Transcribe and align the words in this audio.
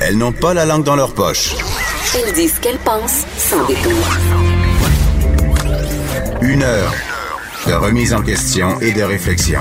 Elles 0.00 0.18
n'ont 0.18 0.32
pas 0.32 0.52
la 0.52 0.64
langue 0.64 0.84
dans 0.84 0.96
leur 0.96 1.14
poche. 1.14 1.54
Elles 2.14 2.32
disent 2.34 2.54
ce 2.54 2.60
qu'elles 2.60 2.78
pensent 2.78 3.24
sans 3.38 3.64
détour. 3.66 3.92
Une 6.42 6.62
heure 6.62 6.92
de 7.66 7.72
remise 7.72 8.12
en 8.12 8.22
question 8.22 8.78
et 8.80 8.92
de 8.92 9.02
réflexion. 9.02 9.60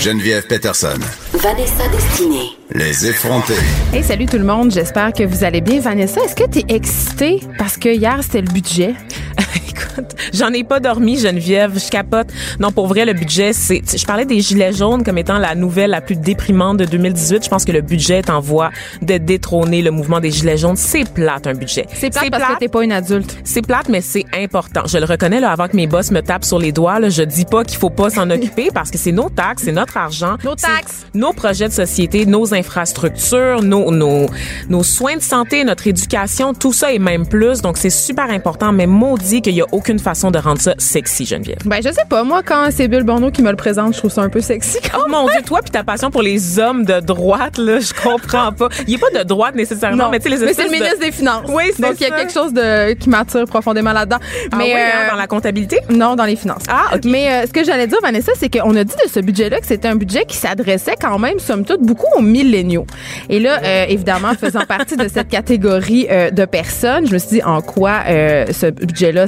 Geneviève 0.00 0.46
Peterson. 0.46 0.98
Vanessa 1.34 1.88
Destinée. 1.88 2.50
Les 2.70 3.06
effrontés. 3.06 3.54
Hey, 3.92 4.02
salut 4.02 4.26
tout 4.26 4.38
le 4.38 4.44
monde. 4.44 4.70
J'espère 4.72 5.12
que 5.12 5.22
vous 5.22 5.44
allez 5.44 5.60
bien. 5.60 5.80
Vanessa, 5.80 6.20
est-ce 6.24 6.34
que 6.34 6.48
tu 6.48 6.58
es 6.58 6.74
excitée? 6.74 7.40
Parce 7.58 7.76
que 7.76 7.88
hier, 7.88 8.18
c'était 8.22 8.40
le 8.42 8.52
budget? 8.52 8.94
Écoute, 9.74 10.14
j'en 10.32 10.52
ai 10.52 10.64
pas 10.64 10.80
dormi, 10.80 11.18
Geneviève. 11.18 11.78
Je 11.78 11.90
capote. 11.90 12.28
Non, 12.60 12.70
pour 12.72 12.86
vrai, 12.86 13.04
le 13.04 13.12
budget, 13.12 13.52
c'est. 13.52 13.82
Je 13.96 14.04
parlais 14.04 14.24
des 14.24 14.40
gilets 14.40 14.72
jaunes 14.72 15.02
comme 15.04 15.18
étant 15.18 15.38
la 15.38 15.54
nouvelle 15.54 15.90
la 15.90 16.00
plus 16.00 16.16
déprimante 16.16 16.76
de 16.78 16.84
2018. 16.84 17.44
Je 17.44 17.48
pense 17.48 17.64
que 17.64 17.72
le 17.72 17.80
budget 17.80 18.18
est 18.18 18.30
en 18.30 18.40
voie 18.40 18.70
de 19.02 19.18
détrôner 19.18 19.82
le 19.82 19.90
mouvement 19.90 20.20
des 20.20 20.30
gilets 20.30 20.56
jaunes. 20.58 20.76
C'est 20.76 21.08
plate 21.08 21.46
un 21.46 21.54
budget. 21.54 21.86
C'est 21.92 22.10
plate 22.10 22.30
parce 22.30 22.54
que 22.54 22.58
t'es 22.58 22.68
pas 22.68 22.84
une 22.84 22.92
adulte. 22.92 23.36
C'est 23.44 23.62
plate, 23.62 23.88
mais 23.88 24.00
c'est 24.00 24.24
important. 24.34 24.82
Je 24.86 24.98
le 24.98 25.04
reconnais 25.04 25.40
là 25.40 25.50
avant 25.50 25.68
que 25.68 25.76
mes 25.76 25.86
boss 25.86 26.10
me 26.10 26.20
tapent 26.20 26.44
sur 26.44 26.58
les 26.58 26.72
doigts. 26.72 27.00
Là, 27.00 27.08
je 27.08 27.22
dis 27.22 27.44
pas 27.44 27.64
qu'il 27.64 27.78
faut 27.78 27.90
pas 27.90 28.10
s'en 28.10 28.30
occuper 28.34 28.68
parce 28.72 28.90
que 28.90 28.98
c'est 28.98 29.12
nos 29.12 29.28
taxes, 29.30 29.62
c'est 29.64 29.72
notre 29.72 29.96
argent, 29.96 30.36
Nos 30.44 30.54
taxes. 30.54 31.06
nos 31.14 31.32
projets 31.32 31.68
de 31.68 31.72
société, 31.72 32.26
nos 32.26 32.54
infrastructures, 32.54 33.62
nos, 33.62 33.90
nos 33.90 34.26
nos 34.68 34.82
soins 34.82 35.16
de 35.16 35.22
santé, 35.22 35.64
notre 35.64 35.86
éducation, 35.86 36.54
tout 36.54 36.72
ça 36.72 36.92
et 36.92 36.98
même 36.98 37.26
plus. 37.26 37.60
Donc 37.62 37.76
c'est 37.76 37.90
super 37.90 38.30
important. 38.30 38.72
Mais 38.72 38.86
maudit 38.86 39.42
qu'il 39.42 39.54
y 39.54 39.60
a 39.62 39.63
aucune 39.72 39.98
façon 39.98 40.30
de 40.30 40.38
rendre 40.38 40.60
ça 40.60 40.74
sexy, 40.78 41.26
Geneviève. 41.26 41.58
Ben, 41.64 41.80
je 41.82 41.90
sais 41.90 42.04
pas. 42.08 42.24
Moi, 42.24 42.42
quand 42.44 42.68
c'est 42.70 42.88
Bill 42.88 43.02
Bono 43.02 43.30
qui 43.30 43.42
me 43.42 43.50
le 43.50 43.56
présente, 43.56 43.92
je 43.94 43.98
trouve 43.98 44.10
ça 44.10 44.22
un 44.22 44.28
peu 44.28 44.40
sexy. 44.40 44.78
quand 44.90 44.98
Oh 45.04 45.10
mon 45.10 45.26
Dieu, 45.28 45.40
toi 45.44 45.60
puis 45.62 45.70
ta 45.70 45.82
passion 45.84 46.10
pour 46.10 46.22
les 46.22 46.58
hommes 46.58 46.84
de 46.84 47.00
droite, 47.00 47.58
là, 47.58 47.78
je 47.80 47.92
comprends 47.92 48.52
pas. 48.52 48.68
Il 48.86 48.94
est 48.94 48.98
pas 48.98 49.10
de 49.10 49.22
droite 49.26 49.54
nécessairement, 49.54 50.04
Non, 50.04 50.10
mais 50.10 50.18
tu 50.18 50.24
sais, 50.24 50.30
les 50.30 50.36
c'est 50.38 50.44
espèces 50.50 50.66
le 50.66 50.70
de- 50.70 50.76
ministre 50.76 51.00
des 51.00 51.12
Finances. 51.12 51.44
Oui, 51.48 51.64
c'est 51.74 51.82
Donc, 51.82 51.94
il 52.00 52.08
y 52.08 52.10
a 52.10 52.16
quelque 52.16 52.32
chose 52.32 52.52
de, 52.52 52.92
qui 52.94 53.08
m'attire 53.08 53.44
profondément 53.44 53.92
là-dedans. 53.92 54.18
Ah 54.52 54.56
Mais 54.56 54.72
hein, 54.74 54.78
euh, 55.06 55.10
dans 55.10 55.16
la 55.16 55.26
comptabilité? 55.26 55.78
Non, 55.90 56.16
dans 56.16 56.24
les 56.24 56.36
finances. 56.36 56.62
Ah, 56.68 56.94
OK. 56.94 57.02
Mais 57.04 57.28
euh, 57.28 57.46
ce 57.46 57.52
que 57.52 57.64
j'allais 57.64 57.86
dire, 57.86 57.98
Vanessa, 58.02 58.32
c'est 58.36 58.48
qu'on 58.48 58.74
a 58.76 58.84
dit 58.84 58.94
de 59.04 59.10
ce 59.10 59.20
budget-là 59.20 59.60
que 59.60 59.66
c'était 59.66 59.88
un 59.88 59.96
budget 59.96 60.24
qui 60.26 60.36
s'adressait 60.36 60.96
quand 61.00 61.18
même, 61.18 61.38
somme 61.38 61.64
toute, 61.64 61.80
beaucoup 61.82 62.06
aux 62.16 62.22
milléniaux. 62.22 62.86
Et 63.28 63.38
là, 63.40 63.60
euh, 63.62 63.84
évidemment, 63.88 64.32
faisant 64.38 64.64
partie 64.66 64.96
de 64.96 65.08
cette 65.08 65.28
catégorie 65.28 66.06
de 66.32 66.44
personnes, 66.44 67.06
je 67.06 67.12
me 67.12 67.18
suis 67.18 67.28
dit 67.28 67.42
en 67.42 67.60
quoi 67.60 68.02
ce 68.06 68.70
budget-là 68.70 69.26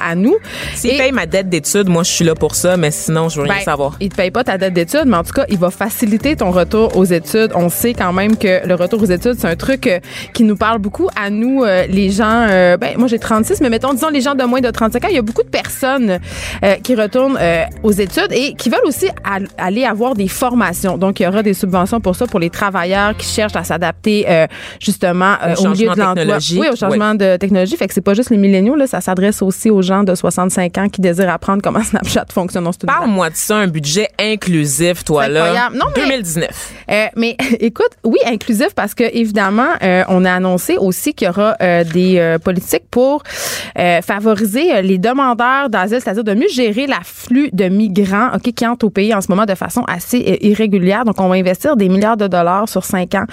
à 0.00 0.14
nous? 0.14 0.36
S'il 0.74 0.90
Et- 0.94 0.98
paye 0.98 1.12
ma 1.12 1.26
dette 1.26 1.48
d'études, 1.48 1.88
moi, 1.88 2.02
je 2.02 2.10
suis 2.10 2.24
là 2.24 2.34
pour 2.34 2.54
ça, 2.54 2.76
mais 2.76 2.90
sinon, 2.90 3.28
je 3.28 3.36
veux 3.36 3.42
rien 3.44 3.54
ben, 3.54 3.60
savoir. 3.64 3.96
Il 4.00 4.08
te 4.08 4.16
paye 4.16 4.30
pas 4.30 4.44
ta 4.44 4.58
dette 4.58 4.74
d'études, 4.74 5.04
mais 5.06 5.16
en 5.16 5.24
tout 5.24 5.32
cas, 5.32 5.44
il 5.48 5.58
va 5.58 5.70
faciliter 5.70 6.36
ton 6.36 6.50
retour 6.50 6.96
aux 6.96 7.04
études. 7.04 7.52
On 7.54 7.68
sait 7.68 7.94
quand 7.94 8.12
même 8.12 8.36
que 8.36 8.66
le 8.66 8.74
retour 8.74 9.02
aux 9.02 9.06
études, 9.06 9.34
c'est 9.38 9.48
un 9.48 9.56
truc 9.56 9.86
euh, 9.86 9.98
qui 10.34 10.44
nous 10.44 10.56
parle 10.56 10.78
beaucoup 10.78 11.08
à 11.20 11.30
nous, 11.30 11.62
euh, 11.64 11.86
les 11.88 12.10
gens. 12.10 12.46
euh, 12.48 12.76
ben, 12.76 12.96
moi, 12.98 13.08
j'ai 13.08 13.18
36, 13.18 13.60
mais 13.60 13.68
mettons, 13.70 13.92
disons 13.92 14.08
les 14.10 14.20
gens 14.20 14.34
de 14.34 14.44
moins 14.44 14.60
de 14.60 14.70
35 14.70 15.04
ans. 15.04 15.08
Il 15.10 15.16
y 15.16 15.18
a 15.18 15.22
beaucoup 15.22 15.42
de 15.42 15.48
personnes 15.48 16.18
qui 16.82 16.94
retournent 16.94 17.38
aux 17.82 17.92
études 17.92 18.32
et 18.32 18.54
qui 18.54 18.68
veulent 18.70 18.80
aussi 18.84 19.08
al- 19.24 19.48
aller 19.58 19.84
avoir 19.84 20.14
des 20.14 20.28
formations. 20.28 20.98
Donc, 20.98 21.20
il 21.20 21.24
y 21.24 21.26
aura 21.26 21.42
des 21.42 21.54
subventions 21.54 22.00
pour 22.00 22.14
ça 22.16 22.26
pour 22.26 22.40
les 22.40 22.50
travailleurs 22.50 23.16
qui 23.16 23.26
cherchent 23.26 23.56
à 23.56 23.64
s'adapter 23.64 24.24
euh, 24.28 24.46
justement 24.80 25.34
Au 25.58 25.66
au 25.66 25.68
milieu 25.70 25.90
de 25.90 26.00
l'emploi. 26.00 26.38
Oui, 26.56 26.68
au 26.72 26.76
changement 26.76 27.14
de 27.14 27.36
technologie. 27.36 27.76
Fait 27.76 27.86
que 27.88 27.94
c'est 27.94 28.00
pas 28.00 28.14
juste 28.14 28.30
les 28.30 28.36
milléniaux, 28.36 28.74
là, 28.76 28.86
ça 28.86 29.00
s'adresse 29.00 29.42
aussi 29.50 29.68
aux 29.70 29.82
gens 29.82 30.02
de 30.04 30.14
65 30.14 30.78
ans 30.78 30.88
qui 30.88 31.00
désirent 31.00 31.30
apprendre 31.30 31.60
comment 31.62 31.82
Snapchat 31.90 32.26
fonctionne. 32.32 32.68
Parle-moi 32.86 33.30
de 33.30 33.36
ça, 33.36 33.56
un 33.56 33.66
budget 33.66 34.08
inclusif, 34.18 35.04
toi, 35.04 35.28
là. 35.28 35.44
incroyable. 35.44 35.76
Non, 35.76 35.86
mais- 35.96 36.02
2019. 36.02 36.48
Euh, 36.90 37.06
mais 37.16 37.36
écoute, 37.60 37.90
oui, 38.04 38.18
inclusif 38.26 38.68
parce 38.74 38.94
que 38.94 39.04
évidemment, 39.12 39.68
euh, 39.82 40.04
on 40.08 40.24
a 40.24 40.32
annoncé 40.32 40.76
aussi 40.78 41.14
qu'il 41.14 41.26
y 41.26 41.30
aura 41.30 41.54
euh, 41.62 41.84
des 41.84 42.36
politiques 42.44 42.84
pour 42.90 43.22
favoriser 44.02 44.82
les 44.82 44.98
demandeurs 44.98 45.68
d'asile, 45.70 45.98
c'est-à-dire 46.02 46.24
de 46.24 46.34
mieux 46.34 46.48
gérer 46.48 46.86
l'afflux 46.86 47.50
de 47.52 47.64
migrants, 47.68 48.28
ok, 48.34 48.52
qui 48.54 48.66
entrent 48.66 48.84
au 48.86 48.90
pays 48.90 49.14
en 49.14 49.20
ce 49.20 49.26
moment 49.28 49.44
de 49.46 49.54
façon 49.54 49.82
assez 49.88 50.38
irrégulière. 50.40 51.04
Donc, 51.04 51.20
on 51.20 51.28
va 51.28 51.34
investir 51.36 51.76
des 51.76 51.88
milliards 51.88 52.16
de 52.16 52.26
dollars 52.26 52.68
sur 52.68 52.84
cinq 52.84 53.14
ans 53.14 53.24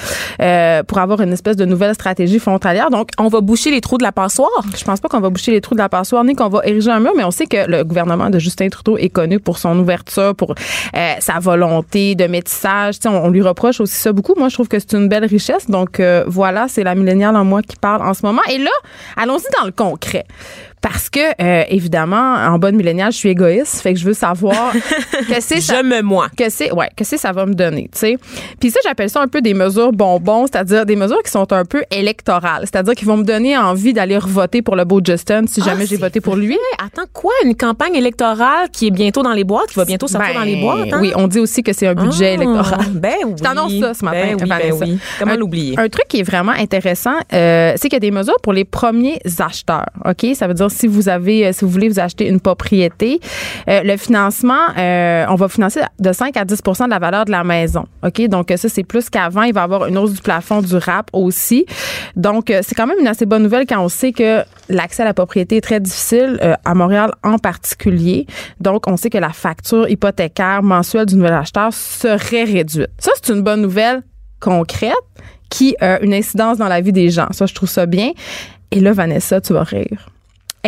pour 0.88 0.98
avoir 1.00 1.22
une 1.22 1.34
espèce 1.34 1.56
de 1.58 1.66
nouvelle 1.66 1.94
stratégie 1.94 2.40
frontalière. 2.40 2.90
Donc, 2.90 3.10
On 3.18 3.28
va 3.28 3.42
boucher 3.42 3.72
les 3.72 3.82
trous 3.82 3.98
de 3.98 4.04
la 4.04 4.12
passoire. 4.12 4.50
je 4.78 4.84
pense 4.84 5.00
pas 5.00 5.08
qu'on 5.10 5.20
va 5.20 5.30
boucher 5.30 5.52
les 5.52 5.62
trous 5.62 5.76
de 5.76 5.80
la 5.80 5.90
passoire 5.90 6.07
ni 6.24 6.36
qu'on 6.36 6.50
va 6.50 6.62
ériger 6.66 6.92
un 6.92 7.00
mur, 7.00 7.14
mais 7.16 7.24
on 7.24 7.32
sait 7.32 7.46
que 7.46 7.70
le 7.70 7.84
gouvernement 7.84 8.30
de 8.30 8.40
Justin 8.40 8.70
Trudeau 8.70 8.98
est 8.98 9.10
connu 9.10 9.40
pour 9.40 9.58
son 9.58 9.78
ouverture, 9.80 10.36
pour 10.36 10.52
euh, 10.52 11.14
sa 11.20 11.40
volonté 11.40 12.16
de 12.16 12.28
métissage. 12.28 12.96
On, 13.06 13.10
on 13.10 13.30
lui 13.30 13.42
reproche 13.42 13.80
aussi 13.80 13.96
ça 13.96 14.12
beaucoup. 14.12 14.34
Moi, 14.38 14.50
je 14.50 14.56
trouve 14.56 14.68
que 14.68 14.80
c'est 14.80 14.94
une 14.94 15.08
belle 15.08 15.26
richesse. 15.26 15.70
Donc 15.70 16.00
euh, 16.00 16.24
voilà, 16.28 16.68
c'est 16.68 16.84
la 16.84 16.96
milléniale 16.96 17.36
en 17.36 17.46
moi 17.46 17.62
qui 17.62 17.76
parle 17.76 18.02
en 18.02 18.14
ce 18.14 18.26
moment. 18.26 18.42
Et 18.50 18.58
là, 18.58 18.72
allons-y 19.16 19.48
dans 19.60 19.66
le 19.66 19.72
concret. 19.72 20.26
Parce 20.90 21.10
que, 21.10 21.20
euh, 21.42 21.64
évidemment, 21.70 22.36
en 22.36 22.58
bonne 22.60 22.76
milléniale, 22.76 23.12
je 23.12 23.18
suis 23.18 23.30
égoïste. 23.30 23.82
Fait 23.82 23.94
que 23.94 24.00
je 24.00 24.06
veux 24.06 24.14
savoir 24.14 24.72
que 25.28 25.42
c'est 25.42 25.60
ça 25.60 25.80
Je 25.80 25.84
me 25.86 26.02
moi. 26.02 26.28
que 26.38 26.50
c'est 26.50 26.72
ouais 26.72 26.90
que 26.96 27.04
c'est 27.04 27.18
ça 27.18 27.32
va 27.32 27.46
me 27.46 27.54
donner 27.54 27.90
tu 27.92 28.00
sais 28.00 28.18
puis 28.60 28.72
ça 28.72 28.80
j'appelle 28.84 29.10
ça 29.10 29.22
un 29.22 29.28
peu 29.28 29.42
des 29.42 29.54
mesures 29.54 29.92
bonbons 29.92 30.46
c'est-à-dire 30.48 30.86
des 30.86 30.96
mesures 30.96 31.22
qui 31.24 31.32
sont 31.32 31.52
un 31.52 31.66
peu 31.66 31.84
électorales 31.92 32.62
c'est-à-dire 32.64 32.94
qui 32.94 33.06
vont 33.06 33.18
me 33.18 33.24
donner 33.24 33.58
envie 33.58 33.94
d'aller 33.94 34.18
voter 34.22 34.62
pour 34.62 34.76
le 34.76 34.86
beau 34.86 35.02
Justin 35.04 35.44
si 35.48 35.62
jamais 35.62 35.84
Ah, 35.84 35.88
j'ai 35.90 35.98
voté 35.98 36.22
pour 36.22 36.36
lui 36.36 36.58
Attends, 36.84 37.08
quoi? 37.14 37.32
Une 37.44 37.56
campagne 37.56 37.96
électorale 37.96 38.70
qui 38.72 38.88
est 38.88 38.92
bientôt 38.92 39.24
dans 39.24 39.34
les 39.34 39.44
boîtes, 39.44 39.68
qui 39.70 39.76
va 39.76 39.86
bientôt 39.86 40.08
sortir 40.08 40.34
Ben, 40.34 40.40
dans 40.40 40.46
les 40.46 40.56
boîtes? 40.62 40.94
hein? 40.94 41.00
oui 41.02 41.12
on 41.16 41.28
dit 41.28 41.40
aussi 41.40 41.64
que 41.64 41.74
c'est 41.74 41.88
un 41.88 41.96
budget 41.96 42.30
Ah, 42.32 42.34
électoral 42.44 42.80
Ben 42.94 43.14
oui. 43.26 43.34
je 43.38 43.44
t'annonce 43.44 43.74
ça 43.80 43.94
ce 43.94 44.06
matin 44.06 44.36
Ben 44.38 44.38
oui, 44.42 44.50
ben 44.50 44.74
oui. 44.82 45.00
Comment 45.20 45.36
l'oublier? 45.36 45.76
Un 45.78 45.90
truc 45.90 46.08
qui 46.08 46.20
est 46.20 46.24
vraiment 46.24 46.54
intéressant, 46.54 47.16
euh, 47.34 47.74
c'est 47.76 47.90
qu'il 47.90 47.94
y 47.94 47.98
a 47.98 48.00
des 48.00 48.12
mesures 48.12 48.40
pour 48.42 48.54
les 48.54 48.66
premiers 48.66 49.20
acheteurs. 49.40 49.86
Ok, 50.06 50.26
ça 50.36 50.48
veut 50.48 50.54
dire 50.54 50.70
si 50.78 50.88
vous 50.88 51.10
avez, 51.10 51.48
euh, 51.48 51.52
si 51.52 51.66
vous 51.66 51.72
voulez 51.72 51.90
vous 51.90 52.00
acheter 52.00 52.28
une 52.28 52.40
propriété, 52.40 53.20
euh, 53.68 53.82
le 53.84 53.98
financement, 53.98 54.68
euh, 54.78 55.26
on 55.30 55.36
va 55.36 55.48
financer 55.48 55.82
de 56.00 56.12
5 56.12 56.38
à 56.38 56.46
10% 56.46 56.86
de 56.86 56.90
la 56.90 57.00
valeur 57.00 57.26
de 57.26 57.32
la 57.32 57.44
maison. 57.44 57.86
Ok, 58.06 58.22
donc 58.28 58.54
ça 58.56 58.70
c'est 58.70 58.84
plus 58.84 59.10
qu'avant. 59.10 59.44
Il 59.44 59.54
va 59.54 59.62
y 59.62 59.64
avoir 59.64 59.88
une 59.88 59.98
hausse 59.98 60.14
du 60.14 60.22
plafond 60.22 60.62
du 60.62 60.76
RAP 60.76 61.10
aussi. 61.14 61.66
Donc 62.16 62.46
c'est 62.48 62.76
quand 62.76 62.88
même 62.88 63.00
une 63.00 63.08
assez 63.08 63.26
bonne 63.26 63.44
nouvelle 63.44 63.66
quand 63.68 63.84
on 63.84 63.90
sait 63.90 64.12
que 64.12 64.44
l'accès 64.70 65.04
à 65.04 65.06
la 65.06 65.14
propriété 65.14 65.58
est 65.58 65.62
très 65.62 65.80
difficile 65.80 66.40
à 66.64 66.74
Montréal 66.74 67.12
en 67.24 67.38
particulier. 67.38 68.28
Donc 68.60 68.88
on 68.88 68.98
sait 68.98 69.10
que 69.10 69.18
la 69.18 69.30
facture 69.30 69.90
hypothécaire 69.90 70.64
mensuelle 70.64 71.06
du 71.06 71.16
nouvel 71.16 71.34
acheteur 71.34 71.74
serait 71.74 72.44
réduite. 72.44 72.90
Ça 73.00 73.12
c'est 73.22 73.34
une 73.34 73.42
bonne 73.42 73.62
nouvelle 73.62 74.04
concrète 74.40 74.94
qui 75.50 75.76
a 75.80 76.00
une 76.02 76.14
incidence 76.14 76.58
dans 76.58 76.68
la 76.68 76.82
vie 76.82 76.92
des 76.92 77.10
gens. 77.10 77.28
Ça, 77.32 77.46
je 77.46 77.54
trouve 77.54 77.70
ça 77.70 77.86
bien. 77.86 78.12
Et 78.72 78.80
là, 78.80 78.94
Vanessa, 78.94 79.40
tu 79.42 79.54
vas 79.54 79.64
rire. 79.64 80.10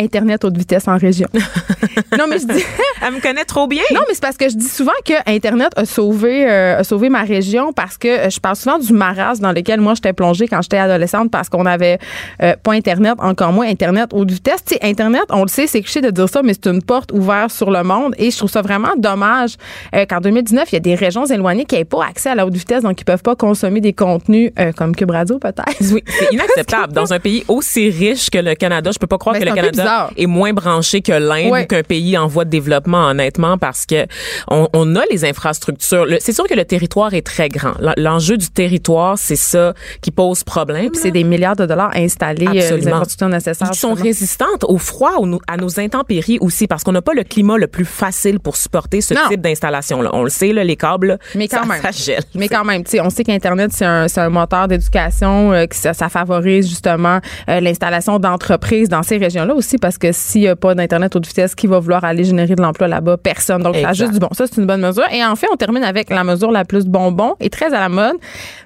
Internet 0.00 0.44
haute 0.44 0.56
vitesse 0.56 0.88
en 0.88 0.96
région. 0.96 1.28
non, 2.18 2.26
mais 2.28 2.38
je 2.38 2.46
dis. 2.46 2.64
Elle 3.06 3.14
me 3.14 3.20
connaît 3.20 3.44
trop 3.44 3.66
bien. 3.66 3.82
Non, 3.94 4.00
mais 4.08 4.14
c'est 4.14 4.22
parce 4.22 4.36
que 4.36 4.48
je 4.48 4.56
dis 4.56 4.68
souvent 4.68 4.92
que 5.04 5.14
Internet 5.26 5.70
a 5.76 5.84
sauvé, 5.84 6.48
euh, 6.48 6.78
a 6.78 6.84
sauvé 6.84 7.08
ma 7.08 7.22
région 7.22 7.72
parce 7.72 7.96
que 7.96 8.08
euh, 8.08 8.30
je 8.30 8.40
parle 8.40 8.56
souvent 8.56 8.78
du 8.78 8.92
marasme 8.92 9.42
dans 9.42 9.52
lequel 9.52 9.80
moi 9.80 9.94
j'étais 9.94 10.12
plongée 10.12 10.48
quand 10.48 10.60
j'étais 10.62 10.78
adolescente 10.78 11.30
parce 11.30 11.48
qu'on 11.48 11.66
avait 11.66 11.98
euh, 12.42 12.54
pas 12.62 12.72
Internet, 12.72 13.14
encore 13.18 13.52
moins 13.52 13.66
Internet 13.66 14.10
haute 14.12 14.30
vitesse. 14.30 14.64
Tu 14.64 14.74
sais, 14.74 14.80
Internet, 14.82 15.24
on 15.30 15.42
le 15.42 15.48
sait, 15.48 15.66
c'est 15.66 15.80
cliché 15.80 16.00
de 16.00 16.10
dire 16.10 16.28
ça, 16.28 16.42
mais 16.42 16.52
c'est 16.54 16.70
une 16.70 16.82
porte 16.82 17.12
ouverte 17.12 17.50
sur 17.50 17.70
le 17.70 17.82
monde 17.82 18.14
et 18.18 18.30
je 18.30 18.36
trouve 18.36 18.50
ça 18.50 18.62
vraiment 18.62 18.94
dommage 18.96 19.56
euh, 19.94 20.04
qu'en 20.08 20.20
2019, 20.20 20.72
il 20.72 20.74
y 20.74 20.76
a 20.76 20.80
des 20.80 20.94
régions 20.94 21.26
éloignées 21.26 21.64
qui 21.64 21.76
n'aient 21.76 21.84
pas 21.84 22.04
accès 22.04 22.30
à 22.30 22.34
la 22.34 22.46
haute 22.46 22.54
vitesse, 22.54 22.82
donc 22.82 22.96
qui 22.96 23.04
peuvent 23.04 23.22
pas 23.22 23.36
consommer 23.36 23.80
des 23.80 23.92
contenus 23.92 24.52
euh, 24.58 24.72
comme 24.72 24.94
Cube 24.94 25.10
Radio 25.10 25.38
peut-être. 25.38 25.92
Oui, 25.92 26.02
c'est 26.06 26.32
inacceptable. 26.32 26.92
Dans 27.00 27.12
un 27.12 27.18
pays 27.18 27.44
aussi 27.48 27.90
riche 27.90 28.30
que 28.30 28.38
le 28.38 28.54
Canada, 28.54 28.90
je 28.92 28.98
peux 28.98 29.06
pas 29.06 29.18
croire 29.18 29.34
Ben, 29.34 29.42
que 29.42 29.48
le 29.48 29.54
Canada 29.54 29.89
bizarre. 29.90 30.10
est 30.16 30.26
moins 30.26 30.52
branché 30.52 31.00
que 31.02 31.12
l'Inde 31.12 31.50
Ouais. 31.50 31.62
ou 31.62 31.66
qu'un 31.66 31.82
pays 31.82 32.16
en 32.18 32.26
voie 32.26 32.44
de 32.44 32.50
développement, 32.50 33.06
honnêtement, 33.08 33.58
parce 33.58 33.86
que 33.86 34.06
on, 34.48 34.68
on 34.72 34.96
a 34.96 35.02
les 35.10 35.24
infrastructures. 35.24 36.04
Le- 36.06 36.18
C'est 36.20 36.32
sûr 36.32 36.46
que 36.46 36.54
le 36.54 36.64
territoire 36.64 37.14
est 37.14 37.26
très 37.26 37.48
grand. 37.48 37.72
L'enjeu 37.96 38.36
du 38.36 38.48
territoire, 38.50 39.18
c'est 39.18 39.36
ça 39.36 39.74
qui 40.02 40.10
pose 40.10 40.44
problème. 40.44 40.90
Puis 40.90 41.00
c'est 41.02 41.10
des 41.10 41.24
milliards 41.24 41.56
de 41.56 41.66
dollars 41.66 41.90
installés, 41.96 42.46
euh, 42.46 42.76
les 42.76 42.88
infrastructures 42.88 43.28
nécessaires. 43.28 43.70
Qui 43.70 43.78
sont 43.78 43.94
résistantes 43.94 44.64
au 44.64 44.78
froid, 44.78 45.12
au- 45.18 45.40
à 45.48 45.56
nos 45.56 45.80
intempéries 45.80 46.38
aussi, 46.40 46.66
parce 46.66 46.84
qu'on 46.84 46.92
n'a 46.92 47.02
pas 47.02 47.14
le 47.14 47.24
climat 47.24 47.56
le 47.58 47.66
plus 47.66 47.84
facile 47.84 48.38
pour 48.40 48.56
supporter 48.56 49.00
ce 49.00 49.14
Non. 49.14 49.20
type 49.28 49.40
d'installation-là. 49.40 50.10
On 50.12 50.22
le 50.24 50.30
sait, 50.30 50.52
là, 50.52 50.64
les 50.64 50.76
câbles, 50.76 51.18
Mais 51.34 51.48
quand 51.48 51.62
ça, 51.62 51.66
même. 51.66 51.82
ça 51.82 51.90
gèle. 51.90 52.22
Mais 52.34 52.48
quand 52.48 52.64
même, 52.64 52.84
tu 52.84 52.90
sais, 52.92 53.00
on 53.00 53.10
sait 53.10 53.24
qu'Internet, 53.24 53.70
c'est 53.74 53.84
un, 53.84 54.08
c'est 54.08 54.20
un 54.20 54.28
moteur 54.30 54.68
d'éducation, 54.68 55.52
euh, 55.52 55.66
que 55.66 55.74
ça, 55.76 55.92
ça 55.94 56.08
favorise 56.08 56.68
justement 56.68 57.20
euh, 57.48 57.60
l'installation 57.60 58.18
d'entreprises 58.18 58.88
dans 58.88 59.02
ces 59.02 59.16
régions-là 59.16 59.54
aussi, 59.54 59.78
parce 59.80 59.98
que 59.98 60.12
s'il 60.12 60.42
n'y 60.42 60.48
a 60.48 60.56
pas 60.56 60.74
d'Internet 60.74 61.16
haute 61.16 61.26
vitesse, 61.26 61.54
qui 61.54 61.66
va 61.66 61.78
vouloir 61.80 62.04
aller 62.04 62.24
générer 62.24 62.54
de 62.54 62.62
l'emploi 62.62 62.86
là-bas? 62.88 63.16
Personne. 63.16 63.62
Donc, 63.62 63.76
ça 63.76 63.92
juste 63.92 64.12
du 64.12 64.18
bon. 64.18 64.28
Ça, 64.32 64.46
c'est 64.46 64.60
une 64.60 64.66
bonne 64.66 64.80
mesure. 64.80 65.04
Et 65.12 65.24
en 65.24 65.34
fait, 65.36 65.46
on 65.52 65.56
termine 65.56 65.82
avec 65.84 66.10
la 66.10 66.22
mesure 66.24 66.50
la 66.52 66.64
plus 66.64 66.86
bonbon 66.86 67.34
et 67.40 67.50
très 67.50 67.74
à 67.74 67.80
la 67.80 67.88
mode, 67.88 68.16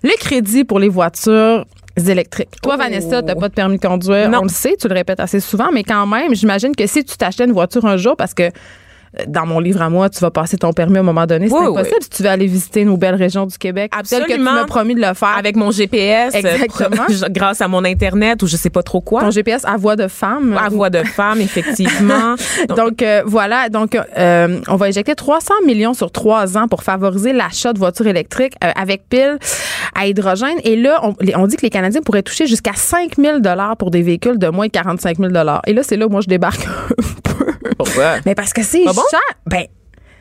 le 0.02 0.16
crédit 0.18 0.64
pour 0.64 0.78
les 0.78 0.88
voitures 0.88 1.64
électriques. 2.08 2.50
Toi, 2.62 2.74
Oh. 2.74 2.78
Vanessa, 2.78 3.22
t'as 3.22 3.34
pas 3.36 3.48
de 3.48 3.54
permis 3.54 3.78
de 3.78 3.86
conduire. 3.86 4.28
Non. 4.28 4.40
On 4.40 4.42
le 4.44 4.48
sait, 4.48 4.74
tu 4.80 4.88
le 4.88 4.94
répètes 4.94 5.20
assez 5.20 5.38
souvent, 5.40 5.68
mais 5.72 5.84
quand 5.84 6.06
même, 6.06 6.34
j'imagine 6.34 6.74
que 6.74 6.86
si 6.86 7.04
tu 7.04 7.16
t'achetais 7.16 7.44
une 7.44 7.52
voiture 7.52 7.84
un 7.86 7.96
jour, 7.96 8.16
parce 8.16 8.34
que 8.34 8.50
dans 9.28 9.46
mon 9.46 9.60
livre 9.60 9.82
à 9.82 9.90
moi, 9.90 10.08
tu 10.08 10.20
vas 10.20 10.30
passer 10.30 10.56
ton 10.56 10.72
permis 10.72 10.96
à 10.96 11.00
un 11.00 11.04
moment 11.04 11.26
donné. 11.26 11.48
C'est 11.48 11.54
Oui, 11.54 11.66
impossible 11.66 12.02
si 12.02 12.10
tu 12.10 12.22
veux 12.22 12.28
aller 12.28 12.46
visiter 12.46 12.84
nos 12.84 12.96
belles 12.96 13.14
régions 13.14 13.46
du 13.46 13.58
Québec. 13.58 13.92
Tel 14.08 14.20
que 14.22 14.26
tu 14.26 14.32
Absolument. 14.32 14.52
m'as 14.52 14.64
promis 14.64 14.94
de 14.94 15.00
le 15.00 15.14
faire. 15.14 15.36
Avec 15.36 15.56
mon 15.56 15.70
GPS, 15.70 16.34
euh, 16.34 16.38
Exactement. 16.38 17.04
grâce 17.30 17.60
à 17.60 17.68
mon 17.68 17.84
Internet 17.84 18.42
ou 18.42 18.46
je 18.46 18.56
sais 18.56 18.70
pas 18.70 18.82
trop 18.82 19.00
quoi. 19.00 19.20
ton 19.20 19.30
GPS 19.30 19.64
à 19.64 19.76
voix 19.76 19.96
de 19.96 20.08
femme. 20.08 20.56
à 20.62 20.68
voix 20.68 20.90
de 20.90 21.02
femme, 21.02 21.40
effectivement. 21.40 22.36
Donc, 22.68 22.76
Donc 22.76 23.02
euh, 23.02 23.22
voilà, 23.26 23.68
donc 23.70 23.96
euh, 24.18 24.60
on 24.68 24.76
va 24.76 24.88
éjecter 24.88 25.14
300 25.14 25.54
millions 25.66 25.94
sur 25.94 26.10
trois 26.10 26.56
ans 26.58 26.68
pour 26.68 26.82
favoriser 26.82 27.32
l'achat 27.32 27.72
de 27.72 27.78
voitures 27.78 28.06
électriques 28.06 28.54
euh, 28.62 28.70
avec 28.76 29.08
piles 29.08 29.38
à 29.94 30.06
hydrogène. 30.06 30.58
Et 30.64 30.76
là, 30.76 31.00
on, 31.02 31.46
dit 31.46 31.56
que 31.56 31.62
les 31.62 31.70
Canadiens 31.70 32.02
pourraient 32.02 32.22
toucher 32.22 32.46
jusqu'à 32.46 32.72
5 32.74 33.16
000 33.16 33.40
dollars 33.40 33.76
pour 33.76 33.90
des 33.90 34.02
véhicules 34.02 34.38
de 34.38 34.48
moins 34.48 34.66
de 34.66 34.72
45 34.72 35.18
000 35.18 35.30
dollars. 35.30 35.62
Et 35.66 35.72
là, 35.72 35.82
c'est 35.82 35.96
là 35.96 36.06
où 36.06 36.10
moi 36.10 36.20
je 36.20 36.28
débarque. 36.28 36.66
pourquoi? 37.76 38.16
Mais 38.26 38.34
parce 38.34 38.52
que 38.52 38.62
c'est 38.62 38.84
bon? 38.84 38.92
cher. 39.10 39.20
Ben, 39.46 39.66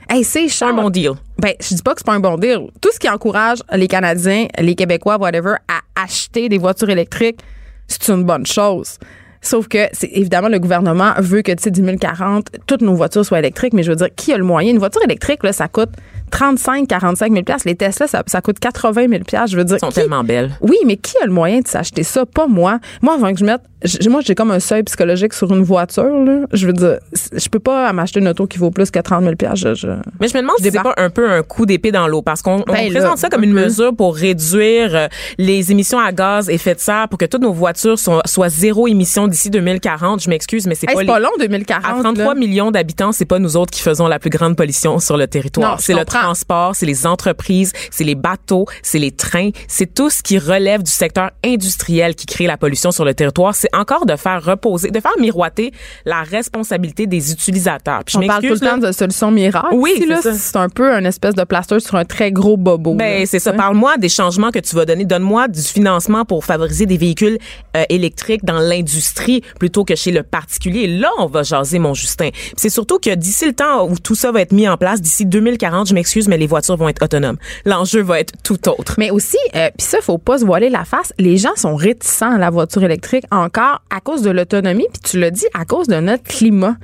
hey, 0.09 0.23
c'est 0.23 0.47
cher. 0.47 0.69
un 0.69 0.73
bon 0.73 0.89
deal. 0.89 1.11
Ben, 1.37 1.53
je 1.59 1.75
dis 1.75 1.81
pas 1.81 1.93
que 1.93 1.99
c'est 1.99 2.05
pas 2.05 2.13
un 2.13 2.19
bon 2.19 2.37
deal. 2.37 2.69
Tout 2.81 2.89
ce 2.93 2.99
qui 2.99 3.09
encourage 3.09 3.59
les 3.73 3.87
Canadiens, 3.87 4.47
les 4.59 4.75
Québécois, 4.75 5.17
whatever, 5.17 5.55
à 5.67 6.01
acheter 6.03 6.49
des 6.49 6.57
voitures 6.57 6.89
électriques, 6.89 7.39
c'est 7.87 8.09
une 8.11 8.23
bonne 8.23 8.45
chose. 8.45 8.97
Sauf 9.41 9.67
que, 9.67 9.89
c'est 9.91 10.09
évidemment, 10.13 10.47
le 10.47 10.57
gouvernement 10.57 11.13
veut 11.17 11.41
que, 11.41 11.51
tu 11.51 11.63
sais, 11.63 11.71
10 11.71 11.97
040, 11.99 12.47
toutes 12.65 12.81
nos 12.81 12.95
voitures 12.95 13.25
soient 13.25 13.39
électriques, 13.39 13.73
mais 13.73 13.83
je 13.83 13.91
veux 13.91 13.97
dire, 13.97 14.07
qui 14.15 14.31
a 14.31 14.37
le 14.37 14.45
moyen? 14.45 14.71
Une 14.71 14.79
voiture 14.79 15.03
électrique, 15.03 15.43
là, 15.43 15.51
ça 15.51 15.67
coûte 15.67 15.89
35, 16.31 16.87
45 16.87 17.31
000 17.31 17.43
Les 17.65 17.75
Tesla, 17.75 18.07
ça, 18.07 18.23
ça 18.25 18.41
coûte 18.41 18.59
80 18.59 19.07
000 19.09 19.23
Je 19.47 19.57
veux 19.57 19.63
dire, 19.63 19.75
Elles 19.75 19.79
sont 19.79 19.87
qui- 19.89 19.95
tellement 19.95 20.23
belles. 20.23 20.51
oui, 20.61 20.77
mais 20.85 20.97
qui 20.97 21.15
a 21.21 21.25
le 21.25 21.31
moyen 21.31 21.59
de 21.59 21.67
s'acheter 21.67 22.03
ça? 22.03 22.25
Pas 22.25 22.47
moi. 22.47 22.79
Moi, 23.01 23.13
avant 23.15 23.31
que 23.33 23.39
je 23.39 23.45
mette. 23.45 23.61
Moi, 24.09 24.21
j'ai 24.23 24.33
comme 24.33 24.51
un 24.51 24.61
seuil 24.61 24.81
psychologique 24.83 25.33
sur 25.33 25.51
une 25.53 25.61
voiture, 25.63 26.05
là. 26.23 26.45
Je 26.53 26.65
veux 26.67 26.71
dire, 26.73 26.99
je 27.33 27.49
peux 27.49 27.59
pas 27.59 27.91
m'acheter 27.91 28.21
une 28.21 28.29
auto 28.29 28.47
qui 28.47 28.57
vaut 28.57 28.71
plus 28.71 28.89
que 28.89 28.99
30 28.99 29.23
000 29.23 29.35
je, 29.55 29.73
je- 29.75 29.87
Mais 30.21 30.29
je 30.29 30.37
me 30.37 30.41
demande 30.41 30.55
Je 30.59 30.63
si 30.63 30.71
c'est 30.71 30.81
pas 30.81 30.93
un 30.95 31.09
peu 31.09 31.29
un 31.29 31.43
coup 31.43 31.65
d'épée 31.65 31.91
dans 31.91 32.07
l'eau 32.07 32.21
parce 32.21 32.41
qu'on 32.41 32.61
on 32.65 32.71
Ben 32.71 32.85
là, 32.85 32.99
présente 32.99 33.17
ça 33.17 33.27
comme 33.29 33.41
un 33.41 33.43
une 33.43 33.53
peu. 33.53 33.59
mesure 33.65 33.93
pour 33.93 34.15
réduire 34.15 34.95
euh, 34.95 35.07
les 35.37 35.69
émissions 35.73 35.99
à 35.99 36.13
gaz 36.13 36.49
effet 36.49 36.75
de 36.75 36.79
serre 36.79 37.09
pour 37.09 37.19
que 37.19 37.25
toutes 37.25 37.41
nos 37.41 37.51
voitures 37.51 37.99
soient, 37.99 38.21
soient 38.25 38.47
zéro 38.47 38.87
émission 38.87 39.27
d'ici 39.27 39.49
2040. 39.49 40.23
Je 40.23 40.29
m'excuse, 40.29 40.65
mais 40.65 40.75
c'est 40.75 40.87
Hey, 40.89 40.93
pas 40.95 40.99
c'est 41.01 41.05
les- 41.05 41.11
pas 41.11 41.19
long, 41.19 41.31
2040. 41.37 41.85
À 41.85 41.99
33 42.01 42.33
là. 42.35 42.39
millions 42.39 42.71
d'habitants, 42.71 43.11
c'est 43.11 43.25
pas 43.25 43.39
nous 43.39 43.57
autres 43.57 43.71
qui 43.71 43.81
faisons 43.81 44.07
la 44.07 44.17
plus 44.17 44.29
grande 44.29 44.55
pollution 44.55 44.99
sur 44.99 45.17
le 45.17 45.27
territoire. 45.27 45.81
C'est 45.81 45.93
le. 45.93 46.05
Transport, 46.23 46.75
c'est 46.75 46.85
les 46.85 47.05
entreprises, 47.05 47.73
c'est 47.91 48.05
les 48.05 48.15
bateaux, 48.15 48.65
c'est 48.81 48.99
les 48.99 49.11
trains, 49.11 49.49
c'est 49.67 49.93
tout 49.93 50.09
ce 50.09 50.23
qui 50.23 50.37
relève 50.37 50.81
du 50.81 50.91
secteur 50.91 51.31
industriel 51.45 52.15
qui 52.15 52.25
crée 52.25 52.47
la 52.47 52.55
pollution 52.57 52.91
sur 52.91 53.03
le 53.03 53.13
territoire. 53.13 53.53
C'est 53.55 53.73
encore 53.75 54.05
de 54.05 54.15
faire 54.15 54.43
reposer, 54.43 54.89
de 54.89 54.99
faire 55.01 55.11
miroiter 55.19 55.73
la 56.05 56.23
responsabilité 56.23 57.07
des 57.07 57.31
utilisateurs. 57.31 58.03
Puis 58.05 58.13
je 58.13 58.23
On 58.23 58.27
parle 58.27 58.41
tout 58.41 58.53
le 58.53 58.59
temps 58.59 58.77
de 58.77 58.91
solutions 58.93 59.31
miracles. 59.31 59.67
Oui, 59.73 60.05
c'est 60.21 60.55
un 60.55 60.69
peu 60.69 60.93
un 60.93 61.03
espèce 61.03 61.35
de 61.35 61.43
plaster 61.43 61.79
sur 61.81 61.95
un 61.95 62.05
très 62.05 62.31
gros 62.31 62.55
bobo. 62.55 62.93
Ben, 62.93 63.25
c'est 63.25 63.39
ça. 63.39 63.51
Parle-moi 63.51 63.97
des 63.97 64.09
changements 64.09 64.51
que 64.51 64.59
tu 64.59 64.75
vas 64.75 64.85
donner. 64.85 65.03
Donne-moi 65.03 65.49
du 65.49 65.61
financement 65.61 66.23
pour 66.23 66.45
favoriser 66.45 66.85
des 66.85 66.97
véhicules 66.97 67.37
euh, 67.75 67.83
électriques 67.89 68.45
dans 68.45 68.59
l'industrie 68.59 69.41
plutôt 69.59 69.83
que 69.83 69.95
chez 69.95 70.11
le 70.11 70.23
particulier. 70.23 70.87
Là, 70.87 71.09
on 71.19 71.25
va 71.25 71.43
jaser, 71.43 71.79
mon 71.79 71.93
Justin. 71.93 72.29
C'est 72.55 72.69
surtout 72.69 72.99
que 72.99 73.13
d'ici 73.13 73.45
le 73.45 73.53
temps 73.53 73.89
où 73.89 73.99
tout 73.99 74.15
ça 74.15 74.31
va 74.31 74.41
être 74.41 74.53
mis 74.53 74.67
en 74.69 74.77
place, 74.77 75.01
d'ici 75.01 75.25
2040, 75.25 75.89
je 75.89 75.93
m'excuse, 76.03 76.27
mais 76.27 76.37
les 76.37 76.47
voitures 76.47 76.75
vont 76.75 76.89
être 76.89 77.01
autonomes. 77.01 77.37
L'enjeu 77.65 78.01
va 78.01 78.19
être 78.19 78.33
tout 78.43 78.67
autre. 78.67 78.95
Mais 78.97 79.09
aussi, 79.09 79.37
euh, 79.55 79.69
puis 79.77 79.87
ça, 79.87 79.99
faut 80.01 80.17
pas 80.17 80.39
se 80.39 80.45
voiler 80.45 80.69
la 80.69 80.83
face. 80.83 81.13
Les 81.17 81.37
gens 81.37 81.55
sont 81.55 81.75
réticents 81.75 82.33
à 82.33 82.37
la 82.37 82.49
voiture 82.49 82.83
électrique 82.83 83.23
encore 83.31 83.81
à 83.89 84.01
cause 84.01 84.21
de 84.21 84.29
l'autonomie, 84.29 84.87
puis 84.91 85.01
tu 85.11 85.19
l'as 85.19 85.31
dit, 85.31 85.45
à 85.53 85.63
cause 85.63 85.87
de 85.87 85.95
notre 85.95 86.23
climat. 86.23 86.75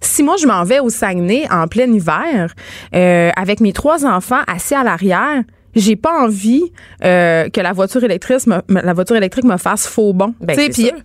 Si 0.00 0.22
moi, 0.22 0.36
je 0.40 0.46
m'en 0.46 0.62
vais 0.62 0.78
au 0.78 0.90
Saguenay 0.90 1.46
en 1.50 1.66
plein 1.66 1.92
hiver, 1.92 2.54
euh, 2.94 3.30
avec 3.34 3.60
mes 3.60 3.72
trois 3.72 4.06
enfants 4.06 4.42
assis 4.46 4.76
à 4.76 4.84
l'arrière, 4.84 5.42
j'ai 5.74 5.96
pas 5.96 6.22
envie 6.22 6.62
euh, 7.04 7.48
que 7.50 7.60
la 7.60 7.72
voiture 7.72 8.04
électrique 8.04 8.46
me, 8.46 8.60
la 8.68 8.92
voiture 8.92 9.16
électrique 9.16 9.44
me 9.44 9.56
fasse 9.56 9.86
faux 9.88 10.12
bon. 10.12 10.34
Ben, 10.40 10.56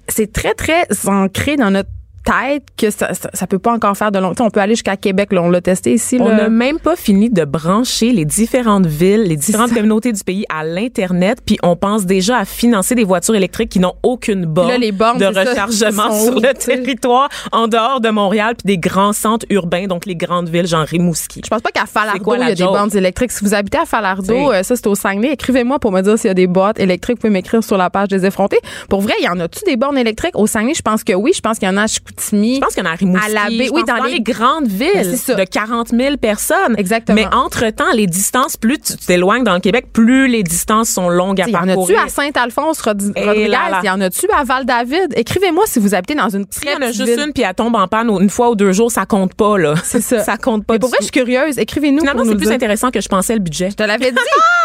c'est 0.07 0.31
très 0.31 0.53
très 0.53 0.85
ancré 1.07 1.55
dans 1.55 1.71
notre 1.71 1.89
tête 2.23 2.63
que 2.77 2.89
ça, 2.89 3.13
ça, 3.13 3.29
ça 3.33 3.47
peut 3.47 3.59
pas 3.59 3.73
encore 3.73 3.95
faire 3.97 4.11
de 4.11 4.19
long. 4.19 4.31
Tu 4.31 4.37
sais, 4.37 4.43
on 4.43 4.49
peut 4.49 4.59
aller 4.59 4.75
jusqu'à 4.75 4.97
Québec, 4.97 5.33
là, 5.33 5.41
on 5.43 5.49
l'a 5.49 5.61
testé 5.61 5.93
ici. 5.93 6.17
On 6.19 6.27
là. 6.27 6.35
n'a 6.35 6.49
même 6.49 6.79
pas 6.79 6.95
fini 6.95 7.29
de 7.29 7.43
brancher 7.45 8.11
les 8.11 8.25
différentes 8.25 8.85
villes, 8.85 9.23
les 9.23 9.35
différentes 9.35 9.73
communautés 9.73 10.11
du 10.11 10.23
pays 10.23 10.45
à 10.49 10.63
l'Internet, 10.63 11.39
puis 11.45 11.57
on 11.63 11.75
pense 11.75 12.05
déjà 12.05 12.37
à 12.37 12.45
financer 12.45 12.95
des 12.95 13.03
voitures 13.03 13.35
électriques 13.35 13.69
qui 13.69 13.79
n'ont 13.79 13.95
aucune 14.03 14.45
borne, 14.45 14.69
là, 14.69 14.77
les 14.77 14.91
bornes, 14.91 15.17
de 15.17 15.33
ça, 15.33 15.43
rechargement 15.43 16.11
sur 16.11 16.37
où, 16.37 16.39
le 16.39 16.53
territoire 16.53 17.29
en 17.51 17.67
dehors 17.67 17.99
de 18.01 18.09
Montréal, 18.09 18.55
puis 18.55 18.65
des 18.75 18.77
grands 18.77 19.13
centres 19.13 19.45
urbains, 19.49 19.87
donc 19.87 20.05
les 20.05 20.15
grandes 20.15 20.49
villes, 20.49 20.67
genre 20.67 20.85
Rimouski. 20.85 21.41
Je 21.43 21.49
pense 21.49 21.61
pas 21.61 21.71
qu'à 21.71 21.85
Falardeau, 21.85 22.23
quoi 22.23 22.37
il 22.37 22.47
y 22.47 22.51
a 22.51 22.55
des 22.55 22.63
bornes 22.63 22.95
électriques. 22.95 23.31
Si 23.31 23.43
vous 23.43 23.53
habitez 23.53 23.77
à 23.77 23.85
Falardeau, 23.85 24.49
Oui. 24.49 24.55
euh, 24.55 24.63
ça, 24.63 24.75
c'est 24.75 24.87
au 24.87 24.95
Saguenay, 24.95 25.33
écrivez-moi 25.33 25.79
pour 25.79 25.91
me 25.91 26.01
dire 26.01 26.17
s'il 26.17 26.27
y 26.29 26.31
a 26.31 26.33
des 26.35 26.47
boîtes 26.47 26.79
électriques. 26.79 27.17
Vous 27.17 27.21
pouvez 27.21 27.33
m'écrire 27.33 27.63
sur 27.63 27.77
la 27.77 27.89
page 27.89 28.07
des 28.07 28.25
effrontés. 28.25 28.59
Pour 28.89 29.01
vrai, 29.01 29.13
il 29.19 29.25
y 29.25 29.29
en 29.29 29.39
a-tu 29.39 29.63
des 29.65 29.75
bornes 29.77 29.97
électriques 29.97 30.37
au 30.37 30.47
Saguenay? 30.47 30.73
Je 30.73 30.81
pense 30.81 31.03
que 31.03 31.13
oui. 31.13 31.31
Je 31.35 31.41
pense 31.41 31.59
qu'il 31.59 31.67
y 31.67 31.71
en 31.71 31.77
a 31.77 31.83
à 31.83 31.87
Chicoutimi. 32.18 32.56
Je 32.56 32.60
pense 32.62 32.74
qu'il 32.74 32.83
y 32.83 32.88
en 32.88 32.89
a 32.89 32.94
à 32.94 32.95
Rimouski. 32.95 33.25
À 33.25 33.30
la 33.30 33.50
baie, 33.50 33.69
oui, 33.71 33.83
dans 33.88 33.98
dans, 33.98 34.04
les- 34.06 34.13
les... 34.13 34.21
grandes 34.21 34.68
Ben, 34.68 35.01
villes 35.01 35.36
de 35.36 35.44
40 35.44 35.89
000 35.89 36.18
personnes. 36.18 36.75
Exactement. 36.77 37.15
Mais 37.15 37.27
entre-temps, 37.33 37.92
les 37.94 38.07
distances, 38.07 38.57
plus 38.57 38.80
tu 38.80 38.94
tu 38.98 39.06
t'éloignes 39.06 39.44
dans 39.44 39.54
le 39.56 39.60
Québec, 39.60 39.88
plus 39.92 40.27
les 40.27 40.44
distances 40.44 40.89
sont 40.89 41.10
longues 41.10 41.42
à 41.42 41.45
Il 41.48 41.51
y 41.54 41.56
en 41.57 41.65
parcourir. 41.65 42.00
a-tu 42.00 42.07
à 42.07 42.10
Saint-Alphonse, 42.10 42.80
Et 42.80 42.89
Rodriguez? 42.89 43.57
Il 43.83 43.86
y 43.86 43.89
en 43.89 44.01
a-tu 44.01 44.27
à 44.36 44.44
Val-David? 44.44 45.13
Écrivez-moi 45.15 45.63
si 45.68 45.80
vous 45.80 45.95
habitez 45.95 46.15
dans 46.15 46.30
une 46.30 46.45
S'il 46.50 46.62
très 46.63 46.74
y 46.74 46.75
en 46.75 46.77
a 46.77 46.88
petite 46.88 46.95
juste 47.06 47.10
ville. 47.18 47.25
une 47.27 47.33
puis 47.33 47.44
elle 47.44 47.54
tombe 47.56 47.75
en 47.75 47.88
panne 47.88 48.10
une 48.10 48.30
fois 48.30 48.50
ou 48.51 48.56
deux 48.56 48.71
jours, 48.71 48.92
ça 48.92 49.06
compte 49.06 49.33
pas, 49.33 49.57
là. 49.57 49.74
C'est 49.83 50.01
ça. 50.01 50.19
ça 50.24 50.38
compte 50.38 50.65
pas 50.65 50.74
Mais 50.74 50.80
pour 50.80 50.89
vrai, 50.89 50.98
je 51.01 51.06
suis 51.06 51.12
curieuse. 51.12 51.57
Écrivez-nous 51.57 52.00
Finalement, 52.00 52.24
c'est 52.25 52.36
plus 52.36 52.45
dire. 52.45 52.56
intéressant 52.56 52.92
que 52.92 53.01
je 53.01 53.07
pensais 53.10 53.33
le 53.33 53.39
budget. 53.39 53.69
Je 53.71 53.75
te 53.75 53.83
l'avais 53.83 54.12
dit. 54.12 54.18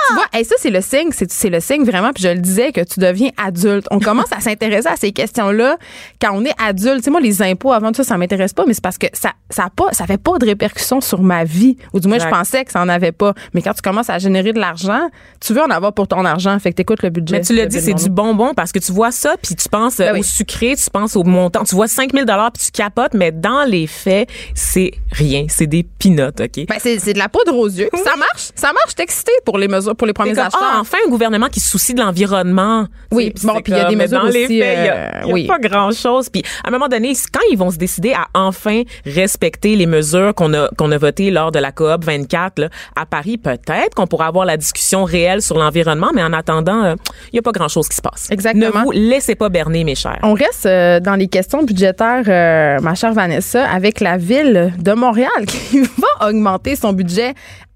tu 0.09 0.15
vois, 0.15 0.25
hey, 0.33 0.45
ça, 0.45 0.55
c'est 0.59 0.71
le 0.71 0.81
signe. 0.81 1.09
C'est, 1.13 1.31
c'est 1.31 1.51
le 1.51 1.61
signe 1.61 1.85
vraiment. 1.85 2.13
Puis 2.13 2.23
je 2.25 2.29
le 2.29 2.39
disais 2.41 2.73
que 2.73 2.81
tu 2.83 3.01
deviens 3.01 3.31
adulte. 3.43 3.87
On 3.91 3.99
commence 4.01 4.33
à 4.33 4.41
s'intéresser 4.41 4.89
à 4.89 4.97
ces 4.97 5.13
questions-là 5.13 5.77
quand 6.21 6.31
on 6.35 6.45
est 6.45 6.55
adulte. 6.63 6.99
Tu 6.99 7.05
sais, 7.05 7.11
moi, 7.11 7.21
les 7.21 7.38
impôts, 7.43 7.73
avant 7.73 7.89
tout 7.93 8.03
ça, 8.03 8.05
ça 8.05 8.17
m'intéresse 8.19 8.53
pas, 8.53 8.65
mais 8.67 8.75
c'est 8.75 8.83
parce 8.83 8.99
que 8.99 9.07
ça, 9.13 9.33
ça 9.51 9.65
a 9.65 9.71
pas, 9.71 9.93
ça 9.93 10.07
fait 10.07 10.19
pas 10.19 10.39
de 10.39 10.47
répercussions 10.47 11.01
sur 11.01 11.23
ma 11.23 11.45
vie. 11.45 11.77
Ou 11.93 12.01
du 12.01 12.09
moins, 12.09 12.17
Exact. 12.17 12.31
je 12.31 12.35
pensais 12.39 12.65
que 12.65 12.73
ça 12.73 12.81
en 12.81 12.89
avait 12.89 13.13
pas. 13.13 13.35
Mais 13.55 13.63
quand 13.63 13.73
tu 13.73 13.83
commences 13.83 14.11
à 14.11 14.19
générer 14.19 14.53
de 14.53 14.59
l'argent, 14.61 15.09
tu 15.41 15.53
veux 15.55 15.63
en 15.63 15.71
avoir 15.71 15.93
pour 15.93 16.09
ton 16.09 16.25
argent. 16.25 16.59
Fait 16.59 16.71
que 16.71 16.77
t'écoutes 16.77 17.03
le 17.03 17.11
budget. 17.11 17.39
Mais 17.39 17.45
tu 17.45 17.55
l'as 17.55 17.67
dit, 17.67 17.81
c'est 17.81 17.95
du 17.95 18.09
bonbon 18.11 18.53
parce 18.55 18.73
que 18.73 18.79
tu 18.79 18.93
vois 18.93 19.11
ça 19.11 19.35
puis 19.43 19.55
tu 19.55 19.69
penses 19.69 20.01
euh, 20.01 20.07
Ben 20.07 20.13
oui. 20.15 20.21
au 20.21 20.23
sucré, 20.23 20.75
tu 20.77 20.91
penses 20.91 21.17
au 21.17 21.25
montant, 21.25 21.65
tu 21.65 21.75
vois 21.75 21.89
5000 21.89 22.25
dollars 22.25 22.53
puis 22.53 22.65
tu 22.67 22.71
capotes, 22.73 23.15
mais 23.15 23.33
dans 23.33 23.65
les 23.65 23.87
faits, 23.87 24.29
c'est 24.55 24.93
rien, 25.13 25.47
c'est 25.49 25.67
des 25.67 25.83
pinottes, 25.83 26.41
OK? 26.41 26.67
Ben, 26.69 26.77
c'est, 26.81 26.99
c'est 26.99 27.13
de 27.13 27.19
la 27.19 27.29
poudre 27.29 27.55
aux 27.57 27.69
yeux. 27.69 27.89
Ça 28.05 28.17
marche. 28.17 28.51
Ça 28.55 28.69
marche. 28.73 28.89
Je 28.89 28.93
suis 28.93 29.03
excitée 29.03 29.33
pour 29.45 29.59
les 29.59 29.69
mesures, 29.69 29.95
pour 29.97 30.07
les 30.07 30.13
premiers 30.13 30.33
comme, 30.33 30.45
acheteurs. 30.45 30.61
ah, 30.63 30.79
enfin 30.81 30.99
un 31.07 31.11
gouvernement 31.11 31.49
qui 31.49 31.61
se 31.61 31.69
soucie 31.71 31.95
de 31.95 32.01
l'environnement. 32.01 32.87
Oui, 33.11 33.33
bon, 33.43 33.61
puis 33.63 33.73
il 33.73 33.77
y 33.79 33.81
a 33.81 33.89
des 33.89 33.97
mesures 33.97 34.19
dans 34.21 34.27
les 34.29 34.45
aussi, 34.45 34.59
faits, 34.59 34.79
il 34.79 34.85
y 34.85 34.89
a, 34.89 34.95
euh, 34.95 35.11
il 35.23 35.27
y 35.29 35.31
a 35.31 35.33
oui. 35.35 35.47
pas 35.47 35.59
grand-chose. 35.59 36.29
Puis 36.29 36.43
à 36.65 36.69
un 36.69 36.71
moment 36.71 36.89
donné, 36.89 37.15
quand 37.33 37.41
ils 37.51 37.59
vont 37.59 37.71
se 37.71 37.79
décider 37.79 38.13
à 38.13 38.27
enfin 38.35 38.83
respecter 39.05 39.77
les 39.77 39.87
mesures 39.87 40.35
qu'on 40.35 40.55
a 40.55 40.69
qu'on 40.77 40.91
a 40.93 40.99
votées 40.99 41.31
lors 41.31 41.53
de 41.53 41.59
la 41.59 41.73
coop 41.73 42.05
24 42.05 42.59
là, 42.59 42.69
à 42.97 43.07
Paris, 43.07 43.39
peut-être 43.39 43.95
qu'on 43.95 44.07
pourra 44.07 44.27
avoir 44.27 44.45
la 44.45 44.57
discussion 44.57 45.05
réelle 45.05 45.43
sur 45.43 45.59
l'environnement, 45.59 46.11
mais 46.15 46.23
en 46.23 46.33
attendant, 46.33 46.85
euh, 46.85 46.95
il 47.33 47.37
y 47.37 47.39
a 47.39 47.43
pas 47.43 47.53
grand-chose 47.53 47.89
qui 47.89 47.97
se 47.97 48.03
passe. 48.03 48.29
Exactement. 48.31 48.81
Ne 48.81 48.85
vous 48.85 48.91
laissez 48.93 49.35
pas 49.35 49.49
berner, 49.49 49.85
mes 49.85 49.95
chers. 49.95 50.19
On 50.23 50.35
reste 50.35 50.67
euh, 50.67 51.01
dans 51.01 51.15
les 51.15 51.29
questions 51.29 51.63
budgétaires, 51.63 52.25
euh, 52.29 52.81
ma 52.81 52.95
chère 52.95 53.13
Vanessa, 53.13 53.69
avec 53.69 54.01
la 54.01 54.17
ville 54.17 54.73
de 54.79 54.93
Montréal 54.93 55.29
qui 55.47 55.81
va 55.81 56.29
augmenter 56.29 56.77
son 56.77 56.93
budget 56.93 57.35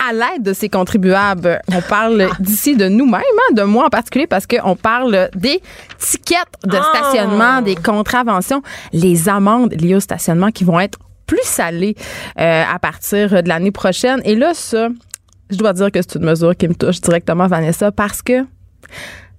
à 0.09 0.13
l'aide 0.13 0.43
de 0.43 0.53
ses 0.53 0.69
contribuables. 0.69 1.61
On 1.73 1.81
parle 1.81 2.29
d'ici 2.41 2.77
de 2.77 2.89
nous-mêmes, 2.89 3.21
hein, 3.23 3.55
de 3.55 3.63
moi 3.63 3.87
en 3.87 3.91
particulier, 3.91 4.27
parce 4.27 4.47
qu'on 4.47 4.77
parle 4.77 5.29
des 5.35 5.61
tickets 5.99 6.39
de 6.65 6.77
Ah. 6.77 6.93
stationnement, 6.95 7.63
des 7.63 7.77
contraventions, 7.77 8.63
les 8.93 9.29
amendes 9.29 9.75
liées 9.75 9.95
au 9.95 10.01
stationnement 10.01 10.51
qui 10.51 10.65
vont 10.65 10.81
être 10.81 10.99
plus 11.27 11.45
salées 11.45 11.95
euh, 12.39 12.65
à 12.71 12.79
partir 12.79 13.43
de 13.43 13.49
l'année 13.49 13.71
prochaine. 13.71 14.21
Et 14.25 14.35
là, 14.35 14.53
ça, 14.55 14.89
je 15.51 15.57
dois 15.57 15.73
dire 15.73 15.91
que 15.91 16.01
c'est 16.03 16.17
une 16.19 16.25
mesure 16.27 16.57
qui 16.57 16.69
me 16.69 16.75
touche 16.75 17.01
directement, 17.01 17.47
Vanessa, 17.47 17.93
parce 17.93 18.23
que 18.23 18.45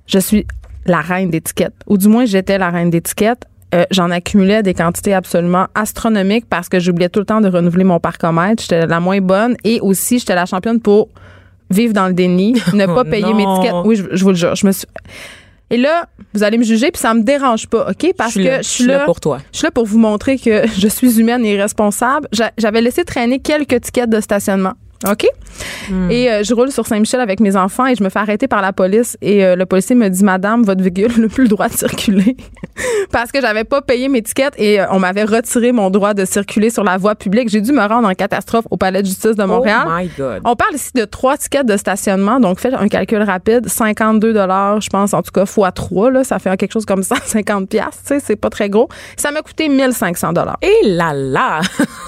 je 0.08 0.20
suis 0.20 0.48
la 0.86 1.02
reine 1.02 1.30
d'étiquette. 1.30 1.74
Ou 1.88 1.98
du 1.98 2.08
moins, 2.08 2.26
j'étais 2.26 2.58
la 2.58 2.70
reine 2.70 2.90
d'étiquette. 2.90 3.46
Euh, 3.74 3.86
J'en 3.92 4.12
accumulais 4.12 4.62
des 4.64 4.74
quantités 4.74 5.14
absolument 5.14 5.68
astronomiques 5.76 6.46
parce 6.50 6.70
que 6.70 6.80
j'oubliais 6.80 7.10
tout 7.10 7.20
le 7.20 7.26
temps 7.26 7.42
de 7.42 7.50
renouveler 7.50 7.84
mon 7.84 8.00
parcomètre. 8.00 8.62
J'étais 8.62 8.86
la 8.86 9.00
moins 9.00 9.20
bonne 9.20 9.56
et 9.64 9.80
aussi 9.82 10.20
j'étais 10.20 10.36
la 10.36 10.46
championne 10.46 10.80
pour 10.80 11.10
vivre 11.70 11.94
dans 11.94 12.08
le 12.08 12.14
déni, 12.14 12.54
ne 12.74 12.86
pas 12.86 13.02
Oh 13.06 13.10
payer 13.10 13.34
mes 13.34 13.46
tickets. 13.56 13.74
Oui, 13.86 13.96
je, 13.96 14.04
je 14.12 14.24
vous 14.24 14.30
le 14.30 14.36
jure. 14.36 14.56
Je 14.56 14.68
me 14.68 14.72
suis... 14.72 14.86
Et 15.72 15.78
là, 15.78 16.06
vous 16.36 16.44
allez 16.44 16.60
me 16.60 16.64
juger, 16.64 16.92
puis 16.92 17.02
ça 17.02 17.16
me 17.16 17.22
dérange 17.24 17.68
pas, 17.68 17.90
OK? 17.90 18.14
Parce 18.16 18.34
Je 18.34 18.40
que 18.40 18.44
là, 18.48 18.58
je 18.62 18.68
suis 18.68 18.84
là, 18.86 19.06
pour 19.06 19.20
toi. 19.20 19.40
je 19.52 19.58
suis 19.58 19.66
là 19.66 19.72
pour 19.72 19.86
vous 19.88 19.98
montrer 19.98 20.38
que 20.38 20.68
je 20.78 20.88
suis 20.88 21.20
humaine 21.20 21.44
et 21.46 21.60
responsable. 21.60 22.28
J'a- 22.32 22.52
J'avais 22.60 22.82
laissé 22.82 23.04
traîner 23.06 23.40
quelques 23.40 23.82
tickets 23.82 24.10
de 24.10 24.20
stationnement. 24.20 24.74
OK? 25.10 25.28
Et 26.10 26.32
euh, 26.32 26.44
je 26.44 26.54
roule 26.54 26.72
sur 26.72 26.88
Saint-Michel 26.88 27.20
avec 27.20 27.40
mes 27.40 27.56
enfants 27.56 27.86
et 27.86 27.96
je 27.96 28.04
me 28.04 28.10
fais 28.10 28.20
arrêter 28.20 28.48
par 28.48 28.62
la 28.62 28.74
police. 28.74 29.18
Et 29.22 29.46
euh, 29.46 29.56
le 29.56 29.66
policier 29.66 29.96
me 29.96 30.08
dit, 30.10 30.24
Madame, 30.24 30.64
votre 30.64 30.82
véhicule 30.82 31.12
n'a 31.22 31.28
plus 31.28 31.44
le 31.44 31.50
droit 31.50 31.68
de 31.68 31.74
circuler. 31.74 32.38
Parce 33.12 33.32
que 33.32 33.42
j'avais 33.42 33.64
pas 33.64 33.82
payé 33.82 34.08
mes 34.08 34.22
tickets 34.22 34.54
et 34.58 34.82
euh, 34.82 34.86
on 34.92 35.00
m'avait 35.00 35.24
retiré 35.24 35.72
mon 35.72 35.90
droit 35.90 36.14
de 36.14 36.26
circuler 36.26 36.70
sur 36.70 36.84
la 36.84 36.98
voie 36.98 37.16
publique. 37.16 37.50
J'ai 37.50 37.62
dû 37.62 37.72
me 37.72 37.86
rendre 37.86 38.08
en 38.08 38.14
catastrophe 38.14 38.66
au 38.72 38.78
palais 38.78 39.02
de 39.02 39.08
justice 39.08 39.36
de 39.36 39.44
Montréal. 39.44 39.86
Oh 39.88 39.92
my 39.96 40.10
God. 40.18 40.42
On 40.46 40.56
parle 40.56 40.76
ici 40.76 40.92
de 40.96 41.06
trois 41.06 41.38
tickets 41.38 41.66
de 41.66 41.78
stationnement. 41.78 42.40
Donc, 42.40 42.60
faites 42.60 42.74
un 42.74 42.88
calcul 42.88 43.22
rapide. 43.22 43.68
52 43.68 44.34
je 44.34 44.90
pense, 44.90 45.14
en 45.14 45.22
tout 45.22 45.32
cas, 45.32 45.46
fois 45.46 45.72
3, 45.72 46.12
là, 46.12 46.24
ça 46.24 46.40
fait 46.40 46.56
quelque 46.58 46.72
chose 46.72 46.86
comme 46.86 47.04
150 47.04 47.70
pièces. 47.70 47.86
Tu 48.06 48.16
sais, 48.16 48.20
c'est 48.20 48.36
pas 48.36 48.50
très 48.50 48.70
gros. 48.70 48.90
Ça 49.18 49.32
m'a 49.32 49.42
coûté 49.42 49.70
1500 49.70 50.34
Et 50.62 50.88
là 50.88 51.14
là! 51.14 51.62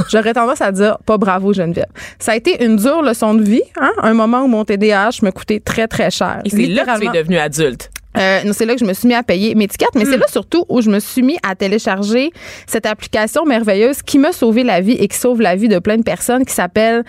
J'aurais 0.09 0.33
tendance 0.33 0.61
à 0.61 0.71
dire 0.71 0.97
pas 1.05 1.17
bravo 1.17 1.53
Geneviève. 1.53 1.85
Ça 2.19 2.31
a 2.31 2.35
été 2.35 2.63
une 2.63 2.75
dure 2.85 3.01
leçon 3.01 3.33
de 3.33 3.43
vie, 3.43 3.63
hein? 3.79 3.91
un 4.01 4.13
moment 4.13 4.41
où 4.43 4.47
mon 4.47 4.63
TDAH 4.65 5.19
me 5.23 5.31
coûtait 5.31 5.59
très 5.59 5.87
très 5.87 6.11
cher. 6.11 6.41
Et 6.45 6.49
c'est 6.49 6.57
là 6.57 6.61
que 6.61 6.65
tu 6.65 6.69
es 6.69 6.69
Littéralement. 6.69 7.11
devenu 7.13 7.37
adulte. 7.37 7.91
Euh, 8.17 8.53
c'est 8.53 8.65
là 8.65 8.75
que 8.75 8.79
je 8.79 8.85
me 8.85 8.93
suis 8.93 9.07
mis 9.09 9.13
à 9.13 9.23
payer 9.23 9.55
mes 9.55 9.67
tickets, 9.67 9.89
mais 9.95 10.05
c'est 10.05 10.17
là 10.17 10.25
surtout 10.29 10.63
où 10.69 10.81
je 10.81 10.89
me 10.89 10.99
suis 10.99 11.21
mis 11.21 11.37
à 11.43 11.53
télécharger 11.55 12.31
cette 12.65 12.85
application 12.85 13.43
merveilleuse 13.45 14.01
qui 14.01 14.19
m'a 14.19 14.31
sauvé 14.31 14.63
la 14.63 14.79
vie 14.79 14.93
et 14.93 15.07
qui 15.09 15.17
sauve 15.17 15.41
la 15.41 15.55
vie 15.57 15.67
de 15.67 15.79
plein 15.79 15.97
de 15.97 16.03
personnes 16.03 16.45
qui 16.45 16.53
s'appelle 16.53 17.03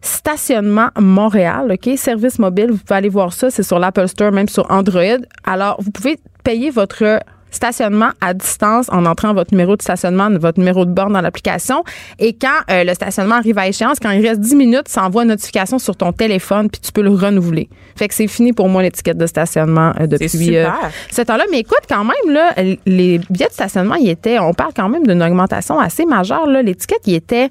Stationnement 0.00 0.88
Montréal, 0.98 1.72
OK? 1.72 1.98
Service 1.98 2.38
mobile, 2.38 2.68
vous 2.70 2.78
pouvez 2.78 2.96
aller 2.96 3.08
voir 3.08 3.32
ça, 3.32 3.50
c'est 3.50 3.62
sur 3.62 3.78
l'Apple 3.78 4.08
Store, 4.08 4.32
même 4.32 4.48
sur 4.48 4.70
Android. 4.70 5.18
Alors, 5.44 5.76
vous 5.80 5.90
pouvez 5.90 6.16
payer 6.44 6.70
votre 6.70 7.20
stationnement 7.56 8.10
à 8.20 8.34
distance 8.34 8.88
en 8.90 9.04
entrant 9.06 9.34
votre 9.34 9.52
numéro 9.52 9.76
de 9.76 9.82
stationnement, 9.82 10.30
votre 10.30 10.58
numéro 10.58 10.84
de 10.84 10.90
borne 10.90 11.12
dans 11.12 11.20
l'application. 11.20 11.82
Et 12.18 12.32
quand 12.34 12.60
euh, 12.70 12.84
le 12.84 12.94
stationnement 12.94 13.36
arrive 13.36 13.58
à 13.58 13.66
échéance, 13.66 13.98
quand 14.00 14.10
il 14.10 14.26
reste 14.26 14.40
10 14.40 14.54
minutes, 14.54 14.88
ça 14.88 15.04
envoie 15.04 15.22
une 15.22 15.28
notification 15.30 15.78
sur 15.78 15.96
ton 15.96 16.12
téléphone, 16.12 16.70
puis 16.70 16.80
tu 16.80 16.92
peux 16.92 17.02
le 17.02 17.10
renouveler. 17.10 17.68
Fait 17.96 18.08
que 18.08 18.14
c'est 18.14 18.28
fini 18.28 18.52
pour 18.52 18.68
moi 18.68 18.82
l'étiquette 18.82 19.18
de 19.18 19.26
stationnement 19.26 19.92
euh, 19.98 20.06
depuis 20.06 20.28
super. 20.28 20.74
euh, 20.84 20.88
ce 21.10 21.22
temps-là. 21.22 21.44
Mais 21.50 21.60
écoute, 21.60 21.80
quand 21.88 22.04
même, 22.04 22.32
là, 22.34 22.54
les 22.86 23.18
billets 23.30 23.48
de 23.48 23.52
stationnement, 23.52 23.96
il 23.96 24.08
était, 24.08 24.38
on 24.38 24.52
parle 24.52 24.72
quand 24.74 24.88
même 24.88 25.06
d'une 25.06 25.22
augmentation 25.22 25.80
assez 25.80 26.04
majeure. 26.04 26.46
Là. 26.46 26.62
L'étiquette, 26.62 27.02
il 27.06 27.14
était 27.14 27.48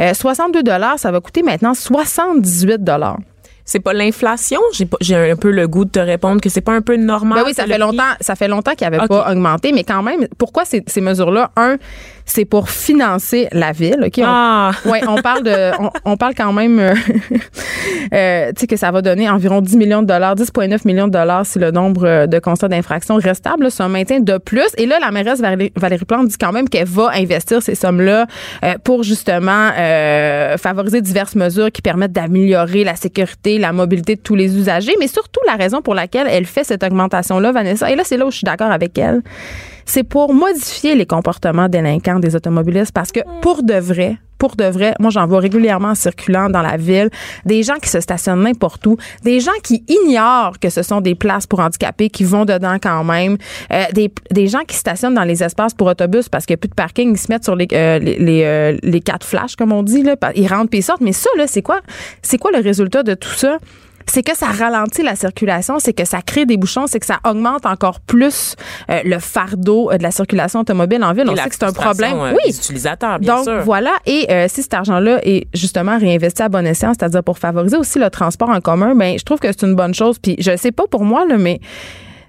euh, 0.00 0.14
62 0.14 0.62
ça 0.96 1.10
va 1.12 1.20
coûter 1.20 1.42
maintenant 1.42 1.74
78 1.74 2.82
C'est 3.66 3.80
pas 3.80 3.92
l'inflation? 3.94 4.60
J'ai 4.72 4.84
pas- 4.84 4.98
j'ai 5.00 5.16
un 5.30 5.36
peu 5.36 5.50
le 5.50 5.66
goût 5.66 5.84
de 5.86 5.90
te 5.90 5.98
répondre 5.98 6.40
que 6.40 6.48
c'est 6.50 6.60
pas 6.60 6.72
un 6.72 6.82
peu 6.82 6.96
normal. 6.96 7.38
Ben 7.40 7.44
oui, 7.46 7.54
ça 7.54 7.64
fait 7.66 7.78
longtemps, 7.78 8.02
ça 8.20 8.34
fait 8.36 8.48
longtemps 8.48 8.74
qu'il 8.74 8.86
n'avait 8.86 9.02
OK. 9.02 9.08
pas 9.08 9.30
augmenté, 9.32 9.72
mais 9.72 9.84
quand 9.84 10.02
même, 10.02 10.26
pourquoi 10.36 10.64
ces, 10.66 10.82
ces 10.86 11.00
mesures-là? 11.00 11.50
Un, 11.56 11.76
c'est 12.26 12.44
pour 12.44 12.70
financer 12.70 13.48
la 13.52 13.72
ville. 13.72 13.98
OK? 14.04 14.14
On, 14.18 14.24
Ah! 14.26 14.70
ouais, 14.86 15.02
on 15.06 15.20
parle 15.20 15.42
de, 15.42 15.72
on, 15.80 15.90
on 16.04 16.16
parle 16.16 16.34
quand 16.34 16.52
même, 16.52 16.78
euh, 16.78 16.94
euh, 18.14 18.48
tu 18.54 18.60
sais, 18.60 18.66
que 18.66 18.76
ça 18.76 18.90
va 18.90 19.02
donner 19.02 19.28
environ 19.28 19.60
10 19.60 19.76
millions 19.76 20.02
de 20.02 20.06
dollars, 20.06 20.34
10,9 20.34 20.80
millions 20.86 21.06
de 21.06 21.12
dollars 21.12 21.46
si 21.46 21.58
le 21.58 21.70
nombre 21.70 22.06
euh, 22.06 22.26
de 22.26 22.38
constats 22.38 22.68
d'infraction 22.68 23.16
reste 23.16 23.40
stable. 23.40 23.70
C'est 23.70 23.82
un 23.82 23.88
maintien 23.88 24.20
de 24.20 24.38
plus. 24.38 24.68
Et 24.78 24.86
là, 24.86 24.98
la 25.00 25.10
mairesse 25.10 25.40
Valérie, 25.40 25.72
Valérie 25.76 26.04
Plante 26.04 26.28
dit 26.28 26.38
quand 26.38 26.52
même 26.52 26.68
qu'elle 26.68 26.86
va 26.86 27.10
investir 27.14 27.62
ces 27.62 27.74
sommes-là 27.74 28.26
euh, 28.64 28.74
pour 28.82 29.02
justement 29.02 29.70
euh, 29.76 30.56
favoriser 30.56 31.00
diverses 31.00 31.34
mesures 31.34 31.70
qui 31.70 31.82
permettent 31.82 32.12
d'améliorer 32.12 32.84
la 32.84 32.96
sécurité, 32.96 33.58
la 33.58 33.72
mobilité 33.72 34.16
de 34.16 34.20
tous 34.20 34.34
les 34.34 34.56
usagers, 34.56 34.94
mais 34.98 35.08
surtout 35.08 35.40
la 35.46 35.56
raison 35.56 35.82
pour 35.82 35.94
laquelle 35.94 36.26
elle 36.30 36.46
fait 36.46 36.64
cette 36.64 36.82
augmentation-là, 36.82 37.52
Vanessa. 37.52 37.90
Et 37.90 37.96
là, 37.96 38.02
c'est 38.04 38.16
là 38.16 38.26
où 38.26 38.30
je 38.30 38.36
suis 38.38 38.44
d'accord 38.44 38.70
avec 38.70 38.96
elle 38.98 39.22
c'est 39.86 40.04
pour 40.04 40.34
modifier 40.34 40.94
les 40.94 41.06
comportements 41.06 41.68
délinquants 41.68 42.18
des 42.18 42.36
automobilistes 42.36 42.92
parce 42.92 43.12
que 43.12 43.20
pour 43.40 43.62
de 43.62 43.74
vrai, 43.74 44.18
pour 44.38 44.56
de 44.56 44.64
vrai, 44.64 44.94
moi 45.00 45.10
j'en 45.10 45.26
vois 45.26 45.40
régulièrement 45.40 45.88
en 45.88 45.94
circulant 45.94 46.50
dans 46.50 46.62
la 46.62 46.76
ville, 46.76 47.08
des 47.46 47.62
gens 47.62 47.76
qui 47.76 47.88
se 47.88 48.00
stationnent 48.00 48.42
n'importe 48.42 48.86
où, 48.86 48.96
des 49.22 49.40
gens 49.40 49.52
qui 49.62 49.84
ignorent 49.88 50.58
que 50.60 50.70
ce 50.70 50.82
sont 50.82 51.00
des 51.00 51.14
places 51.14 51.46
pour 51.46 51.60
handicapés 51.60 52.10
qui 52.10 52.24
vont 52.24 52.44
dedans 52.44 52.76
quand 52.82 53.04
même, 53.04 53.38
euh, 53.72 53.84
des, 53.92 54.12
des 54.30 54.46
gens 54.46 54.64
qui 54.66 54.76
stationnent 54.76 55.14
dans 55.14 55.24
les 55.24 55.42
espaces 55.42 55.74
pour 55.74 55.86
autobus 55.86 56.28
parce 56.28 56.46
qu'il 56.46 56.54
n'y 56.54 56.58
a 56.58 56.62
plus 56.62 56.68
de 56.68 56.74
parking, 56.74 57.12
ils 57.12 57.18
se 57.18 57.30
mettent 57.30 57.44
sur 57.44 57.56
les 57.56 57.68
euh, 57.72 57.98
les, 57.98 58.18
les, 58.18 58.42
euh, 58.44 58.76
les 58.82 59.00
quatre 59.00 59.26
flashs 59.26 59.56
comme 59.56 59.72
on 59.72 59.82
dit 59.82 60.02
là, 60.02 60.16
ils 60.34 60.46
rentrent 60.46 60.70
puis 60.70 60.80
ils 60.80 60.82
sortent, 60.82 61.00
mais 61.00 61.12
ça 61.12 61.30
là, 61.36 61.46
c'est 61.46 61.62
quoi 61.62 61.80
c'est 62.22 62.38
quoi 62.38 62.50
le 62.52 62.60
résultat 62.60 63.02
de 63.02 63.14
tout 63.14 63.32
ça? 63.32 63.58
C'est 64.06 64.22
que 64.22 64.36
ça 64.36 64.46
ralentit 64.46 65.02
la 65.02 65.16
circulation, 65.16 65.78
c'est 65.78 65.92
que 65.92 66.04
ça 66.04 66.22
crée 66.22 66.46
des 66.46 66.56
bouchons, 66.56 66.86
c'est 66.86 67.00
que 67.00 67.06
ça 67.06 67.18
augmente 67.28 67.66
encore 67.66 68.00
plus 68.00 68.54
euh, 68.90 69.00
le 69.04 69.18
fardeau 69.18 69.90
euh, 69.90 69.98
de 69.98 70.02
la 70.02 70.10
circulation 70.10 70.60
automobile 70.60 71.02
en 71.04 71.12
ville. 71.12 71.26
Et 71.26 71.30
On 71.30 71.36
sait 71.36 71.48
que 71.48 71.54
c'est 71.54 71.64
un 71.64 71.72
problème. 71.72 72.16
euh, 72.18 72.32
oui. 72.32 72.50
des 72.50 72.56
utilisateurs, 72.56 73.18
bien 73.18 73.36
Donc 73.36 73.44
sûr. 73.44 73.60
voilà, 73.62 73.92
et 74.06 74.26
euh, 74.30 74.46
si 74.48 74.62
cet 74.62 74.74
argent-là 74.74 75.20
est 75.22 75.46
justement 75.54 75.98
réinvesti 75.98 76.42
à 76.42 76.48
bon 76.48 76.66
escient, 76.66 76.92
c'est-à-dire 76.94 77.22
pour 77.22 77.38
favoriser 77.38 77.76
aussi 77.76 77.98
le 77.98 78.10
transport 78.10 78.50
en 78.50 78.60
commun, 78.60 78.94
ben 78.94 79.18
je 79.18 79.24
trouve 79.24 79.38
que 79.40 79.48
c'est 79.48 79.62
une 79.66 79.74
bonne 79.74 79.94
chose. 79.94 80.18
Puis 80.18 80.36
je 80.38 80.56
sais 80.56 80.72
pas 80.72 80.84
pour 80.90 81.04
moi 81.04 81.24
là, 81.26 81.36
mais 81.38 81.60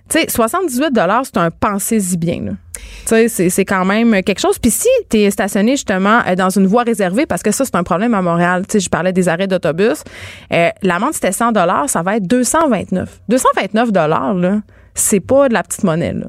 tu 0.09 0.19
sais, 0.19 0.27
78 0.29 0.91
c'est 1.23 1.37
un 1.37 1.49
pensez-y 1.51 2.17
bien. 2.17 2.41
Là. 2.45 2.51
Tu 2.73 2.81
sais, 3.07 3.27
c'est, 3.27 3.49
c'est 3.49 3.65
quand 3.65 3.85
même 3.85 4.21
quelque 4.23 4.39
chose. 4.39 4.59
Puis 4.59 4.71
si 4.71 4.87
tu 5.09 5.17
es 5.17 5.31
stationné 5.31 5.71
justement 5.71 6.19
euh, 6.27 6.35
dans 6.35 6.49
une 6.49 6.67
voie 6.67 6.83
réservée, 6.83 7.25
parce 7.25 7.41
que 7.43 7.51
ça, 7.51 7.65
c'est 7.65 7.75
un 7.75 7.83
problème 7.83 8.13
à 8.13 8.21
Montréal. 8.21 8.63
Tu 8.67 8.73
sais, 8.73 8.79
je 8.81 8.89
parlais 8.89 9.13
des 9.13 9.27
arrêts 9.29 9.47
d'autobus. 9.47 10.03
Euh, 10.53 10.69
l'amende, 10.83 11.13
c'était 11.13 11.31
100 11.31 11.53
ça 11.87 12.01
va 12.03 12.17
être 12.17 12.27
229. 12.27 13.21
229 13.29 13.91
là, 13.93 14.61
c'est 14.93 15.19
pas 15.19 15.49
de 15.49 15.53
la 15.53 15.63
petite 15.63 15.83
monnaie. 15.83 16.13
Là. 16.13 16.27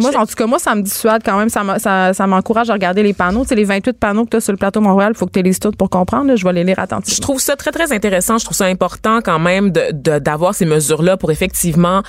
Moi, 0.00 0.12
en 0.16 0.24
tout 0.26 0.36
cas, 0.36 0.46
moi, 0.46 0.60
ça 0.60 0.76
me 0.76 0.82
dissuade 0.82 1.22
quand 1.24 1.36
même. 1.36 1.48
Ça, 1.48 1.64
m'a- 1.64 1.80
ça, 1.80 2.14
ça 2.14 2.26
m'encourage 2.28 2.70
à 2.70 2.72
regarder 2.74 3.02
les 3.02 3.12
panneaux. 3.14 3.42
Tu 3.42 3.48
sais, 3.48 3.54
les 3.56 3.64
28 3.64 3.98
panneaux 3.98 4.24
que 4.24 4.30
tu 4.30 4.36
as 4.36 4.40
sur 4.40 4.52
le 4.52 4.56
plateau 4.56 4.80
Montréal, 4.80 5.10
il 5.14 5.18
faut 5.18 5.26
que 5.26 5.32
tu 5.32 5.40
les 5.40 5.48
lises 5.48 5.58
toutes 5.58 5.76
pour 5.76 5.90
comprendre. 5.90 6.28
là. 6.28 6.36
Je 6.36 6.44
vais 6.44 6.52
les 6.52 6.62
lire 6.62 6.76
Je 6.78 6.82
attentivement. 6.82 7.20
trouve 7.22 7.40
ça 7.40 7.56
très, 7.56 7.72
très 7.72 7.92
intéressant. 7.92 8.38
Je 8.38 8.44
trouve 8.44 8.56
ça 8.56 8.66
important 8.66 9.20
quand 9.20 9.40
même 9.40 9.72
de 9.72 9.80
de- 9.92 10.20
d'avoir 10.20 10.54
ces 10.54 10.66
mesures-là 10.66 11.16
pour 11.16 11.32
effectivement 11.32 12.02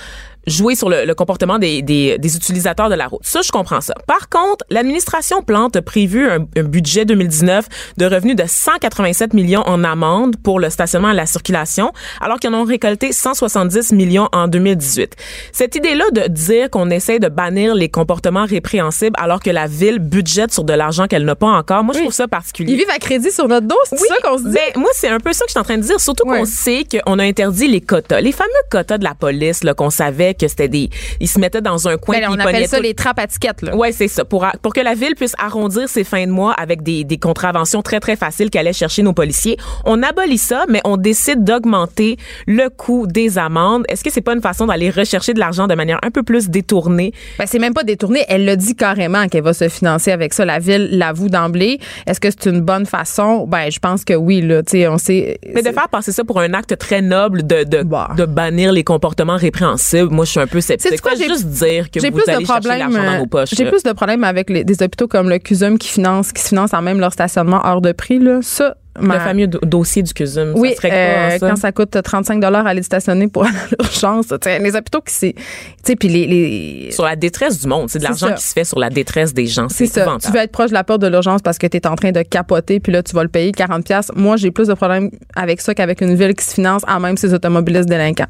jouer 0.48 0.75
sur 0.75 0.89
le, 0.89 1.05
le 1.05 1.15
comportement 1.15 1.60
des, 1.60 1.81
des, 1.81 2.17
des 2.17 2.36
utilisateurs 2.36 2.89
de 2.89 2.96
la 2.96 3.08
route. 3.08 3.22
Ça, 3.24 3.41
je 3.41 3.51
comprends 3.51 3.81
ça. 3.81 3.93
Par 4.08 4.29
contre, 4.29 4.65
l'administration 4.69 5.41
Plante 5.43 5.75
a 5.75 5.81
prévu 5.81 6.27
un, 6.29 6.39
un 6.58 6.63
budget 6.63 7.05
2019 7.05 7.67
de 7.98 8.05
revenus 8.05 8.36
de 8.36 8.43
187 8.48 9.34
millions 9.34 9.63
en 9.65 9.84
amende 9.84 10.36
pour 10.38 10.60
le 10.60 10.69
stationnement 10.69 11.12
et 11.12 11.15
la 11.15 11.25
circulation, 11.25 11.91
alors 12.22 12.39
qu'ils 12.39 12.50
en 12.50 12.62
ont 12.62 12.63
récolté 12.63 13.12
170 13.12 13.91
millions 13.93 14.29
en 14.31 14.48
2018. 14.48 15.15
Cette 15.51 15.75
idée-là 15.75 16.05
de 16.12 16.27
dire 16.27 16.69
qu'on 16.69 16.89
essaie 16.89 17.19
de 17.19 17.27
bannir 17.27 17.75
les 17.75 17.89
comportements 17.89 18.46
répréhensibles 18.46 19.15
alors 19.19 19.41
que 19.41 19.50
la 19.50 19.67
ville 19.67 20.00
budgète 20.00 20.53
sur 20.53 20.63
de 20.63 20.74
l'argent 20.74 21.08
qu'elle 21.08 21.25
n'a 21.25 21.36
pas 21.36 21.48
encore, 21.48 21.84
moi, 21.84 21.93
je 21.93 22.00
trouve 22.00 22.13
ça 22.13 22.27
particulier. 22.27 22.74
Ils 22.74 22.77
vivent 22.77 22.89
à 22.89 23.00
crédit 23.00 23.31
sur 23.31 23.48
notre 23.48 23.67
dos, 23.67 23.75
c'est 23.86 23.98
ça 23.98 24.15
qu'on 24.24 24.38
se 24.38 24.43
dit? 24.43 24.53
Ben, 24.53 24.81
moi, 24.81 24.89
c'est 24.93 25.10
un 25.10 25.19
peu 25.19 25.34
ça 25.34 25.46
que 25.46 25.50
je 25.50 25.51
suis 25.51 25.60
en 25.60 25.63
train 25.63 25.77
de 25.77 25.84
dire. 25.84 26.00
Surtout 26.00 26.24
qu'on 26.24 26.46
sait 26.46 26.86
qu'on 26.89 27.19
a 27.19 27.24
interdit 27.24 27.67
les 27.67 27.81
quotas. 27.81 28.22
Les 28.22 28.31
fameux 28.31 28.50
quotas 28.72 28.98
de 28.98 29.03
la 29.03 29.15
police, 29.15 29.63
là, 29.63 29.74
qu'on 29.74 29.89
savait 29.89 30.28
que 30.38 30.48
c'était 30.48 30.67
des. 30.67 30.89
Ils 31.19 31.27
se 31.27 31.39
mettaient 31.39 31.62
dans 31.62 31.88
un 31.88 31.98
coin. 31.98 32.19
Ben, 32.19 32.27
on 32.29 32.39
appelle 32.39 32.67
ça 32.67 32.77
tout- 32.77 32.83
les 32.83 32.93
trappes 32.93 33.19
à 33.19 33.27
tickets. 33.27 33.62
Là. 33.62 33.75
Ouais, 33.75 33.91
c'est 33.91 34.07
ça. 34.07 34.25
Pour, 34.25 34.45
pour 34.62 34.74
que 34.74 34.81
la 34.81 34.93
ville 34.93 35.15
puisse 35.15 35.33
arrondir 35.38 35.88
ses 35.89 36.03
fins 36.03 36.25
de 36.25 36.31
mois 36.31 36.53
avec 36.53 36.83
des, 36.83 37.03
des 37.03 37.17
contraventions 37.17 37.81
très, 37.81 38.00
très 38.00 38.15
faciles 38.15 38.50
qu'allaient 38.50 38.74
chercher 38.74 39.01
nos 39.03 39.13
policiers. 39.13 39.57
On 39.86 40.01
abolit 40.03 40.38
ça, 40.38 40.65
mais 40.69 40.81
on 40.86 40.98
décide 40.98 41.43
d'augmenter 41.43 42.17
le 42.48 42.69
coût 42.69 43.07
des 43.07 43.38
amendes. 43.38 43.86
Est-ce 43.89 44.03
que 44.03 44.09
c'est 44.12 44.21
pas 44.21 44.33
une 44.33 44.41
façon 44.41 44.67
d'aller 44.67 44.89
rechercher 44.89 45.33
de 45.33 45.39
l'argent 45.39 45.67
de 45.67 45.75
manière 45.75 46.00
un 46.03 46.12
peu 46.12 46.24
plus 46.24 46.50
détournée? 46.50 47.13
Ben, 47.38 47.45
c'est 47.48 47.59
même 47.59 47.74
pas 47.74 47.83
détourné. 47.83 48.25
Elle 48.27 48.45
l'a 48.45 48.55
dit 48.55 48.75
carrément 48.75 49.27
qu'elle 49.27 49.43
va 49.43 49.53
se 49.53 49.69
financer 49.69 50.12
avec 50.12 50.33
ça. 50.33 50.45
La 50.45 50.59
ville 50.59 50.89
l'avoue 50.91 51.29
d'emblée. 51.29 51.79
Est-ce 52.07 52.19
que 52.19 52.29
c'est 52.31 52.50
une 52.50 52.62
bonne 52.62 52.86
façon? 52.86 53.45
Ben, 53.48 53.69
je 53.71 53.79
pense 53.79 54.03
que 54.05 54.13
oui, 54.13 54.41
là. 54.41 54.63
Tu 54.63 54.71
sais, 54.71 54.88
on 54.88 54.98
sait. 54.98 55.39
Mais 55.53 55.62
de 55.62 55.71
faire 55.71 55.89
passer 55.89 56.12
ça 56.12 56.24
pour 56.24 56.39
un 56.39 56.53
acte 56.53 56.77
très 56.77 57.01
noble 57.01 57.45
de, 57.45 57.63
de, 57.63 57.83
Bah. 57.83 58.12
de 58.17 58.25
bannir 58.25 58.71
les 58.71 58.83
comportements 58.83 59.38
répréhensibles, 59.38 60.09
moi, 60.19 60.25
je 60.25 60.31
suis 60.31 60.39
un 60.41 60.47
peu 60.47 60.59
sceptique. 60.59 60.89
Sais-tu 60.89 61.01
quoi, 61.01 61.13
j'ai- 61.17 61.27
juste 61.29 61.45
dire 61.47 61.89
que 61.89 61.99
vous 62.01 62.11
plus 62.11 62.25
de 62.25 62.29
allez 62.29 62.45
chercher 62.45 62.59
problèmes. 62.67 62.79
l'argent 62.91 63.03
dans 63.05 63.13
euh, 63.15 63.19
vos 63.19 63.25
poches. 63.27 63.49
J'ai 63.55 63.65
plus 63.69 63.83
de 63.83 63.91
problèmes 63.93 64.25
avec 64.25 64.49
les- 64.49 64.65
des 64.65 64.83
hôpitaux 64.83 65.07
comme 65.07 65.29
le 65.29 65.39
CUSUM 65.39 65.77
qui 65.77 65.88
finance, 65.88 66.33
qui 66.33 66.41
se 66.41 66.49
financent 66.49 66.73
en 66.73 66.81
même 66.81 66.99
leur 66.99 67.13
stationnement 67.13 67.61
hors 67.63 67.79
de 67.79 67.93
prix. 67.93 68.19
Là. 68.19 68.39
Ça, 68.41 68.75
ma- 68.99 69.13
Le 69.13 69.19
fameux 69.21 69.47
do- 69.47 69.59
dossier 69.63 70.03
du 70.03 70.13
CUSUM. 70.13 70.51
Oui, 70.57 70.71
ça 70.71 70.75
serait 70.81 70.91
euh, 70.91 71.38
ça? 71.39 71.49
quand 71.49 71.55
ça 71.55 71.71
coûte 71.71 71.97
35 72.03 72.43
à 72.43 72.47
aller 72.67 72.83
stationner 72.83 73.29
pour 73.29 73.43
aller 73.45 73.55
à 73.55 73.81
l'urgence. 73.81 74.25
Les 74.45 74.75
hôpitaux 74.75 74.99
qui 74.99 75.13
c'est, 75.13 75.33
tu 75.33 75.41
sais, 75.85 75.95
puis 75.95 76.09
les, 76.09 76.27
les 76.27 76.91
Sur 76.91 77.05
la 77.05 77.15
détresse 77.15 77.61
du 77.61 77.67
monde. 77.67 77.89
C'est 77.89 77.99
de 77.99 78.03
C'est 78.03 78.09
l'argent 78.09 78.35
qui 78.35 78.43
se 78.43 78.51
fait 78.51 78.65
sur 78.65 78.77
la 78.79 78.89
détresse 78.89 79.33
des 79.33 79.47
gens. 79.47 79.69
c'est 79.69 79.85
C'est 79.85 80.03
ça. 80.03 80.17
Tu 80.21 80.29
veux 80.33 80.39
être 80.39 80.51
proche 80.51 80.69
de 80.71 80.73
la 80.75 80.83
porte 80.83 81.01
de 81.01 81.07
l'urgence 81.07 81.41
parce 81.41 81.57
que 81.57 81.67
tu 81.67 81.77
es 81.77 81.88
en 81.88 81.95
train 81.95 82.11
de 82.11 82.21
capoter, 82.23 82.81
puis 82.81 82.91
là, 82.91 83.01
tu 83.01 83.15
vas 83.15 83.23
le 83.23 83.29
payer 83.29 83.53
40 83.53 83.85
pièces. 83.85 84.11
Moi, 84.17 84.35
j'ai 84.35 84.51
plus 84.51 84.67
de 84.67 84.73
problèmes 84.73 85.09
avec 85.33 85.61
ça 85.61 85.73
qu'avec 85.73 86.01
une 86.01 86.15
ville 86.15 86.35
qui 86.35 86.43
se 86.43 86.55
finance 86.55 86.81
à 86.88 86.99
même 86.99 87.15
ses 87.15 87.33
automobilistes 87.33 87.88
délinquants. 87.88 88.25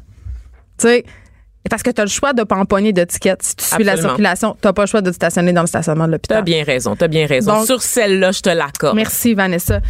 Tu 0.78 0.86
sais, 0.88 1.04
parce 1.68 1.82
que 1.82 1.90
tu 1.90 2.00
as 2.00 2.04
le 2.04 2.10
choix 2.10 2.32
de 2.32 2.42
de 2.92 3.04
tickets. 3.04 3.42
Si 3.42 3.56
tu 3.56 3.64
suis 3.64 3.84
la 3.84 3.96
circulation, 3.96 4.56
tu 4.60 4.72
pas 4.72 4.82
le 4.82 4.86
choix 4.86 5.02
de 5.02 5.10
te 5.10 5.14
stationner 5.14 5.52
dans 5.52 5.60
le 5.62 5.66
stationnement 5.66 6.06
de 6.06 6.12
l'hôpital. 6.12 6.38
T'as 6.38 6.42
bien 6.42 6.64
raison, 6.64 6.96
t'as 6.96 7.08
bien 7.08 7.26
raison. 7.26 7.52
Donc- 7.58 7.66
Sur 7.66 7.82
celle-là, 7.82 8.32
je 8.32 8.40
te 8.40 8.50
l'accorde. 8.50 8.96
Merci, 8.96 9.34
Vanessa. 9.34 9.80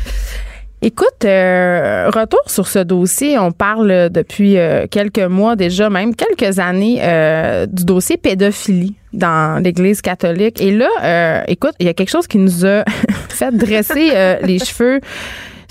Écoute, 0.82 1.26
euh, 1.26 2.08
retour 2.08 2.40
sur 2.46 2.66
ce 2.66 2.78
dossier. 2.78 3.38
On 3.38 3.52
parle 3.52 4.08
depuis 4.10 4.56
euh, 4.56 4.86
quelques 4.90 5.18
mois 5.18 5.54
déjà, 5.54 5.90
même 5.90 6.14
quelques 6.14 6.58
années, 6.58 7.00
euh, 7.02 7.66
du 7.66 7.84
dossier 7.84 8.16
pédophilie 8.16 8.94
dans 9.12 9.62
l'Église 9.62 10.00
catholique. 10.00 10.60
Et 10.62 10.72
là, 10.72 11.44
écoute, 11.48 11.74
il 11.80 11.86
y 11.86 11.88
a 11.90 11.94
quelque 11.94 12.08
chose 12.10 12.26
qui 12.26 12.38
nous 12.38 12.64
a 12.64 12.84
fait 13.28 13.54
dresser 13.54 14.38
les 14.42 14.58
cheveux 14.58 15.00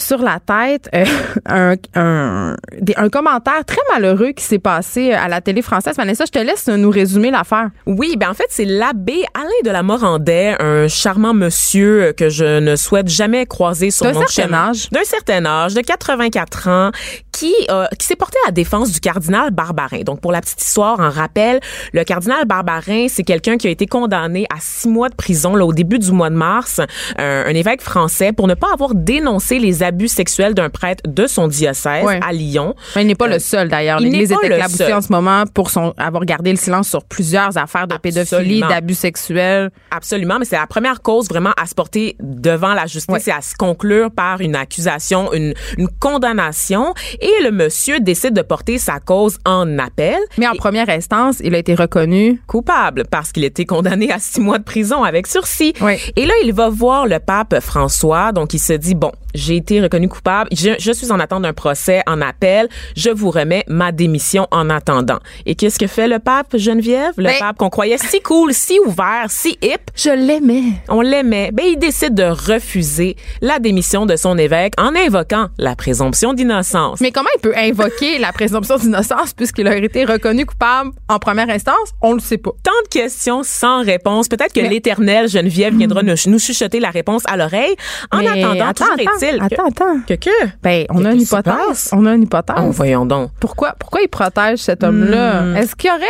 sur 0.01 0.19
la 0.19 0.39
tête 0.39 0.89
euh, 0.95 1.05
un, 1.45 1.75
un, 1.95 2.55
des- 2.79 2.95
un 2.97 3.09
commentaire 3.09 3.63
très 3.65 3.81
malheureux 3.93 4.31
qui 4.31 4.43
s'est 4.43 4.59
passé 4.59 5.11
à 5.13 5.27
la 5.27 5.41
télé 5.41 5.61
française. 5.61 5.95
Vanessa, 5.97 6.25
je 6.25 6.31
te 6.31 6.39
laisse 6.39 6.67
nous 6.67 6.89
résumer 6.89 7.31
l'affaire. 7.31 7.69
Oui, 7.85 8.15
ben 8.17 8.29
en 8.29 8.33
fait, 8.33 8.47
c'est 8.49 8.65
l'abbé 8.65 9.23
Alain 9.33 9.49
de 9.63 9.69
la 9.71 9.83
Morandais, 9.83 10.55
un 10.59 10.87
charmant 10.87 11.33
monsieur 11.33 12.13
que 12.17 12.29
je 12.29 12.59
ne 12.59 12.75
souhaite 12.75 13.07
jamais 13.09 13.45
croiser 13.45 13.91
sur 13.91 14.05
D'un 14.05 14.13
mon 14.13 14.19
certain 14.27 14.43
chemin. 14.43 14.69
âge. 14.69 14.89
D'un 14.91 15.03
certain 15.03 15.45
âge, 15.45 15.73
de 15.73 15.81
84 15.81 16.67
ans, 16.69 16.91
qui 17.39 17.53
euh, 17.69 17.85
qui 17.97 18.05
s'est 18.05 18.15
porté 18.15 18.37
à 18.45 18.47
la 18.47 18.51
défense 18.51 18.91
du 18.91 18.99
cardinal 18.99 19.51
Barbarin. 19.51 20.01
Donc 20.01 20.19
pour 20.21 20.31
la 20.31 20.41
petite 20.41 20.61
histoire, 20.61 20.99
en 20.99 21.09
rappel, 21.09 21.59
le 21.93 22.03
cardinal 22.03 22.45
Barbarin, 22.45 23.07
c'est 23.09 23.23
quelqu'un 23.23 23.57
qui 23.57 23.67
a 23.67 23.69
été 23.69 23.85
condamné 23.85 24.45
à 24.53 24.57
six 24.59 24.87
mois 24.89 25.09
de 25.09 25.15
prison 25.15 25.55
là, 25.55 25.65
au 25.65 25.73
début 25.73 25.99
du 25.99 26.11
mois 26.11 26.29
de 26.29 26.35
mars, 26.35 26.79
un, 27.17 27.23
un 27.45 27.53
évêque 27.55 27.81
français, 27.81 28.31
pour 28.33 28.47
ne 28.47 28.53
pas 28.55 28.67
avoir 28.73 28.93
dénoncé 28.95 29.59
les 29.59 29.83
abus 29.83 30.07
sexuels 30.09 30.53
d'un 30.53 30.69
prêtre 30.69 31.03
de 31.07 31.27
son 31.27 31.47
diocèse 31.47 32.05
à 32.21 32.31
Lyon. 32.33 32.75
Mais 32.95 33.03
il 33.03 33.07
n'est 33.07 33.15
pas 33.15 33.27
le 33.27 33.39
seul 33.39 33.69
d'ailleurs. 33.69 33.99
il 34.01 34.05
L'Église 34.09 34.31
est 34.31 34.45
éclaboussée 34.45 34.93
en 34.93 35.01
ce 35.01 35.11
moment 35.11 35.43
pour 35.53 35.69
son, 35.69 35.93
avoir 35.97 36.25
gardé 36.25 36.51
le 36.51 36.57
silence 36.57 36.89
sur 36.89 37.03
plusieurs 37.05 37.57
affaires 37.57 37.87
de 37.87 37.95
pédophilie, 37.97 38.35
Absolument. 38.61 38.67
d'abus 38.67 38.95
sexuels. 38.95 39.71
Absolument, 39.91 40.39
mais 40.39 40.45
c'est 40.45 40.57
la 40.57 40.67
première 40.67 41.01
cause 41.01 41.29
vraiment 41.29 41.53
à 41.61 41.65
se 41.65 41.73
porter 41.75 42.15
devant 42.19 42.73
la 42.73 42.85
justice 42.85 43.09
Ouais. 43.09 43.21
et 43.27 43.31
à 43.31 43.41
se 43.41 43.55
conclure 43.55 44.11
par 44.11 44.41
une 44.41 44.55
accusation, 44.55 45.31
une, 45.33 45.53
une 45.77 45.87
condamnation. 45.99 46.93
Et 47.21 47.28
le 47.41 47.51
monsieur 47.51 47.99
décide 47.99 48.33
de 48.33 48.41
porter 48.41 48.77
sa 48.77 48.99
cause 48.99 49.37
en 49.45 49.79
appel. 49.79 50.17
Mais 50.37 50.47
en 50.47 50.55
première 50.55 50.89
instance, 50.89 51.37
il 51.43 51.55
a 51.55 51.57
été 51.57 51.75
reconnu. 51.75 52.41
Coupable 52.47 53.03
parce 53.09 53.31
qu'il 53.31 53.43
était 53.43 53.65
condamné 53.65 54.11
à 54.11 54.19
six 54.19 54.41
mois 54.41 54.57
de 54.57 54.63
prison 54.63 55.03
avec 55.03 55.27
sursis. 55.27 55.73
Oui. 55.81 55.93
Et 56.15 56.25
là, 56.25 56.33
il 56.43 56.53
va 56.53 56.69
voir 56.69 57.07
le 57.07 57.19
pape 57.19 57.59
François. 57.59 58.31
Donc, 58.31 58.53
il 58.53 58.59
se 58.59 58.73
dit, 58.73 58.95
bon, 58.95 59.11
j'ai 59.35 59.55
été 59.57 59.81
reconnu 59.81 60.07
coupable. 60.09 60.49
Je, 60.51 60.71
je 60.79 60.91
suis 60.91 61.11
en 61.11 61.19
attente 61.19 61.43
d'un 61.43 61.53
procès 61.53 62.01
en 62.07 62.21
appel. 62.21 62.67
Je 62.95 63.09
vous 63.09 63.29
remets 63.31 63.63
ma 63.67 63.91
démission 63.91 64.47
en 64.51 64.69
attendant. 64.69 65.19
Et 65.45 65.55
qu'est-ce 65.55 65.79
que 65.79 65.87
fait 65.87 66.07
le 66.07 66.19
pape 66.19 66.57
Geneviève? 66.57 67.13
Le 67.17 67.25
Ben- 67.25 67.39
pape 67.39 67.57
qu'on 67.57 67.69
croyait 67.69 67.97
si 67.97 68.21
cool, 68.21 68.53
si 68.53 68.79
ouvert, 68.85 69.25
si 69.29 69.57
hip. 69.61 69.91
Je 69.95 70.09
l'aimais. 70.09 70.63
On 70.87 71.01
l'aimait. 71.01 71.51
Ben, 71.53 71.65
il 71.67 71.77
décide 71.77 72.13
de 72.15 72.23
refuser 72.23 73.15
la 73.41 73.59
démission 73.59 74.05
de 74.05 74.15
son 74.15 74.37
évêque 74.37 74.73
en 74.79 74.95
invoquant 74.95 75.47
la 75.57 75.75
présomption 75.75 76.33
d'innocence. 76.33 76.99
Mais 77.01 77.11
comment 77.11 77.29
il 77.37 77.41
peut 77.41 77.55
invoquer 77.55 78.17
la 78.19 78.31
présomption 78.31 78.77
d'innocence 78.77 79.33
puisqu'il 79.33 79.67
a 79.67 79.75
été 79.75 80.05
reconnu 80.05 80.45
coupable 80.45 80.91
en 81.07 81.19
première 81.19 81.49
instance? 81.49 81.93
On 82.01 82.13
le 82.13 82.19
sait 82.19 82.37
pas. 82.37 82.51
Tant 82.63 82.71
de 82.83 82.89
questions 82.89 83.41
sans 83.43 83.83
réponse. 83.83 84.27
Peut-être 84.27 84.53
que 84.53 84.59
l'éternel 84.61 85.27
Geneviève 85.27 85.75
viendra 85.75 86.03
nous, 86.03 86.15
nous 86.27 86.39
chuchoter 86.39 86.79
la 86.79 86.89
réponse 86.89 87.23
à 87.27 87.37
l'oreille. 87.37 87.75
En 88.11 88.19
attendant, 88.19 88.67
attends, 88.67 88.85
attends, 88.93 89.18
attends, 89.39 89.65
attends. 89.67 89.99
que 90.07 90.13
que 90.15 90.29
Ben, 90.61 90.85
on 90.89 91.05
a 91.05 91.11
une 91.13 91.21
hypothèse. 91.21 91.89
On 91.91 92.05
a 92.05 92.13
une 92.13 92.23
hypothèse. 92.23 92.55
Oh, 92.59 92.71
voyons 92.71 93.05
donc. 93.05 93.31
Pourquoi, 93.39 93.73
pourquoi 93.79 94.01
il 94.01 94.07
protège 94.07 94.59
cet 94.59 94.83
homme-là? 94.83 95.41
Hmm. 95.41 95.55
Est-ce 95.57 95.75
qu'il 95.75 95.89
y 95.89 95.93
aurait 95.93 96.05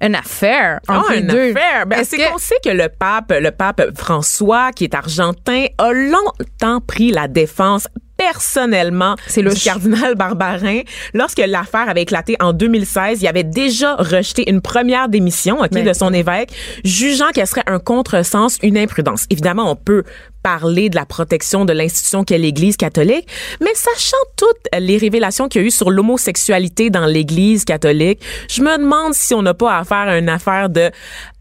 une 0.00 0.14
affaire 0.16 0.80
entre 0.88 1.06
Ah, 1.10 1.12
les 1.14 1.20
une 1.20 1.26
deux? 1.28 1.50
affaire. 1.52 1.86
Ben, 1.86 2.04
c'est 2.04 2.18
qu'on 2.18 2.38
sait 2.38 2.56
que 2.64 2.70
le 2.70 2.88
pape, 2.88 3.32
le 3.38 3.50
pape 3.50 3.82
François, 3.96 4.70
qui 4.72 4.84
est 4.84 4.94
argentin, 4.94 5.66
a 5.78 5.92
longtemps 5.92 6.80
pris 6.86 7.10
la 7.10 7.28
défense 7.28 7.88
personnellement 8.16 9.16
C'est 9.26 9.42
du 9.42 9.48
louche. 9.48 9.64
cardinal 9.64 10.14
Barbarin. 10.14 10.80
Lorsque 11.14 11.38
l'affaire 11.44 11.88
avait 11.88 12.02
éclaté 12.02 12.36
en 12.40 12.52
2016, 12.52 13.22
il 13.22 13.26
avait 13.28 13.42
déjà 13.44 13.96
rejeté 13.96 14.48
une 14.50 14.60
première 14.60 15.08
démission 15.08 15.58
ok, 15.60 15.70
Mais- 15.72 15.82
de 15.82 15.92
son 15.92 16.12
évêque, 16.12 16.50
jugeant 16.84 17.30
qu'elle 17.32 17.46
serait 17.46 17.64
un 17.66 17.78
contresens, 17.78 18.58
une 18.62 18.78
imprudence. 18.78 19.26
Évidemment, 19.30 19.70
on 19.70 19.76
peut 19.76 20.04
parler 20.44 20.90
de 20.90 20.94
la 20.94 21.06
protection 21.06 21.64
de 21.64 21.72
l'institution 21.72 22.22
qu'est 22.22 22.36
l'Église 22.36 22.76
catholique, 22.76 23.26
mais 23.62 23.74
sachant 23.74 24.16
toutes 24.36 24.68
les 24.78 24.98
révélations 24.98 25.48
qu'il 25.48 25.62
y 25.62 25.64
a 25.64 25.66
eu 25.66 25.70
sur 25.70 25.90
l'homosexualité 25.90 26.90
dans 26.90 27.06
l'Église 27.06 27.64
catholique, 27.64 28.20
je 28.50 28.60
me 28.60 28.76
demande 28.76 29.14
si 29.14 29.32
on 29.34 29.40
n'a 29.40 29.54
pas 29.54 29.78
à 29.78 29.84
faire 29.84 30.14
une 30.14 30.28
affaire 30.28 30.68
de 30.68 30.90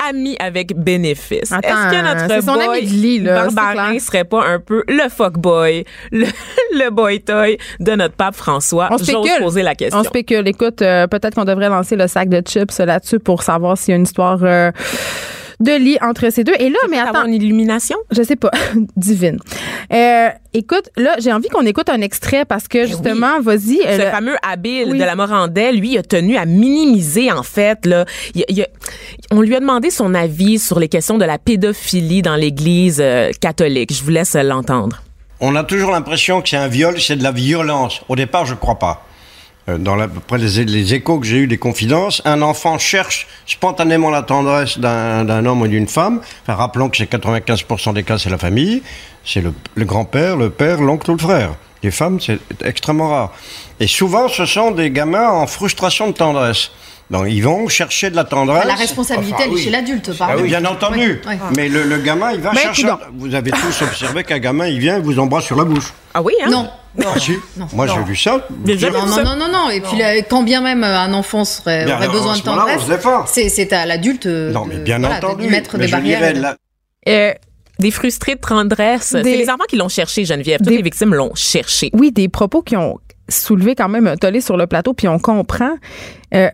amis 0.10 0.38
avec 0.39 0.74
bénéfice. 0.75 1.51
Est-ce 1.51 1.91
que 1.91 2.01
notre 2.01 2.43
son 2.45 2.53
boy 2.53 2.77
ami 2.77 2.81
lit, 2.81 3.19
là, 3.19 3.50
Barbarin 3.50 4.00
serait 4.00 4.24
pas 4.24 4.45
un 4.45 4.60
peu 4.60 4.83
le 4.88 5.10
fuckboy, 5.10 5.83
le, 6.13 6.25
le 6.74 6.89
boy 6.89 7.19
toy 7.19 7.57
de 7.81 7.91
notre 7.91 8.15
pape 8.15 8.36
François? 8.36 8.88
On 8.89 8.98
J'ose 8.98 9.27
poser 9.39 9.63
la 9.63 9.75
question. 9.75 10.00
On 10.00 10.03
spécule. 10.03 10.48
Écoute, 10.48 10.81
euh, 10.81 11.07
peut-être 11.07 11.36
qu'on 11.36 11.43
devrait 11.43 11.67
lancer 11.69 11.98
le 11.98 12.07
sac 12.07 12.29
de 12.29 12.41
chips 12.41 12.77
là-dessus 12.79 13.19
pour 13.19 13.43
savoir 13.43 13.77
s'il 13.77 13.91
y 13.91 13.93
a 13.93 13.98
une 13.98 14.03
histoire 14.03 14.39
euh, 14.43 14.72
de 15.63 15.71
lit 15.73 15.97
entre 16.01 16.29
ces 16.29 16.43
deux. 16.43 16.53
Et 16.59 16.69
là, 16.69 16.77
mais 16.89 16.99
attends, 16.99 17.25
une 17.25 17.33
illumination? 17.33 17.97
je 18.11 18.21
sais 18.21 18.35
pas, 18.35 18.51
divine. 18.97 19.37
Euh, 19.91 20.29
écoute, 20.53 20.89
là, 20.97 21.15
j'ai 21.19 21.31
envie 21.33 21.49
qu'on 21.49 21.65
écoute 21.65 21.89
un 21.89 22.01
extrait 22.01 22.45
parce 22.45 22.67
que 22.67 22.85
justement, 22.85 23.39
vas-y. 23.41 23.79
euh, 23.85 23.97
Ce 23.97 24.03
le- 24.05 24.11
fameux 24.11 24.35
habile 24.47 24.89
Oui. 24.91 24.99
de 24.99 25.03
la 25.03 25.15
Morandais, 25.15 25.71
lui, 25.71 25.97
a 25.97 26.03
tenu 26.03 26.37
à 26.37 26.45
minimiser, 26.45 27.31
en 27.31 27.43
fait, 27.43 27.85
là. 27.85 28.05
Il- 28.35 28.45
il- 28.49 28.67
on 29.31 29.41
lui 29.41 29.55
a 29.55 29.59
demandé 29.59 29.89
son 29.89 30.13
avis 30.13 30.59
sur 30.59 30.79
les 30.79 30.87
questions 30.89 31.17
de 31.17 31.25
la 31.25 31.37
pédophilie 31.37 32.21
dans 32.21 32.35
l'Église 32.35 32.99
euh, 33.01 33.31
catholique. 33.39 33.93
Je 33.93 34.03
vous 34.03 34.09
laisse 34.11 34.35
l'entendre. 34.35 35.01
On 35.39 35.55
a 35.55 35.63
toujours 35.63 35.91
l'impression 35.91 36.41
que 36.41 36.49
c'est 36.49 36.57
un 36.57 36.67
viol, 36.67 36.99
c'est 37.01 37.15
de 37.17 37.23
la 37.23 37.31
violence. 37.31 38.01
Au 38.09 38.15
départ, 38.15 38.45
je 38.45 38.53
crois 38.55 38.79
pas. 38.79 39.05
Euh, 39.69 39.77
Dans 39.77 39.95
la, 39.95 40.05
après 40.05 40.37
les, 40.37 40.65
les 40.65 40.93
échos 40.93 41.19
que 41.19 41.25
j'ai 41.25 41.37
eus 41.37 41.47
des 41.47 41.57
confidences, 41.57 42.21
un 42.25 42.41
enfant 42.41 42.77
cherche 42.77 43.27
spontanément 43.45 44.09
la 44.09 44.21
tendresse 44.21 44.77
d'un 44.77 45.45
homme 45.45 45.61
ou 45.61 45.67
d'une 45.67 45.87
femme. 45.87 46.19
Enfin, 46.43 46.55
rappelons 46.55 46.89
que 46.89 46.97
c'est 46.97 47.09
95% 47.11 47.93
des 47.93 48.03
cas, 48.03 48.17
c'est 48.17 48.29
la 48.29 48.37
famille. 48.37 48.81
C'est 49.25 49.41
le, 49.41 49.53
le 49.75 49.85
grand-père, 49.85 50.35
le 50.35 50.49
père, 50.49 50.81
l'oncle 50.81 51.09
ou 51.11 51.13
le 51.13 51.19
frère. 51.19 51.51
Les 51.81 51.91
femmes, 51.91 52.19
c'est 52.19 52.39
extrêmement 52.63 53.09
rare. 53.09 53.31
Et 53.79 53.87
souvent, 53.87 54.27
ce 54.27 54.45
sont 54.45 54.71
des 54.71 54.89
gamins 54.91 55.29
en 55.29 55.47
frustration 55.47 56.07
de 56.07 56.13
tendresse. 56.13 56.71
Donc, 57.13 57.27
ils 57.29 57.41
vont 57.41 57.67
chercher 57.69 58.09
de 58.09 58.15
la 58.15 58.23
tendresse. 58.25 58.65
La 58.65 58.73
responsabilité, 58.75 59.35
Enfin, 59.35 59.43
elle 59.45 59.51
est 59.51 59.55
oui. 59.55 59.63
chez 59.63 59.69
l'adulte, 59.69 60.17
par 60.17 60.29
Ah 60.31 60.35
oui, 60.35 60.45
exemple. 60.45 60.61
bien 60.63 60.71
entendu. 60.71 61.21
Mais 61.55 61.69
le, 61.69 61.83
le 61.83 61.97
gamin, 61.99 62.31
il 62.31 62.41
va 62.41 62.51
Ben, 62.51 62.57
chercher. 62.57 62.87
Vous 63.15 63.33
avez 63.35 63.51
tous 63.51 63.81
observé 63.83 64.23
qu'un 64.23 64.39
gamin, 64.39 64.67
il 64.67 64.79
vient, 64.79 64.97
il 64.97 65.03
vous 65.03 65.19
embrasse 65.19 65.45
sur 65.45 65.55
la 65.55 65.63
bouche. 65.63 65.93
Ah 66.13 66.21
oui, 66.21 66.33
hein? 66.43 66.49
Non. 66.49 66.69
Ah 67.05 67.17
si, 67.19 67.33
moi 67.73 67.87
j'ai 67.87 68.03
vu 68.03 68.15
ça. 68.15 68.31
Non, 68.49 68.91
non, 68.91 69.07
ça. 69.07 69.23
non, 69.23 69.35
non, 69.35 69.47
non. 69.51 69.69
Et 69.71 69.81
puis, 69.81 69.97
là, 69.97 70.15
quand 70.21 70.43
bien 70.43 70.61
même 70.61 70.83
euh, 70.83 70.99
un 70.99 71.11
enfant 71.13 71.43
serait, 71.45 71.85
Bien, 71.85 71.95
aurait 71.97 72.07
besoin 72.09 72.35
de 72.37 72.41
tendresse, 72.41 72.81
c'est 73.27 73.73
à 73.73 73.85
l'adulte 73.87 74.25
euh, 74.27 74.51
Non, 74.51 74.65
de, 74.65 74.69
mais 74.73 74.79
bien 74.79 74.99
voilà, 74.99 75.19
de 75.19 75.25
entendu. 75.25 75.43
lui 75.43 75.49
mettre 75.49 75.77
mais 75.77 75.85
des 75.85 75.91
barrières. 75.91 76.19
dirais, 76.19 76.33
là, 76.33 76.55
euh, 77.07 77.33
Des 77.79 77.89
frustrés 77.89 78.35
de 78.35 78.39
tendresse. 78.41 79.13
Des- 79.13 79.23
C'est 79.23 79.37
les 79.37 79.49
enfants 79.49 79.63
qui 79.67 79.75
l'ont 79.75 79.89
cherché, 79.89 80.23
Geneviève. 80.25 80.59
Toutes 80.59 80.67
Des- 80.69 80.77
les 80.77 80.83
victimes 80.83 81.15
l'ont 81.15 81.33
cherché. 81.35 81.89
oui, 81.93 82.11
des 82.11 82.29
propos 82.29 82.61
qui 82.61 82.75
ont 82.77 82.99
soulevé 83.29 83.73
quand 83.73 83.89
même 83.89 84.05
un 84.05 84.15
tollé 84.17 84.39
sur 84.41 84.55
le 84.57 84.67
plateau, 84.67 84.93
puis 84.93 85.07
on 85.07 85.17
comprend. 85.17 85.75
Euh, 86.35 86.49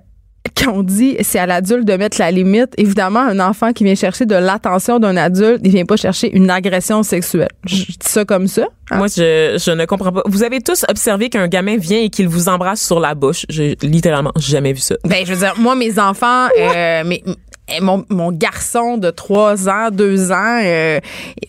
quand 0.58 0.74
on 0.74 0.84
dit 0.84 1.16
c'est 1.22 1.40
à 1.40 1.46
l'adulte 1.46 1.86
de 1.86 1.94
mettre 1.94 2.18
la 2.20 2.32
limite, 2.32 2.70
évidemment, 2.78 3.20
un 3.22 3.40
enfant 3.40 3.74
qui 3.74 3.84
vient 3.84 3.96
chercher 3.96 4.26
de 4.26 4.36
l'attention 4.36 5.00
d'un 5.00 5.18
adulte, 5.18 5.62
il 5.64 5.72
vient 5.72 5.86
pas 5.86 5.98
chercher 5.98 6.36
une 6.36 6.50
agression 6.50 7.04
sexuelle. 7.04 7.50
Je 7.66 7.84
dis 7.86 7.98
ça 8.02 8.26
comme 8.26 8.48
ça. 8.48 8.68
hein? 8.92 8.98
Moi, 8.98 9.08
je, 9.08 9.62
je 9.64 9.72
ne 9.72 9.86
comprends 9.86 10.12
pas. 10.12 10.24
Vous 10.26 10.44
avez 10.44 10.62
tous 10.62 10.86
observé 10.90 11.30
qu'un 11.30 11.48
gamin 11.48 11.78
vient 11.78 12.00
et 12.02 12.10
qu'il 12.10 12.28
vous 12.28 12.50
embrasse 12.50 12.82
sur 12.86 13.00
la 13.00 13.16
bouche. 13.16 13.46
J'ai 13.50 13.78
littéralement 13.82 14.32
jamais 14.38 14.74
vu 14.74 14.80
ça. 14.80 14.96
Ben, 15.06 15.26
je 15.26 15.34
veux 15.34 15.40
dire, 15.40 15.54
moi, 15.58 15.76
mes 15.76 16.00
enfants, 16.00 16.48
euh, 16.60 17.04
mes- 17.04 17.24
eh, 17.72 17.82
mon, 17.82 18.04
mon 18.10 18.32
garçon 18.32 18.98
de 18.98 19.12
3 19.12 19.70
ans, 19.70 19.90
2 19.92 20.32
ans, 20.32 20.60
euh, 20.64 21.00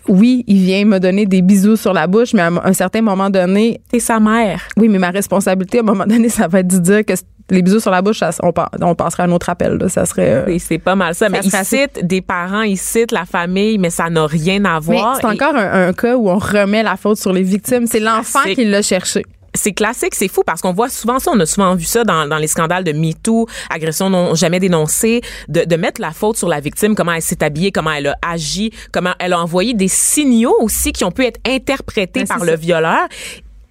oui, 0.07 0.45
il 0.47 0.59
vient 0.59 0.85
me 0.85 0.99
donner 1.01 1.25
des 1.25 1.41
bisous 1.41 1.77
sur 1.77 1.95
la 1.95 2.07
bouche, 2.07 2.35
mais 2.35 2.43
à 2.43 2.51
un 2.63 2.73
certain 2.75 3.01
moment 3.01 3.31
donné, 3.31 3.81
T'es 3.91 4.01
sa 4.01 4.21
mère. 4.21 4.61
oui, 4.77 4.89
mais 4.89 4.99
ma 4.99 5.09
responsabilité, 5.11 5.79
à 5.79 5.81
un 5.81 5.85
moment 5.85 6.05
donné, 6.07 6.29
ça 6.29 6.47
va 6.47 6.61
être 6.61 6.69
de 6.69 6.79
dire 6.79 7.05
que 7.07 7.15
les 7.51 7.63
bisous 7.63 7.81
sur 7.81 7.91
la 7.91 8.03
bouche, 8.03 8.19
ça, 8.21 8.31
on, 8.43 8.53
on 8.83 8.95
passerait 8.95 9.25
à 9.25 9.27
un 9.27 9.33
autre 9.33 9.49
appel. 9.51 9.75
là. 9.75 9.89
Ça 9.89 10.07
serait... 10.07 10.31
euh, 10.31 10.45
Oui, 10.47 10.59
c'est 10.61 10.79
pas 10.79 10.95
mal 10.95 11.15
ça. 11.15 11.29
mais 11.29 11.41
se 11.43 11.47
il 11.47 11.51
fait 11.51 11.57
assez- 11.59 11.89
cite 11.95 12.07
des 12.07 12.21
parents, 12.21 12.63
il 12.63 12.77
cite 12.79 13.13
la 13.13 13.25
famille, 13.25 13.79
mais 13.79 13.91
ça 13.91 14.09
n'a 14.11 14.27
rien 14.27 14.65
à 14.65 14.81
mais 14.81 14.87
voir. 14.87 15.17
c'est 15.21 15.27
Et 15.27 15.31
encore 15.31 15.55
un, 15.57 15.89
un 15.89 15.93
cas 15.93 16.17
où 16.17 16.29
on 16.31 16.39
remet 16.39 16.83
la 16.83 16.97
faute 16.97 17.19
sur 17.19 17.33
les 17.33 17.43
victimes. 17.43 17.87
C'est 17.87 18.01
l'enfant 18.01 18.41
qui 18.55 18.65
l'a 18.65 18.83
cherché. 18.83 19.25
c'est 19.53 19.73
classique, 19.73 20.15
c'est 20.15 20.29
fou 20.29 20.43
parce 20.47 20.61
qu'on 20.61 20.73
voit 20.73 20.89
souvent 20.89 21.19
ça, 21.19 21.33
on 21.35 21.41
a 21.41 21.45
souvent 21.47 21.75
vu 21.75 21.85
ça 21.85 22.05
dans, 22.05 22.29
dans 22.29 22.37
les 22.39 22.47
scandales 22.47 22.85
de 22.85 22.93
MeToo, 22.93 23.47
agression 23.69 24.09
non 24.09 24.37
jamais 24.37 24.61
dénoncée, 24.61 25.23
de, 25.49 25.65
de 25.65 25.77
mettre 25.77 26.01
la 26.01 26.13
faute 26.13 26.37
sur 26.37 26.49
la 26.49 26.61
victime, 26.61 26.95
comment 26.95 27.13
elle 27.13 27.21
s'est 27.23 27.43
habillée, 27.43 27.73
comment 27.73 27.91
elle 27.91 28.07
a 28.07 28.17
agi, 28.23 28.71
comment 28.93 29.11
elle 29.19 29.33
a 29.33 29.41
envoyé 29.41 29.75
des 29.75 29.89
signaux 29.89 30.55
aussi 30.61 30.93
qui 30.93 31.03
ont 31.05 31.11
pu 31.11 31.25
être 31.25 31.41
interprétés 31.45 32.21
Ben, 32.21 32.29
par 32.29 32.45
le 32.45 32.53
ça. 32.53 32.57
violeur. 32.57 33.09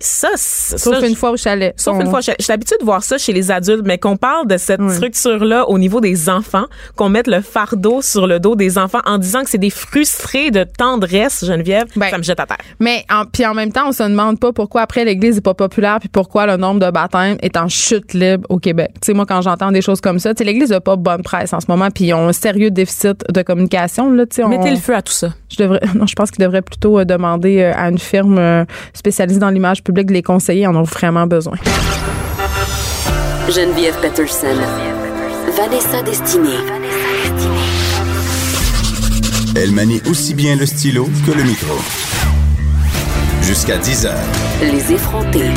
Ça, 0.02 0.30
c'est- 0.36 0.78
Sauf 0.78 0.98
ça, 1.00 1.06
une 1.08 1.16
fois 1.16 1.32
au 1.32 1.38
chalet. 1.38 1.74
Sauf 1.78 1.98
On- 1.98 2.02
une 2.02 2.10
fois, 2.10 2.22
j'ai 2.22 2.34
j'ai 2.40 2.46
l'habitude 2.54 2.78
de 2.80 2.86
voir 2.86 3.04
ça 3.04 3.18
chez 3.18 3.34
les 3.34 3.52
adultes, 3.52 3.82
mais 3.86 3.98
qu'on 3.98 4.16
parle 4.16 4.48
de 4.48 4.56
cette 4.58 4.80
Oui. 4.80 4.94
structure-là 4.94 5.68
au 5.68 5.78
niveau 5.78 6.00
des 6.00 6.30
enfants, 6.30 6.66
qu'on 6.96 7.10
mette 7.10 7.28
le 7.28 7.42
fardeau 7.42 8.02
sur 8.02 8.26
le 8.26 8.40
dos 8.40 8.56
des 8.56 8.78
enfants 8.78 9.02
en 9.06 9.18
disant 9.18 9.44
que 9.44 9.50
c'est 9.50 9.58
des 9.58 9.70
frustrés 9.70 10.52
de 10.52 10.64
tendresse, 10.64 11.44
Geneviève, 11.46 11.86
Ben, 11.98 12.10
ça 12.10 12.18
me 12.18 12.24
jette 12.24 12.40
à 12.40 12.46
terre. 12.46 12.58
Mais 12.80 13.04
en, 13.12 13.26
puis 13.26 13.46
en 13.46 13.54
même 13.54 13.74
temps, 13.74 13.90
on 13.90 13.92
se 13.92 14.04
demande 14.04 14.40
pas 14.40 14.54
pourquoi 14.54 14.82
après 14.84 15.04
l'Église 15.04 15.38
est 15.38 15.42
pas 15.42 15.54
populaire 15.54 15.98
puis 16.00 16.08
pourquoi 16.10 16.46
le 16.46 16.56
nombre 16.56 16.80
de 16.80 16.90
baptêmes 16.92 17.38
est 17.42 17.58
en 17.58 17.68
chute 17.68 18.14
libre 18.14 18.46
au 18.50 18.58
Québec. 18.60 18.92
Tu 19.02 19.08
sais, 19.08 19.14
moi 19.14 19.26
quand 19.26 19.42
j'entends 19.42 19.72
des 19.74 19.82
choses 19.82 20.00
comme 20.00 20.20
ça, 20.20 20.34
tu 20.34 20.40
sais, 20.40 20.44
l'Église 20.46 20.72
a 20.72 20.80
pas 20.80 20.96
bonne 20.96 21.24
presse 21.24 21.52
en 21.52 21.60
ce 21.60 21.66
moment 21.68 21.90
puis 21.92 22.06
ils 22.06 22.14
ont 22.14 22.30
un 22.30 22.34
sérieux 22.34 22.72
déficit 22.72 23.18
de 23.30 23.42
communication 23.42 24.10
là. 24.12 24.26
Tu 24.26 24.36
sais, 24.38 24.44
on- 24.46 24.50
Mettez 24.50 24.72
le 24.72 24.78
feu 24.78 24.96
à 24.96 25.02
tout 25.02 25.12
ça. 25.12 25.34
je 25.50 25.58
devrais, 25.62 25.82
non, 25.96 26.06
je 26.08 26.14
pense 26.16 26.32
qu'il 26.32 26.44
devrait 26.44 26.62
plutôt 26.62 27.00
euh, 27.00 27.04
demander 27.06 27.60
euh, 27.62 27.74
à 27.76 27.90
une 27.90 27.98
firme 28.00 28.38
euh, 28.38 28.64
spécialisée 28.94 29.40
dans 29.40 29.50
l'image 29.50 29.84
public, 29.90 30.12
les 30.12 30.22
conseillers 30.22 30.68
en 30.68 30.76
ont 30.76 30.84
vraiment 30.84 31.26
besoin. 31.26 31.56
Geneviève 33.50 34.00
Peterson. 34.02 34.56
Vanessa 35.58 36.04
Destinée. 36.04 36.60
Elle 39.56 39.72
manie 39.72 40.00
aussi 40.08 40.36
bien 40.36 40.56
le 40.56 40.68
stylo 40.68 41.10
que 41.26 41.32
le 41.32 41.44
micro. 41.44 41.74
Jusqu'à 43.42 43.78
10 43.78 44.06
heures. 44.06 44.14
Les 44.62 44.94
effrontés. 44.94 45.50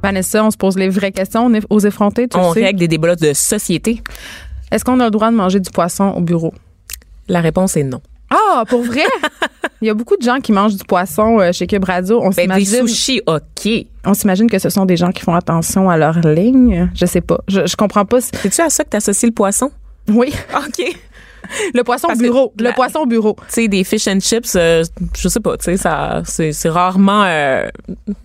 Vanessa, 0.00 0.44
on 0.44 0.50
se 0.52 0.56
pose 0.56 0.76
les 0.78 0.88
vraies 0.88 1.10
questions 1.10 1.46
on 1.46 1.54
est 1.54 1.66
aux 1.70 1.80
effrontés, 1.80 2.28
tu 2.28 2.36
On 2.38 2.54
sais. 2.54 2.62
règle 2.62 2.78
des 2.78 2.86
débats 2.88 3.16
de 3.16 3.32
société. 3.34 4.00
Est-ce 4.70 4.84
qu'on 4.84 5.00
a 5.00 5.06
le 5.06 5.10
droit 5.10 5.32
de 5.32 5.36
manger 5.36 5.58
du 5.58 5.70
poisson 5.70 6.04
au 6.16 6.20
bureau? 6.20 6.54
La 7.26 7.40
réponse 7.40 7.76
est 7.76 7.82
non. 7.82 8.00
Ah, 8.30 8.64
pour 8.68 8.82
vrai? 8.82 9.04
Il 9.80 9.86
y 9.86 9.90
a 9.90 9.94
beaucoup 9.94 10.16
de 10.16 10.22
gens 10.22 10.38
qui 10.40 10.50
mangent 10.52 10.76
du 10.76 10.84
poisson 10.84 11.38
euh, 11.40 11.52
chez 11.52 11.66
Cube 11.66 11.84
Radio. 11.84 12.18
On 12.22 12.30
Ben, 12.30 12.48
des 12.48 12.64
s'imagine, 12.64 12.88
sushis, 12.88 13.20
OK. 13.26 13.68
on 14.04 14.12
s'imagine 14.14 14.50
que 14.50 14.58
ce 14.58 14.70
sont 14.70 14.84
des 14.86 14.96
gens 14.96 15.12
qui 15.12 15.22
font 15.22 15.34
attention 15.34 15.88
à 15.88 15.96
leur 15.96 16.18
ligne. 16.20 16.90
Je 16.94 17.06
sais 17.06 17.20
pas. 17.20 17.38
Je, 17.48 17.64
je 17.66 17.76
comprends 17.76 18.04
pas. 18.04 18.20
C'est-tu 18.20 18.60
à 18.60 18.70
ça 18.70 18.84
que 18.84 18.90
tu 18.90 18.96
associes 18.96 19.26
le 19.28 19.34
poisson? 19.34 19.70
Oui, 20.08 20.32
OK. 20.56 20.96
Le 21.74 21.82
poisson 21.82 22.08
Parce 22.08 22.18
bureau. 22.20 22.52
Le 22.58 22.64
la- 22.64 22.72
poisson 22.72 23.06
bureau. 23.06 23.36
Tu 23.48 23.54
sais, 23.54 23.68
des 23.68 23.84
fish 23.84 24.06
and 24.08 24.20
chips, 24.20 24.54
euh, 24.56 24.84
je 25.16 25.28
sais 25.28 25.40
pas, 25.40 25.56
tu 25.56 25.64
sais, 25.64 25.76
ça, 25.76 26.22
c'est, 26.24 26.52
c'est 26.52 26.68
rarement. 26.68 27.24
Euh... 27.26 27.68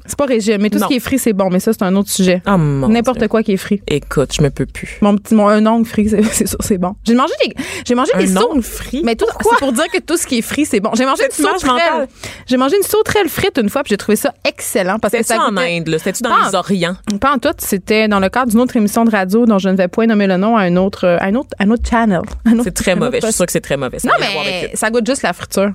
C'est 0.06 0.18
pas 0.18 0.26
régime, 0.26 0.62
mais 0.62 0.70
tout 0.70 0.78
Non. 0.80 0.84
ce 0.84 0.88
qui 0.90 0.96
est 0.96 1.00
frit, 1.00 1.20
c'est 1.20 1.34
bon. 1.34 1.50
Mais 1.50 1.60
ça, 1.60 1.72
c'est 1.74 1.84
un 1.84 1.96
autre 1.96 2.10
sujet. 2.10 2.42
Oh 2.48 2.58
mon 2.58 2.90
N'importe 2.90 3.28
quoi 3.28 3.44
qui 3.44 3.54
est 3.54 3.58
frit. 3.58 3.82
Écoute, 3.88 4.34
je 4.36 4.42
me 4.42 4.50
peux 4.50 4.66
plus. 4.66 4.98
Mon 5.02 5.16
petit, 5.18 5.34
mon 5.36 5.48
un 5.48 5.66
ongle 5.66 5.86
frit, 5.86 6.10
c'est 6.10 6.24
c'est 6.24 6.48
sûr, 6.48 6.58
c'est 6.62 6.78
bon. 6.78 6.96
J'ai 7.06 7.16
mangé 7.16 7.34
des, 7.46 7.54
j'ai 7.86 7.96
mangé 7.96 8.12
des 8.18 8.36
Un 8.36 8.42
sauts. 8.42 8.52
ongle 8.52 8.64
frit? 8.64 9.02
Mais 9.04 9.16
tout, 9.16 9.26
c'est 9.42 9.58
pour 9.60 9.72
dire 9.74 9.88
que 9.92 10.00
tout 10.00 10.18
ce 10.18 10.26
qui 10.28 10.40
est 10.40 10.42
frit, 10.42 10.66
c'est 10.66 10.80
bon. 10.80 10.92
J'ai 10.96 11.06
mangé 11.06 11.24
une 11.26 11.32
sauterelle. 11.46 12.08
J'ai 12.48 12.58
mangé 12.58 12.78
une 12.78 12.84
sauterelle 12.84 13.30
frite 13.30 13.58
une 13.62 13.70
fois, 13.70 13.84
puis 13.84 13.90
j'ai 13.92 13.98
trouvé 13.98 14.16
ça 14.16 14.34
excellent 14.48 15.00
parce 15.00 15.14
que 15.14 15.24
ça 15.24 15.40
en 15.40 15.56
Inde, 15.58 15.88
là? 15.88 15.98
C'était-tu 16.00 16.24
dans 16.24 16.32
Ah. 16.34 16.48
les 16.50 16.56
Orients? 16.56 16.96
Pas 17.22 17.34
en 17.34 17.38
tout, 17.38 17.50
c'était 17.60 18.08
dans 18.08 18.20
le 18.20 18.30
cadre 18.30 18.52
d'une 18.52 18.60
autre 18.60 18.76
émission 18.76 19.06
de 19.06 19.12
radio 19.12 19.46
dont 19.46 19.58
je 19.60 19.70
ne 19.70 19.76
vais 19.76 19.88
point 19.88 20.06
nommer 20.08 20.28
le 20.28 20.38
nom 20.38 20.58
à 20.58 20.62
un 20.64 20.76
autre, 20.76 21.06
euh, 21.06 21.18
à 21.20 21.26
un 21.26 21.36
autre, 21.36 21.50
à 21.60 21.64
un 21.64 21.70
autre 21.72 21.84
channel. 21.90 22.22
C'est 22.64 22.74
très 22.74 22.96
mauvais. 23.06 23.20
Je 23.22 23.28
suis 23.28 23.34
sûre 23.36 23.46
que 23.46 23.52
c'est 23.52 23.62
très 23.62 23.78
mauvais. 23.78 24.00
Ça 24.00 24.08
Non, 24.08 24.14
mais 24.20 24.72
ça 24.76 24.90
goûte 24.90 25.06
juste 25.06 25.22
la 25.24 25.34
friture. 25.34 25.72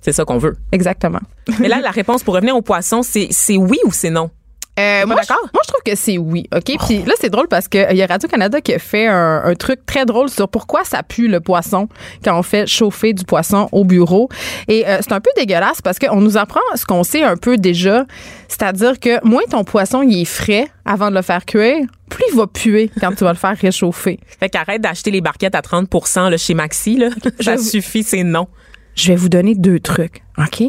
C'est 0.00 0.12
ça 0.12 0.24
qu'on 0.24 0.38
veut. 0.38 0.56
Exactement. 0.72 1.20
Mais 1.58 1.68
là, 1.68 1.80
la 1.80 1.90
réponse 1.90 2.22
pour 2.22 2.34
revenir 2.34 2.56
au 2.56 2.62
poisson, 2.62 3.02
c'est, 3.02 3.28
c'est 3.30 3.56
oui 3.58 3.78
ou 3.84 3.92
c'est 3.92 4.10
non? 4.10 4.30
Euh, 4.78 5.04
moi, 5.04 5.16
je, 5.22 5.28
d'accord? 5.28 5.44
moi, 5.52 5.60
je 5.64 5.68
trouve 5.68 5.82
que 5.84 5.94
c'est 5.94 6.16
oui. 6.16 6.46
OK? 6.54 6.72
Puis 6.86 7.02
là, 7.02 7.12
c'est 7.20 7.28
drôle 7.28 7.48
parce 7.48 7.68
qu'il 7.68 7.86
y 7.92 8.02
a 8.02 8.06
Radio-Canada 8.06 8.60
qui 8.62 8.72
a 8.72 8.78
fait 8.78 9.06
un, 9.08 9.42
un 9.44 9.54
truc 9.54 9.84
très 9.84 10.06
drôle 10.06 10.30
sur 10.30 10.48
pourquoi 10.48 10.84
ça 10.84 11.02
pue 11.02 11.28
le 11.28 11.40
poisson 11.40 11.88
quand 12.24 12.38
on 12.38 12.42
fait 12.42 12.66
chauffer 12.66 13.12
du 13.12 13.24
poisson 13.24 13.68
au 13.72 13.84
bureau. 13.84 14.28
Et 14.68 14.86
euh, 14.86 14.98
c'est 15.00 15.12
un 15.12 15.20
peu 15.20 15.30
dégueulasse 15.36 15.82
parce 15.82 15.98
qu'on 15.98 16.20
nous 16.20 16.38
apprend 16.38 16.60
ce 16.76 16.86
qu'on 16.86 17.02
sait 17.02 17.22
un 17.22 17.36
peu 17.36 17.58
déjà. 17.58 18.06
C'est-à-dire 18.48 18.98
que 18.98 19.22
moins 19.26 19.42
ton 19.50 19.64
poisson 19.64 20.02
il 20.02 20.22
est 20.22 20.24
frais 20.24 20.68
avant 20.86 21.10
de 21.10 21.16
le 21.16 21.22
faire 21.22 21.44
cuire, 21.44 21.84
plus 22.08 22.24
il 22.32 22.36
va 22.36 22.46
puer 22.46 22.90
quand 23.00 23.10
tu 23.14 23.24
vas 23.24 23.32
le 23.32 23.38
faire 23.38 23.56
réchauffer. 23.56 24.18
Fait 24.40 24.48
qu'arrête 24.48 24.80
d'acheter 24.80 25.10
les 25.10 25.20
barquettes 25.20 25.54
à 25.54 25.62
30 25.62 25.88
là, 26.30 26.36
chez 26.38 26.54
Maxi, 26.54 26.96
là. 26.96 27.08
Ça 27.40 27.56
Je- 27.56 27.62
suffit, 27.62 28.02
c'est 28.02 28.22
non. 28.24 28.46
Je 28.94 29.08
vais 29.08 29.16
vous 29.16 29.28
donner 29.28 29.54
deux 29.54 29.78
trucs. 29.80 30.22
OK? 30.38 30.62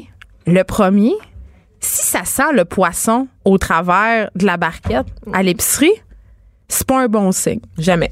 Le 0.48 0.64
premier, 0.64 1.14
si 1.82 2.04
ça 2.06 2.24
sent 2.26 2.54
le 2.54 2.65
poisson 2.65 3.28
au 3.46 3.58
travers 3.58 4.30
de 4.36 4.46
la 4.46 4.58
barquette 4.58 5.08
à 5.34 5.44
l'épicerie, 5.44 5.91
c'est 6.67 6.86
pas 6.88 7.02
un 7.04 7.08
bon 7.08 7.32
signe. 7.32 7.60
Jamais. 7.78 8.12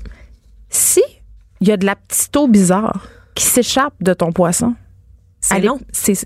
Si 0.70 1.02
il 1.62 1.68
y 1.68 1.72
a 1.72 1.78
de 1.78 1.86
la 1.86 1.96
petite 1.96 2.36
eau 2.38 2.48
bizarre 2.48 3.08
qui 3.36 3.46
s'échappe 3.46 3.94
de 4.02 4.14
ton 4.14 4.32
poisson, 4.32 4.76
C'est 5.42 5.56
non. 5.62 5.80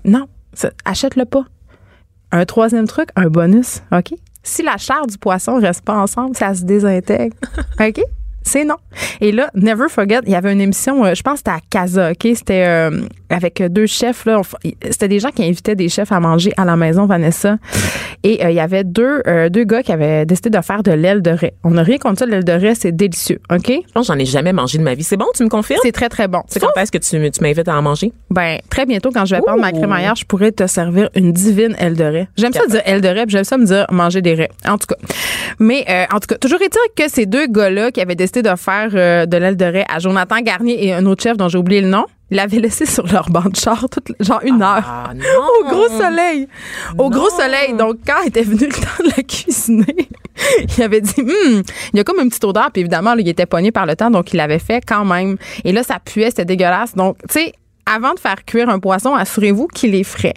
non, 0.04 0.28
achète-le 0.84 1.24
pas. 1.24 1.44
Un 2.32 2.44
troisième 2.46 2.88
truc, 2.88 3.10
un 3.14 3.28
bonus, 3.28 3.82
OK? 3.92 4.14
Si 4.42 4.62
la 4.62 4.76
chair 4.76 5.06
du 5.06 5.16
poisson 5.18 5.58
reste 5.58 5.82
pas 5.82 5.94
ensemble, 5.96 6.36
ça 6.36 6.54
se 6.54 6.64
désintègre. 6.64 7.36
OK? 7.80 8.00
C'est 8.44 8.64
non. 8.64 8.76
Et 9.20 9.32
là, 9.32 9.50
never 9.54 9.88
forget, 9.88 10.20
il 10.26 10.32
y 10.32 10.34
avait 10.34 10.52
une 10.52 10.60
émission, 10.60 11.04
euh, 11.04 11.14
je 11.14 11.22
pense 11.22 11.34
que 11.34 11.38
c'était 11.38 11.50
à 11.50 11.60
Casa, 11.70 12.10
OK? 12.10 12.28
C'était 12.34 12.64
euh, 12.66 13.00
avec 13.30 13.60
euh, 13.60 13.68
deux 13.68 13.86
chefs, 13.86 14.26
là. 14.26 14.40
C'était 14.90 15.08
des 15.08 15.18
gens 15.18 15.30
qui 15.30 15.42
invitaient 15.44 15.74
des 15.74 15.88
chefs 15.88 16.12
à 16.12 16.20
manger 16.20 16.52
à 16.56 16.64
la 16.64 16.76
maison, 16.76 17.06
Vanessa. 17.06 17.56
Et 18.22 18.44
euh, 18.44 18.50
il 18.50 18.56
y 18.56 18.60
avait 18.60 18.84
deux, 18.84 19.22
euh, 19.26 19.48
deux 19.48 19.64
gars 19.64 19.82
qui 19.82 19.92
avaient 19.92 20.26
décidé 20.26 20.50
de 20.50 20.60
faire 20.62 20.82
de 20.82 20.92
l'aile 20.92 21.22
de 21.22 21.30
raie. 21.30 21.54
On 21.64 21.70
n'a 21.70 21.82
rien 21.82 21.98
contre 21.98 22.20
ça, 22.20 22.26
l'aile 22.26 22.44
de 22.44 22.52
raie, 22.52 22.74
c'est 22.74 22.92
délicieux, 22.92 23.40
OK? 23.50 23.68
Je 23.68 23.92
pense 23.92 24.06
j'en 24.06 24.18
ai 24.18 24.24
jamais 24.26 24.52
mangé 24.52 24.78
de 24.78 24.82
ma 24.82 24.94
vie. 24.94 25.02
C'est 25.02 25.16
bon, 25.16 25.26
tu 25.34 25.42
me 25.42 25.48
confirmes? 25.48 25.80
C'est 25.82 25.92
très, 25.92 26.08
très 26.08 26.28
bon. 26.28 26.42
C'est 26.46 26.60
quand 26.60 26.68
est-ce 26.76 26.92
que 26.92 26.98
tu, 26.98 27.30
tu 27.30 27.42
m'invites 27.42 27.68
à 27.68 27.76
en 27.76 27.82
manger? 27.82 28.12
Ben, 28.30 28.58
très 28.70 28.86
bientôt, 28.86 29.10
quand 29.10 29.24
je 29.24 29.36
vais 29.36 29.42
prendre 29.42 29.60
ma 29.60 29.72
crémaillère, 29.72 30.14
je 30.16 30.24
pourrais 30.24 30.52
te 30.52 30.66
servir 30.66 31.08
une 31.14 31.32
divine 31.32 31.74
aile 31.78 31.96
de 31.96 32.04
raie. 32.04 32.28
J'aime 32.36 32.52
ça 32.52 32.66
dire 32.66 32.82
aile 32.84 33.00
de 33.00 33.08
raie, 33.08 33.24
puis 33.26 33.32
j'aime 33.32 33.44
ça 33.44 33.58
me 33.58 33.64
dire 33.64 33.86
manger 33.90 34.22
des 34.22 34.34
raies. 34.34 34.50
En 34.68 34.78
tout 34.78 34.86
cas. 34.86 34.96
Mais, 35.58 35.84
euh, 35.88 36.04
en 36.12 36.20
tout 36.20 36.26
cas, 36.28 36.36
toujours 36.36 36.60
est-il 36.62 37.04
que 37.04 37.10
ces 37.10 37.26
deux 37.26 37.46
gars-là 37.46 37.90
qui 37.90 38.00
avaient 38.00 38.14
décidé 38.14 38.33
de 38.42 38.54
faire 38.56 38.90
euh, 38.94 39.26
de 39.26 39.36
l'aile 39.36 39.56
de 39.56 39.64
raie 39.64 39.86
à 39.88 39.98
Jonathan 39.98 40.40
Garnier 40.40 40.86
et 40.86 40.92
un 40.92 41.06
autre 41.06 41.22
chef 41.22 41.36
dont 41.36 41.48
j'ai 41.48 41.58
oublié 41.58 41.80
le 41.80 41.88
nom, 41.88 42.06
ils 42.30 42.36
l'avaient 42.36 42.60
laissé 42.60 42.86
sur 42.94 43.06
leur 43.06 43.30
banc 43.30 43.48
de 43.48 43.56
char, 43.56 43.86
toute, 43.90 44.12
genre 44.20 44.40
une 44.44 44.62
heure. 44.62 44.84
Ah, 44.86 45.12
non! 45.14 45.24
Au 45.60 45.68
gros 45.68 45.88
soleil. 45.88 46.48
Au 46.98 47.10
gros 47.10 47.30
soleil. 47.30 47.74
Donc, 47.76 47.98
quand 48.06 48.22
était 48.26 48.42
venu 48.42 48.66
le 48.66 48.72
temps 48.72 49.04
de 49.04 49.10
la 49.16 49.22
cuisiner, 49.28 50.08
il 50.76 50.82
avait 50.82 51.00
dit, 51.00 51.20
Hum, 51.20 51.62
il 51.92 51.96
y 51.96 52.00
a 52.00 52.04
comme 52.04 52.20
une 52.20 52.28
petite 52.28 52.44
odeur. 52.44 52.70
Puis 52.72 52.80
évidemment, 52.80 53.14
là, 53.14 53.20
il 53.20 53.28
était 53.28 53.46
pogné 53.46 53.72
par 53.72 53.86
le 53.86 53.96
temps, 53.96 54.10
donc 54.10 54.32
il 54.32 54.36
l'avait 54.36 54.58
fait 54.58 54.80
quand 54.86 55.04
même. 55.04 55.36
Et 55.64 55.72
là, 55.72 55.82
ça 55.82 55.98
puait, 56.04 56.30
c'était 56.30 56.44
dégueulasse. 56.44 56.94
Donc, 56.94 57.16
tu 57.28 57.40
sais, 57.40 57.52
avant 57.86 58.14
de 58.14 58.20
faire 58.20 58.44
cuire 58.44 58.68
un 58.68 58.78
poisson, 58.78 59.14
assurez-vous 59.14 59.66
qu'il 59.68 59.94
est 59.94 60.04
frais. 60.04 60.34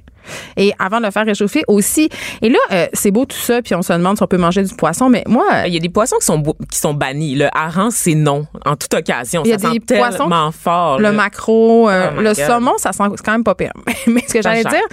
Et 0.55 0.73
avant 0.79 0.99
de 0.99 1.05
le 1.05 1.11
faire 1.11 1.25
réchauffer 1.25 1.63
aussi. 1.67 2.09
Et 2.41 2.49
là, 2.49 2.59
euh, 2.71 2.87
c'est 2.93 3.11
beau 3.11 3.25
tout 3.25 3.37
ça, 3.37 3.61
puis 3.61 3.75
on 3.75 3.81
se 3.81 3.93
demande 3.93 4.17
si 4.17 4.23
on 4.23 4.27
peut 4.27 4.37
manger 4.37 4.63
du 4.63 4.73
poisson. 4.75 5.09
Mais 5.09 5.23
moi, 5.27 5.67
Il 5.67 5.73
y 5.73 5.77
a 5.77 5.79
des 5.79 5.89
poissons 5.89 6.17
qui 6.19 6.25
sont, 6.25 6.41
qui 6.71 6.79
sont 6.79 6.93
bannis. 6.93 7.35
Le 7.35 7.47
hareng, 7.55 7.89
c'est 7.91 8.15
non, 8.15 8.45
en 8.65 8.75
toute 8.75 8.93
occasion. 8.93 9.41
Il 9.45 9.49
y 9.49 9.53
a 9.53 9.59
ça 9.59 9.69
des 9.69 9.75
sent 9.79 9.97
poissons- 9.97 10.17
tellement 10.17 10.51
fort. 10.51 10.99
le 10.99 11.11
macro, 11.11 11.89
euh, 11.89 12.09
Oh 12.17 12.21
le 12.21 12.33
God. 12.33 12.35
saumon, 12.35 12.73
ça 12.77 12.91
sent 12.93 13.03
c'est 13.15 13.25
quand 13.25 13.31
même 13.33 13.43
pas 13.43 13.55
pire. 13.55 13.73
Mais 14.07 14.23
ce 14.27 14.33
que 14.33 14.41
j'allais 14.41 14.63
dire, 14.63 14.83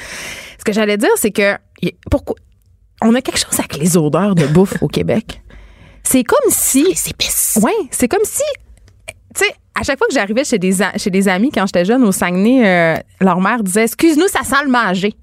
ce 0.58 0.64
que 0.64 0.72
j'allais 0.72 0.96
dire, 0.96 1.10
c'est 1.16 1.30
que 1.30 1.56
pourquoi 2.10 2.36
on 3.02 3.14
a 3.14 3.20
quelque 3.20 3.38
chose 3.38 3.58
avec 3.58 3.76
les 3.76 3.96
odeurs 3.96 4.34
de 4.34 4.46
bouffe 4.46 4.74
au 4.82 4.88
Québec. 4.88 5.42
C'est 6.02 6.22
comme 6.24 6.50
si 6.50 6.84
Les 6.84 7.10
épices. 7.10 7.58
Ouais, 7.62 7.72
c'est 7.90 8.08
comme 8.08 8.24
si 8.24 8.42
tu 9.34 9.44
sais, 9.44 9.52
à 9.74 9.82
chaque 9.82 9.98
fois 9.98 10.06
que 10.06 10.14
j'arrivais 10.14 10.44
chez 10.44 10.58
des 10.58 10.76
chez 10.96 11.10
des 11.10 11.28
amis 11.28 11.50
quand 11.52 11.66
j'étais 11.66 11.84
jeune 11.84 12.04
au 12.04 12.12
Saguenay, 12.12 12.66
euh, 12.66 12.96
leur 13.20 13.40
mère 13.40 13.62
disait 13.62 13.84
"Excuse-nous, 13.84 14.28
ça 14.28 14.42
sent 14.42 14.64
le 14.64 14.70
manger." 14.70 15.14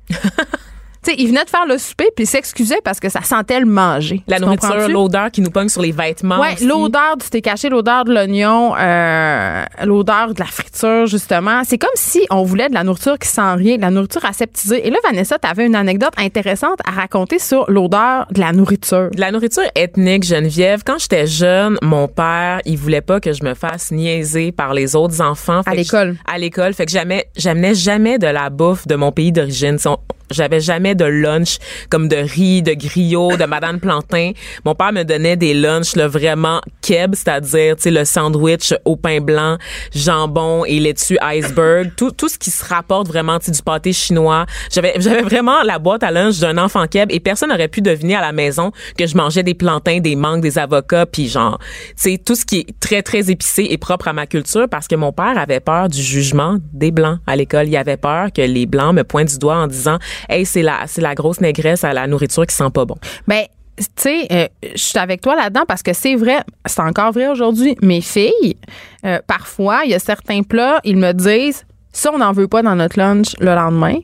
Tu 1.04 1.10
sais, 1.12 1.16
ils 1.20 1.28
venaient 1.30 1.44
de 1.44 1.50
faire 1.50 1.66
le 1.68 1.78
souper 1.80 2.10
puis 2.16 2.26
ils 2.26 2.28
s'excusaient 2.28 2.80
parce 2.84 3.00
que 3.00 3.10
ça 3.10 3.22
sentait 3.24 3.60
le 3.60 3.66
manger. 3.66 4.22
La 4.28 4.38
Tu 4.38 4.44
nourriture, 4.44 4.88
l'odeur 4.88 5.32
qui 5.32 5.42
nous 5.42 5.50
pogne 5.50 5.68
sur 5.70 5.82
les 5.82 5.92
vêtements. 5.92 6.40
Ouais, 6.40 6.56
l'odeur 6.64 7.18
du 7.18 7.28
thé 7.28 7.42
caché, 7.42 7.70
l'odeur 7.70 8.06
de 8.06 8.14
l'oignon, 8.14 8.76
euh, 8.78 9.64
l'odeur 9.84 10.34
de 10.34 10.40
la 10.40 10.46
friture, 10.46 11.08
justement. 11.08 11.64
C'est 11.66 11.80
comme 11.80 11.90
si 11.96 12.22
on 12.30 12.44
voulait 12.44 12.70
de 12.70 12.76
la 12.76 12.84
nourriture 12.84 13.18
qui 13.18 13.28
sent 13.28 13.54
rien, 13.56 13.78
de 13.78 13.82
la 13.82 13.90
nourriture 13.90 14.24
aseptisée. 14.26 14.86
Et 14.88 14.92
là, 14.92 14.98
Vanessa, 15.04 15.40
tu 15.40 15.48
avais 15.48 15.66
une 15.66 15.76
anecdote 15.76 16.14
intéressante 16.18 16.80
à 16.86 16.92
raconter 16.92 17.40
sur 17.40 17.66
l'odeur 17.72 18.28
de 18.32 18.40
la 18.40 18.52
nourriture. 18.52 19.10
De 19.12 19.20
la 19.20 19.32
nourriture 19.32 19.64
ethnique, 19.76 20.24
Geneviève. 20.24 20.84
Quand 20.86 21.00
j'étais 21.00 21.26
jeune, 21.26 21.78
mon 21.82 22.08
père, 22.08 22.60
il 22.66 22.78
voulait 22.78 23.02
pas 23.02 23.20
que 23.20 23.34
je 23.34 23.44
me 23.44 23.56
fasse 23.56 23.92
niaiser 23.92 24.52
par 24.52 24.74
les 24.76 24.96
autres 24.96 25.20
enfants. 25.22 25.64
Fait 25.64 25.72
À 25.72 25.74
l'école. 25.76 26.16
À 26.32 26.38
l'école. 26.38 26.74
Fait 26.76 26.86
que 26.86 26.92
jamais, 26.92 27.26
j'amenais 27.36 27.74
jamais 27.74 28.20
de 28.20 28.28
la 28.28 28.50
bouffe 28.52 28.86
de 28.86 28.96
mon 28.96 29.12
pays 29.12 29.32
d'origine. 29.32 29.80
Si 29.80 29.88
on- 29.88 29.98
J'avais 30.32 30.60
jamais 30.60 30.96
de 30.96 31.06
lunch 31.06 31.58
comme 31.89 32.08
de 32.08 32.15
riz, 32.15 32.62
de 32.62 32.74
griot, 32.74 33.38
de 33.38 33.46
madame 33.46 33.80
plantain. 33.80 34.32
Mon 34.65 34.76
père 34.76 34.94
me 34.94 35.04
donnait 35.04 35.36
des 35.36 35.54
lunchs 35.54 35.96
là, 35.96 36.08
vraiment 36.08 36.62
keb, 36.82 37.15
c'est-à-dire 37.15 37.76
tu 37.76 37.84
sais 37.84 37.91
le 37.91 38.06
sandwich 38.06 38.74
au 38.86 38.96
pain 38.96 39.20
blanc, 39.20 39.58
jambon 39.94 40.65
et 40.65 40.80
laitue 40.80 41.17
iceberg, 41.22 41.91
tout 41.96 42.12
tout 42.12 42.30
ce 42.30 42.38
qui 42.38 42.52
se 42.52 42.65
rapporte 42.65 43.08
vraiment 43.08 43.39
tu 43.39 43.46
sais, 43.46 43.52
du 43.52 43.62
pâté 43.62 43.94
chinois. 43.94 44.46
J'avais 44.72 44.94
j'avais 44.98 45.22
vraiment 45.22 45.63
la 45.63 45.80
boîte 45.80 46.04
à 46.04 46.12
lunch 46.12 46.39
d'un 46.39 46.58
enfant 46.58 46.86
keb 46.88 47.10
et 47.12 47.20
personne 47.20 47.50
n'aurait 47.50 47.67
pu 47.67 47.82
deviner 47.82 48.15
à 48.15 48.22
la 48.22 48.32
maison 48.32 48.72
que 48.98 49.08
je 49.08 49.15
mangeais 49.15 49.44
des 49.44 49.54
plantains, 49.54 50.00
des 50.00 50.15
mangues, 50.15 50.41
des 50.41 50.58
avocats 50.58 51.06
puis 51.06 51.28
genre 51.28 51.60
sais 51.96 52.17
tout 52.17 52.36
ce 52.36 52.46
qui 52.46 52.60
est 52.60 52.80
très 52.80 53.02
très 53.02 53.30
épicé 53.30 53.67
et 53.70 53.78
propre 53.78 54.08
à 54.08 54.13
ma 54.13 54.28
culture 54.28 54.67
parce 54.70 54.88
que 54.88 54.96
mon 54.96 55.12
père 55.12 55.38
avait 55.38 55.60
peur 55.60 55.89
du 55.89 56.02
jugement 56.02 56.58
des 56.74 56.91
blancs 56.91 57.20
à 57.28 57.36
l'école, 57.36 57.67
il 57.67 57.78
avait 57.78 57.98
peur 57.98 58.32
que 58.34 58.41
les 58.41 58.65
blancs 58.65 58.94
me 58.94 59.04
pointent 59.04 59.30
du 59.30 59.38
doigt 59.38 59.58
en 59.58 59.67
disant 59.67 59.98
"Hey, 60.29 60.45
c'est 60.45 60.62
la 60.62 60.88
c'est 60.88 61.01
la 61.01 61.15
grosse 61.15 61.41
négresse 61.41 61.84
à 61.84 61.93
la 61.93 62.07
nourriture 62.07 62.45
qui 62.45 62.55
sent 62.55 62.69
pas 62.73 62.86
bon." 62.86 62.97
Ben, 63.27 63.45
tu 63.77 63.86
sais, 63.95 64.27
euh, 64.31 64.47
je 64.75 64.81
suis 64.81 64.99
avec 64.99 65.21
toi 65.21 65.36
là-dedans 65.36 65.63
parce 65.67 65.81
que 65.81 65.93
c'est 65.93 66.15
vrai, 66.15 66.43
c'est 66.65 66.81
encore 66.81 67.12
vrai 67.12 67.27
aujourd'hui. 67.27 67.75
Mes 67.81 68.01
filles, 68.01 68.57
euh, 69.05 69.19
parfois, 69.25 69.81
il 69.86 69.91
y 69.91 69.93
a 69.93 69.99
certains 69.99 70.43
plats, 70.43 70.79
ils 70.84 70.97
me 70.97 71.13
disent, 71.13 71.65
ça, 71.91 72.12
on 72.13 72.19
n'en 72.19 72.31
veut 72.31 72.47
pas 72.47 72.62
dans 72.62 72.75
notre 72.75 72.97
lunch 72.99 73.36
le 73.39 73.53
lendemain. 73.55 73.97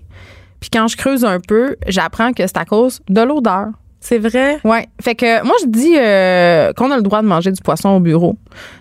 Puis 0.60 0.69
quand 0.71 0.88
je 0.88 0.97
creuse 0.97 1.23
un 1.23 1.39
peu, 1.39 1.75
j'apprends 1.88 2.34
que 2.34 2.45
c'est 2.45 2.58
à 2.58 2.65
cause 2.65 3.01
de 3.10 3.21
l'odeur. 3.21 3.67
C'est 4.00 4.20
vrai? 4.20 4.60
Ouais. 4.64 4.88
Fait 5.02 5.16
que 5.16 5.44
moi, 5.44 5.56
je 5.62 5.68
dis 5.68 5.96
euh, 5.98 6.72
qu'on 6.74 6.92
a 6.92 6.98
le 6.98 7.02
droit 7.02 7.22
de 7.22 7.28
manger 7.28 7.52
du 7.52 7.62
poisson 7.62 7.90
au 7.90 8.00
bureau. 8.00 8.38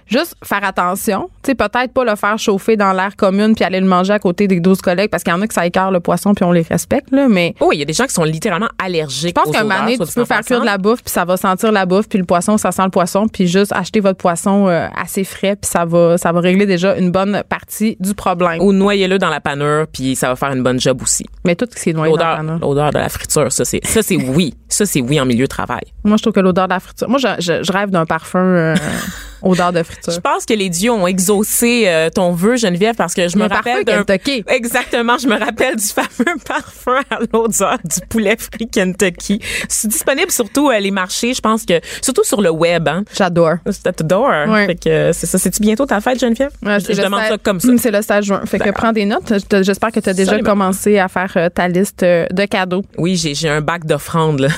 Juste 0.06 0.36
faire 0.44 0.62
attention. 0.62 1.30
Tu 1.42 1.50
sais, 1.50 1.54
peut-être 1.56 1.92
pas 1.92 2.04
le 2.04 2.14
faire 2.14 2.38
chauffer 2.38 2.76
dans 2.76 2.92
l'air 2.92 3.16
commune 3.16 3.56
puis 3.56 3.64
aller 3.64 3.80
le 3.80 3.86
manger 3.86 4.12
à 4.12 4.18
côté 4.20 4.46
des 4.46 4.60
12 4.60 4.80
collègues 4.80 5.10
parce 5.10 5.24
qu'il 5.24 5.32
y 5.32 5.36
en 5.36 5.42
a 5.42 5.48
qui 5.48 5.54
ça 5.54 5.66
écœure 5.66 5.90
le 5.90 5.98
poisson 5.98 6.32
puis 6.32 6.44
on 6.44 6.52
les 6.52 6.62
respecte, 6.62 7.10
là. 7.10 7.28
Mais 7.28 7.54
Oh, 7.60 7.70
il 7.72 7.80
y 7.80 7.82
a 7.82 7.84
des 7.84 7.92
gens 7.92 8.04
qui 8.06 8.12
sont 8.14 8.22
littéralement 8.22 8.68
allergiques. 8.78 9.36
je 9.36 9.42
pense 9.42 9.50
qu'un 9.52 9.66
soit 9.96 10.06
tu 10.06 10.12
peux 10.14 10.24
faire 10.24 10.42
cuire 10.42 10.60
de 10.60 10.66
la 10.66 10.78
bouffe 10.78 11.02
puis 11.02 11.10
ça 11.10 11.24
va 11.24 11.36
sentir 11.36 11.72
la 11.72 11.86
bouffe 11.86 12.08
puis 12.08 12.18
le 12.20 12.24
poisson, 12.24 12.56
ça 12.56 12.70
sent 12.70 12.84
le 12.84 12.90
poisson 12.90 13.26
puis 13.26 13.48
juste 13.48 13.72
acheter 13.72 13.98
votre 13.98 14.18
poisson 14.18 14.68
euh, 14.68 14.86
assez 14.96 15.24
frais 15.24 15.56
puis 15.56 15.68
ça 15.68 15.84
va, 15.84 16.16
ça 16.18 16.30
va 16.30 16.38
régler 16.38 16.66
déjà 16.66 16.96
une 16.96 17.10
bonne 17.10 17.42
partie 17.48 17.96
du 17.98 18.14
problème. 18.14 18.60
Ou 18.60 18.72
noyez-le 18.72 19.18
dans 19.18 19.30
la 19.30 19.40
panure, 19.40 19.86
puis 19.92 20.14
ça 20.14 20.28
va 20.28 20.36
faire 20.36 20.52
une 20.52 20.62
bonne 20.62 20.78
job 20.78 21.02
aussi. 21.02 21.26
Mais 21.44 21.56
tout 21.56 21.66
ce 21.74 21.82
qui 21.82 21.90
est 21.90 21.94
noyé 21.94 22.12
dans 22.16 22.24
la 22.24 22.36
panure. 22.36 22.58
l'odeur 22.60 22.92
de 22.92 22.98
la 22.98 23.08
friture, 23.08 23.50
ça 23.50 23.64
c'est, 23.64 23.84
ça 23.84 24.02
c'est 24.02 24.16
oui, 24.16 24.54
ça 24.68 24.86
c'est 24.86 25.00
oui 25.00 25.05
en 25.20 25.24
milieu 25.26 25.44
de 25.44 25.48
travail. 25.48 25.82
Moi, 26.04 26.16
je 26.16 26.22
trouve 26.22 26.32
que 26.34 26.40
l'odeur 26.40 26.68
de 26.68 26.72
la 26.74 26.80
friture. 26.80 27.08
Moi, 27.08 27.18
je, 27.18 27.28
je- 27.38 27.62
je 27.62 27.72
rêve 27.72 27.90
d'un 27.90 28.06
parfum 28.06 28.38
euh, 28.40 28.74
odeur 29.42 29.72
de 29.72 29.82
friture. 29.82 30.12
Je 30.12 30.20
pense 30.20 30.44
que 30.44 30.54
les 30.54 30.68
dieux 30.68 30.90
ont 30.92 31.06
exaucé 31.06 31.84
euh, 31.86 32.10
ton 32.10 32.32
vœu, 32.32 32.56
Geneviève, 32.56 32.94
parce 32.96 33.14
que 33.14 33.28
je 33.28 33.36
me 33.36 33.44
Le 33.44 33.48
parfum 33.48 33.70
rappelle 33.70 33.84
d'un 33.84 34.02
Kentucky. 34.04 34.44
Exactement, 34.48 35.18
je 35.18 35.26
me 35.28 35.38
rappelle 35.38 35.76
du 35.76 35.84
fameux 35.86 36.38
parfum 36.46 37.00
à 37.10 37.18
l'odeur 37.32 37.78
du 37.84 38.00
poulet 38.08 38.36
frit 38.38 38.68
Kentucky. 38.68 39.40
C'est 39.68 39.88
disponible 39.88 40.30
surtout 40.30 40.70
euh, 40.70 40.78
les 40.78 40.90
marchés, 40.90 41.34
je 41.34 41.40
pense 41.40 41.64
que 41.64 41.80
surtout 42.02 42.24
sur 42.24 42.40
le 42.42 42.50
web. 42.50 42.88
Hein. 42.88 43.04
J'adore. 43.16 43.54
C'est 43.70 43.82
t'adore. 43.92 44.28
Ouais. 44.48 44.66
Fait 44.66 44.74
que 44.76 45.12
c'est 45.12 45.26
ça. 45.26 45.38
C'est-tu 45.38 45.60
bientôt 45.60 45.86
ta 45.86 46.00
fête, 46.00 46.18
Geneviève? 46.20 46.50
Ouais, 46.64 46.78
je 46.80 46.92
demande 47.00 47.20
ça 47.28 47.38
comme 47.38 47.60
ça. 47.60 47.68
Mm, 47.68 47.78
C'est 47.78 47.90
le 47.90 48.02
stage 48.02 48.24
juin. 48.24 48.42
Fait 48.46 48.58
que 48.58 48.70
prends 48.70 48.92
des 48.92 49.04
notes. 49.04 49.32
Je 49.32 49.44
te- 49.44 49.62
J'espère 49.62 49.92
que 49.92 50.00
tu 50.00 50.08
as 50.08 50.14
déjà 50.14 50.38
commencé 50.40 50.98
à 50.98 51.08
faire 51.08 51.50
ta 51.54 51.68
liste 51.68 52.00
de 52.02 52.44
cadeaux. 52.46 52.84
Oui, 52.98 53.16
j'ai 53.16 53.34
j'ai 53.34 53.48
un 53.48 53.60
bac 53.60 53.84
d'offrandes. 53.84 54.48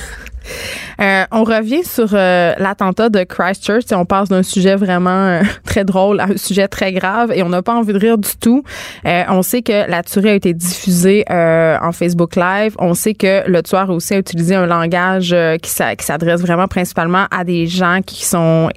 Euh, 1.00 1.24
on 1.30 1.44
revient 1.44 1.84
sur 1.84 2.08
euh, 2.12 2.52
l'attentat 2.58 3.08
de 3.08 3.22
Christchurch. 3.24 3.84
Et 3.90 3.94
on 3.94 4.04
passe 4.04 4.28
d'un 4.28 4.42
sujet 4.42 4.76
vraiment 4.76 5.10
euh, 5.10 5.42
très 5.64 5.84
drôle 5.84 6.20
à 6.20 6.24
un 6.24 6.36
sujet 6.36 6.68
très 6.68 6.92
grave 6.92 7.32
et 7.34 7.42
on 7.42 7.48
n'a 7.48 7.62
pas 7.62 7.74
envie 7.74 7.92
de 7.92 7.98
rire 7.98 8.18
du 8.18 8.36
tout. 8.40 8.62
On 9.04 9.42
sait 9.42 9.62
que 9.62 9.88
la 9.88 10.02
tuerie 10.02 10.30
a 10.30 10.34
été 10.34 10.54
diffusée 10.54 11.24
en 11.30 11.92
Facebook 11.92 12.36
Live. 12.36 12.74
On 12.78 12.94
sait 12.94 13.14
que 13.14 13.48
le 13.48 13.62
tueur 13.62 13.90
aussi 13.90 14.14
a 14.14 14.18
utilisé 14.18 14.54
un 14.54 14.66
langage 14.66 15.34
qui 15.62 15.70
s'a- 15.70 15.96
qui 15.96 16.04
s'adresse 16.04 16.40
vraiment 16.40 16.68
principalement 16.68 17.26
à 17.30 17.44
des 17.44 17.66
gens 17.66 18.00
qui 18.04 18.24
sont 18.24 18.68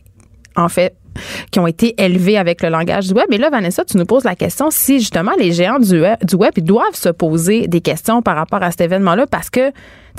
en 0.55 0.69
fait 0.69 0.93
qui 1.51 1.59
ont 1.59 1.67
été 1.67 1.93
élevés 2.01 2.37
avec 2.37 2.61
le 2.63 2.69
langage 2.69 3.07
du 3.07 3.13
web. 3.13 3.25
Et 3.31 3.37
là, 3.37 3.49
Vanessa, 3.49 3.83
tu 3.83 3.97
nous 3.97 4.05
poses 4.05 4.23
la 4.23 4.35
question 4.35 4.69
si 4.71 4.99
justement 4.99 5.33
les 5.37 5.51
géants 5.51 5.79
du 5.79 5.99
web, 6.01 6.17
du 6.23 6.35
web 6.35 6.53
doivent 6.59 6.95
se 6.95 7.09
poser 7.09 7.67
des 7.67 7.81
questions 7.81 8.21
par 8.21 8.37
rapport 8.37 8.63
à 8.63 8.71
cet 8.71 8.81
événement-là 8.81 9.25
parce 9.27 9.49
que, 9.49 9.71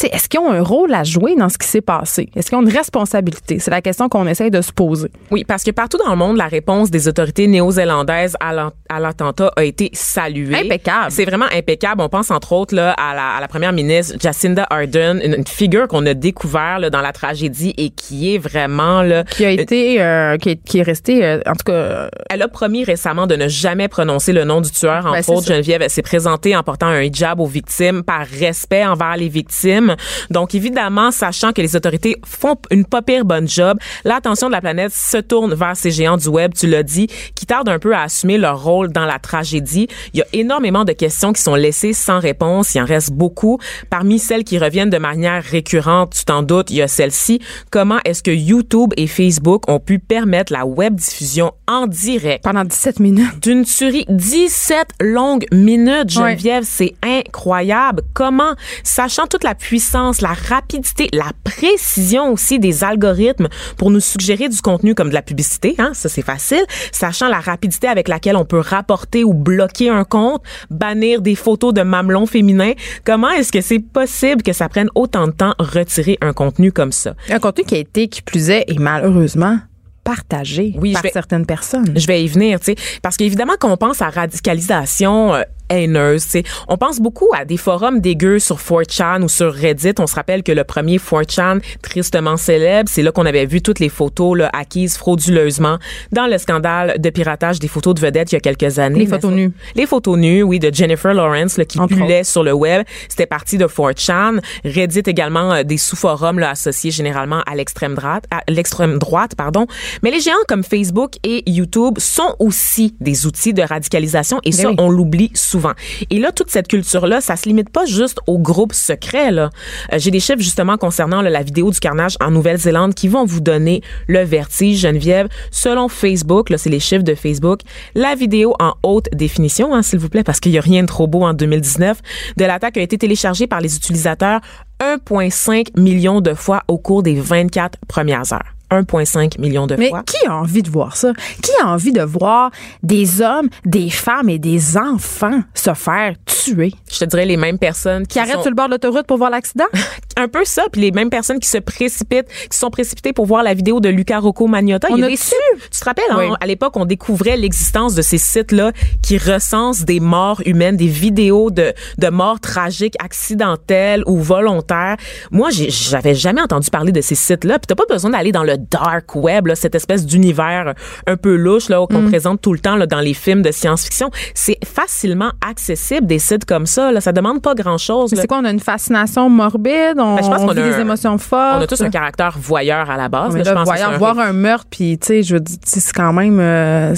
est-ce 0.03 0.29
qu'ils 0.29 0.41
ont 0.41 0.51
un 0.51 0.63
rôle 0.63 0.93
à 0.95 1.05
jouer 1.05 1.35
dans 1.37 1.49
ce 1.49 1.59
qui 1.59 1.67
s'est 1.67 1.81
passé? 1.81 2.29
Est-ce 2.35 2.49
qu'ils 2.49 2.59
ont 2.59 2.63
une 2.63 2.69
responsabilité? 2.77 3.59
C'est 3.59 3.71
la 3.71 3.81
question 3.83 4.09
qu'on 4.09 4.27
essaye 4.27 4.51
de 4.51 4.61
se 4.61 4.73
poser. 4.73 5.09
Oui, 5.31 5.45
parce 5.45 5.63
que 5.63 5.71
partout 5.71 5.99
dans 5.99 6.11
le 6.11 6.17
monde, 6.17 6.37
la 6.37 6.47
réponse 6.47 6.91
des 6.91 7.09
autorités 7.09 7.47
néo-zélandaises 7.47 8.37
à 8.41 9.01
l'attentat 9.01 9.53
a 9.57 9.65
été 9.65 9.91
saluée. 9.93 10.57
Impeccable. 10.57 11.11
C'est 11.11 11.25
vraiment 11.25 11.47
impeccable. 11.53 12.03
On 12.03 12.09
pense 12.09 12.31
entre 12.31 12.53
autres 12.53 12.75
là, 12.75 12.93
à, 12.93 13.15
la, 13.15 13.29
à 13.37 13.41
la 13.41 13.49
première 13.49 13.73
ministre 13.73 14.17
Jacinda 14.21 14.67
Ardern, 14.71 15.21
une, 15.23 15.35
une 15.35 15.47
figure 15.47 15.89
qu'on 15.89 16.05
a 16.07 16.15
découvert 16.15 16.79
là, 16.79 16.91
dans 16.91 17.01
la 17.01 17.13
tragédie 17.13 17.75
et 17.77 17.91
qui 17.91 18.35
est 18.35 18.39
vraiment 18.39 19.03
là, 19.03 19.25
Qui 19.25 19.45
a 19.45 19.51
été, 19.51 20.01
euh, 20.03 20.37
qui, 20.37 20.51
est, 20.51 20.57
qui 20.65 20.79
est 20.79 20.83
resté, 20.83 21.25
euh, 21.25 21.41
en 21.47 21.53
tout 21.53 21.65
cas, 21.67 21.73
euh, 21.73 22.09
Elle 22.31 22.43
a 22.43 22.49
promis 22.49 22.85
récemment 22.85 23.27
de 23.27 23.37
ne 23.37 23.49
jamais 23.49 23.89
prononcer 23.89 24.33
le 24.33 24.45
nom 24.45 24.61
du 24.61 24.71
tueur. 24.71 25.03
Ben, 25.05 25.11
Entre 25.11 25.25
c'est 25.25 25.33
autres. 25.33 25.47
Geneviève, 25.47 25.83
elle 25.83 25.91
s'est 25.91 26.03
présentée 26.03 26.55
en 26.57 26.63
portant 26.63 26.87
un 26.87 27.03
hijab 27.03 27.41
aux 27.41 27.47
victimes 27.47 28.03
par 28.03 28.27
respect 28.27 28.85
envers 28.85 29.17
les 29.17 29.29
victimes. 29.29 29.82
Donc, 30.31 30.55
évidemment, 30.55 31.11
sachant 31.11 31.53
que 31.53 31.61
les 31.61 31.77
autorités 31.77 32.17
font 32.25 32.57
une 32.71 32.85
pas 32.85 33.03
pire 33.03 33.25
bonne 33.25 33.49
job, 33.49 33.79
l'attention 34.05 34.49
de 34.49 34.53
la 34.53 34.61
planète 34.61 34.93
se 34.93 35.19
tourne 35.19 35.55
vers 35.55 35.77
ces 35.77 35.91
géants 35.91 36.17
du 36.17 36.29
web, 36.29 36.53
tu 36.55 36.67
l'as 36.67 36.83
dit, 36.83 37.09
qui 37.35 37.47
tardent 37.47 37.69
un 37.69 37.79
peu 37.79 37.95
à 37.95 38.03
assumer 38.03 38.39
leur 38.39 38.63
rôle 38.63 38.93
dans 38.93 39.05
la 39.05 39.19
tragédie. 39.19 39.89
Il 40.15 40.19
y 40.19 40.23
a 40.23 40.27
énormément 40.33 40.85
de 40.85 40.93
questions 40.93 41.33
qui 41.33 41.43
sont 41.43 41.55
laissées 41.55 41.93
sans 41.93 42.21
réponse. 42.21 42.75
Il 42.75 42.83
en 42.83 42.85
reste 42.85 43.13
beaucoup. 43.13 43.59
Parmi 43.91 44.19
celles 44.19 44.45
qui 44.45 44.59
reviennent 44.59 44.91
de 44.91 44.99
manière 44.99 45.43
récurrente, 45.43 46.15
tu 46.17 46.25
t'en 46.25 46.43
doutes, 46.43 46.71
il 46.71 46.77
y 46.77 46.83
a 46.83 46.89
celle-ci. 46.89 47.41
Comment 47.71 47.99
est-ce 48.05 48.23
que 48.23 48.31
YouTube 48.31 48.93
et 48.97 49.07
Facebook 49.07 49.69
ont 49.69 49.81
pu 49.81 49.99
permettre 49.99 50.53
la 50.53 50.67
web 50.67 50.95
diffusion 50.95 51.53
en 51.67 51.87
direct? 51.87 52.45
Pendant 52.45 52.65
17 52.65 53.01
minutes. 53.01 53.43
d'une 53.43 53.65
tuerie 53.65 54.05
17 54.09 54.89
longues 55.01 55.47
minutes 55.53 56.11
Geneviève 56.11 56.65
c'est 56.67 56.95
incroyable 57.03 58.03
comment 58.15 58.53
sachant 58.85 59.27
toute 59.27 59.45
la 59.45 59.55
puissance 59.55 59.72
la 60.21 60.33
rapidité 60.49 61.09
la 61.13 61.31
précision 61.45 62.33
aussi 62.33 62.59
des 62.59 62.85
algorithmes 62.85 63.49
pour 63.77 63.91
nous 63.91 64.01
suggérer 64.01 64.49
du 64.49 64.61
contenu 64.61 64.95
comme 64.95 65.09
de 65.09 65.15
la 65.15 65.23
publicité 65.23 65.75
hein 65.79 65.93
ça 65.95 66.09
c'est 66.09 66.23
facile 66.23 66.65
sachant 66.93 67.29
la 67.29 67.41
rapidité 67.41 67.87
avec 67.89 68.09
laquelle 68.09 68.37
on 68.37 68.45
peut 68.45 68.59
rapporter 68.61 69.25
ou 69.25 69.33
bloquer 69.35 69.89
un 69.91 70.05
compte 70.05 70.43
bannir 70.71 71.23
des 71.23 71.35
photos 71.35 71.73
de 71.73 71.83
mamelons 71.83 72.27
féminins. 72.27 72.73
Comment 73.05 73.31
est-ce 73.31 73.53
que 73.53 73.61
c'est 73.61 73.79
possible 73.79 74.43
que 74.43 74.53
ça 74.53 74.69
prenne 74.69 74.89
autant 74.95 75.27
de 75.27 75.33
temps 75.33 75.55
retirer 75.59 76.19
un 76.21 76.33
contenu 76.33 76.73
comme 76.73 76.93
ça? 76.93 77.15
Un 77.31 77.39
contenu 77.39 77.65
qui 77.65 77.75
a 77.75 77.79
été, 77.79 78.09
qui 78.09 78.23
plus 78.23 78.51
est, 78.51 78.65
et 78.69 78.79
malheureusement, 78.79 79.59
partagé 80.05 80.75
Oui, 80.79 80.93
par 80.93 81.03
vais- 81.03 81.11
certaines 81.13 81.47
personnes. 81.47 81.93
Je 81.97 82.07
vais 82.07 82.25
y 82.25 82.29
venir, 82.29 82.59
tu 82.61 82.67
sais, 82.67 82.75
parce 83.03 83.17
qu'évidemment 83.17 83.55
quand 83.59 83.71
on 83.73 83.77
pense 83.77 84.03
à 84.03 84.11
radicalisation 84.11 85.35
euh, 85.35 85.43
haineuse, 85.73 86.27
on 86.69 86.77
pense 86.77 87.01
beaucoup 87.01 87.29
à 87.35 87.45
des 87.45 87.57
forums 87.57 88.01
dégueux 88.01 88.39
sur 88.39 88.57
4chan 88.57 89.23
ou 89.23 89.29
sur 89.29 89.53
Reddit. 89.53 89.95
On 89.99 90.07
se 90.07 90.15
rappelle 90.15 90.43
que 90.43 90.53
le 90.53 90.65
premier 90.65 90.99
4chan 90.99 91.61
tristement 91.83 92.37
célèbre, 92.37 92.89
c'est 92.93 93.03
là 93.03 93.13
qu'on 93.13 93.27
avait 93.27 93.47
vu 93.47 93.63
toutes 93.63 93.79
les 93.79 93.89
photos 93.89 94.39
là, 94.39 94.51
acquises 94.53 94.97
frauduleusement 94.97 95.79
dans 96.13 96.27
le 96.27 96.39
scandale 96.39 97.01
de 97.01 97.11
piratage 97.11 97.59
des 97.59 97.69
photos 97.69 97.95
de 97.95 98.01
vedettes 98.01 98.33
il 98.33 98.37
y 98.37 98.39
a 98.39 98.41
quelques 98.41 98.79
années. 98.79 99.01
Les 99.01 99.07
photos 99.07 99.33
nues. 99.33 99.53
Les 99.75 99.87
photos 99.87 100.19
nues, 100.19 100.43
oui, 100.43 100.59
de 100.59 100.73
Jennifer 100.73 101.15
Lawrence 101.15 101.59
là, 101.59 101.65
qui 101.65 101.79
Entre 101.79 101.95
pullait 101.95 102.25
sur 102.25 102.43
le 102.43 102.53
web. 102.53 102.85
C'était 103.09 103.27
parti 103.27 103.59
de 103.59 103.67
4chan. 103.67 104.41
Reddit 104.65 105.03
également 105.07 105.53
euh, 105.53 105.63
des 105.63 105.79
sous-forums 105.79 106.39
là, 106.39 106.51
associés 106.51 106.91
généralement 106.91 107.43
à 107.47 107.55
l'extrême 107.55 107.95
droite, 107.95 108.25
à 108.31 108.43
l'extrême 108.49 108.99
droite, 108.99 109.35
pardon. 109.37 109.67
Mais 110.03 110.11
les 110.11 110.21
géants 110.21 110.35
comme 110.49 110.65
Facebook 110.65 111.15
et 111.25 111.43
YouTube 111.51 111.99
sont 111.99 112.37
aussi 112.39 112.95
des 113.01 113.27
outils 113.27 113.55
de 113.55 113.63
radicalisation 113.63 114.41
et 114.45 114.53
ça, 114.53 114.69
oui. 114.69 114.77
on 114.79 114.91
l'oublie 114.91 115.31
souvent. 115.35 115.62
Et 116.11 116.19
là, 116.19 116.33
toute 116.33 116.51
cette 116.51 116.69
culture-là, 116.69 117.21
ça 117.21 117.37
se 117.37 117.49
limite 117.49 117.71
pas 117.71 117.85
juste 117.85 118.19
aux 118.27 118.39
groupes 118.39 118.75
secrets. 118.75 119.33
Euh, 119.33 119.49
J'ai 119.97 120.11
des 120.11 120.21
chiffres 120.21 120.41
justement 120.41 120.77
concernant 120.77 121.23
la 121.23 121.43
vidéo 121.43 121.71
du 121.71 121.81
carnage 121.81 122.17
en 122.21 122.31
Nouvelle-Zélande 122.31 122.95
qui 122.95 123.09
vont 123.09 123.25
vous 123.25 123.41
donner 123.41 123.83
le 124.09 124.23
vertige, 124.23 124.81
Geneviève. 124.81 125.29
Selon 125.51 125.89
Facebook, 125.89 126.51
là, 126.51 126.59
c'est 126.59 126.71
les 126.71 126.81
chiffres 126.81 127.05
de 127.05 127.15
Facebook, 127.15 127.61
la 127.95 128.15
vidéo 128.15 128.55
en 128.61 128.75
haute 128.83 129.09
définition, 129.13 129.75
hein, 129.75 129.83
s'il 129.83 129.99
vous 129.99 130.09
plaît, 130.09 130.25
parce 130.25 130.41
qu'il 130.41 130.53
y 130.53 130.59
a 130.59 130.63
rien 130.63 130.83
de 130.83 130.89
trop 130.89 131.07
beau 131.07 131.23
en 131.23 131.35
2019, 131.35 132.01
de 132.37 132.45
l'attaque 132.45 132.77
a 132.77 132.81
été 132.81 132.99
téléchargée 132.99 133.47
par 133.47 133.61
les 133.61 133.77
utilisateurs 133.77 134.41
1,5 134.81 135.81
million 135.81 136.21
de 136.21 136.35
fois 136.35 136.63
au 136.69 136.79
cours 136.79 137.03
des 137.03 137.15
24 137.15 137.79
premières 137.87 138.33
heures. 138.33 138.55
1,5 138.73 139.39
million 139.39 139.67
de 139.67 139.77
Mais 139.77 139.91
fois. 139.91 140.03
qui 140.05 140.27
a 140.27 140.35
envie 140.35 140.63
de 140.63 140.71
voir 140.71 140.97
ça? 140.97 141.13
Qui 141.43 141.51
a 141.63 141.69
envie 141.69 141.93
de 141.93 142.03
voir 142.03 142.51
des 142.83 143.21
hommes, 143.21 143.49
des 143.67 143.91
femmes 143.91 144.29
et 144.31 144.39
des 144.39 144.77
enfants 144.79 145.43
se 145.55 145.75
faire 145.75 146.15
tuer? 146.25 146.73
Je 146.91 146.99
te 147.01 147.05
dirais 147.05 147.27
les 147.27 147.37
mêmes 147.37 147.59
personnes 147.59 148.07
Qui 148.07 148.19
arrêtent 148.19 148.35
sont- 148.37 148.43
sur 148.43 148.51
le 148.51 148.57
bord 148.57 148.67
de 148.67 148.73
l'autoroute 148.73 149.07
pour 149.07 149.19
voir 149.19 149.31
l'accident? 149.31 149.67
un 150.17 150.29
peu 150.29 150.45
ça, 150.45 150.65
puis 150.71 150.81
les 150.81 150.91
mêmes 150.91 151.11
personnes 151.11 151.39
qui 151.39 151.49
se 151.49 151.59
précipitent, 151.59 152.27
qui 152.51 152.57
sont 152.59 152.71
précipitées 152.71 153.13
pour 153.13 153.27
voir 153.27 153.43
la 153.43 153.55
vidéo 153.55 153.81
de 153.81 153.89
Luca 153.89 154.19
Rocco 154.19 154.47
Magnotta. 154.47 154.89
On 154.91 154.97
Il 154.97 155.01
y 155.01 155.03
a 155.03 155.07
a 155.07 155.09
des 155.11 155.17
su. 155.17 155.27
sites, 155.29 155.71
tu 155.71 155.81
te 155.81 155.85
rappelles, 155.85 156.05
hein, 156.11 156.37
à 156.41 156.47
l'époque, 156.47 156.77
on 156.77 156.85
découvrait 156.85 157.37
l'existence 157.37 157.95
de 157.95 158.03
ces 158.03 158.19
sites-là 158.19 158.73
qui 159.03 159.19
recensent 159.19 159.85
des 159.85 160.01
morts 160.01 160.43
humaines, 160.47 160.77
des 160.77 160.87
vidéos 160.87 161.51
de, 161.51 161.73
de 161.99 162.09
morts 162.09 162.41
tragiques, 162.41 162.95
accidentelles 163.03 164.03
ou 164.07 164.19
volontaires. 164.19 164.97
Moi, 165.31 165.51
j'avais 165.51 166.15
jamais 166.15 166.41
entendu 166.41 166.71
parler 166.71 166.93
de 166.93 167.01
ces 167.01 167.15
sites-là, 167.15 167.59
puis 167.59 167.67
t'as 167.67 167.75
pas 167.75 167.87
besoin 167.89 168.11
d'aller 168.11 168.33
dans 168.33 168.45
le 168.45 168.57
dark 168.57 169.15
web, 169.17 169.47
là, 169.47 169.55
cette 169.55 169.75
espèce 169.75 170.05
d'univers 170.07 170.75
un 171.07 171.17
peu 171.17 171.35
louche 171.37 171.69
là 171.69 171.81
Mm. 171.83 171.87
qu'on 171.89 172.09
présente 172.09 172.41
tout 172.43 172.53
le 172.53 172.59
temps 172.59 172.77
là, 172.77 172.87
dans 172.87 173.01
les 173.01 173.15
films 173.15 173.43
de 173.43 173.51
science-fiction. 173.51 174.11
C'est 174.35 174.59
facilement 174.65 175.33
accessible, 175.47 176.07
des 176.07 176.19
sites 176.19 176.45
comme 176.45 176.67
ça. 176.67 176.93
Là. 176.93 177.01
Ça 177.01 177.13
demande 177.13 177.43
pas 177.43 177.55
grand-chose. 177.55 178.11
C'est 178.15 178.27
quoi? 178.27 178.39
On 178.39 178.45
a 178.45 178.51
une 178.51 178.61
fascination 178.61 179.29
morbide? 179.29 179.99
On, 180.03 180.17
Ben, 180.17 180.23
je 180.25 180.29
pense 180.29 180.41
on 180.43 180.47
vit 180.47 180.51
a 180.51 180.55
des 180.69 180.75
un- 180.75 180.81
émotions 180.81 181.19
fortes? 181.19 181.57
On 181.59 181.63
a 181.63 181.67
tous 181.67 181.81
un 181.81 181.91
caractère 181.91 182.37
voyeur 182.39 182.91
à 182.91 182.97
la 182.97 183.09
base. 183.09 183.33
Mais 183.33 183.43
là, 183.43 183.55
là, 183.55 183.61
je 183.65 183.71
pense 183.71 183.81
un 183.83 183.99
voir 183.99 184.19
un 184.19 184.33
meurtre, 184.33 184.67
puis 184.71 184.99
tu 184.99 185.07
sais, 185.07 185.23
je 185.23 185.35
veux 185.35 185.41
dire, 185.41 185.57
c'est 185.65 185.93
quand 185.93 186.13
même, 186.13 186.39
euh, 186.41 186.95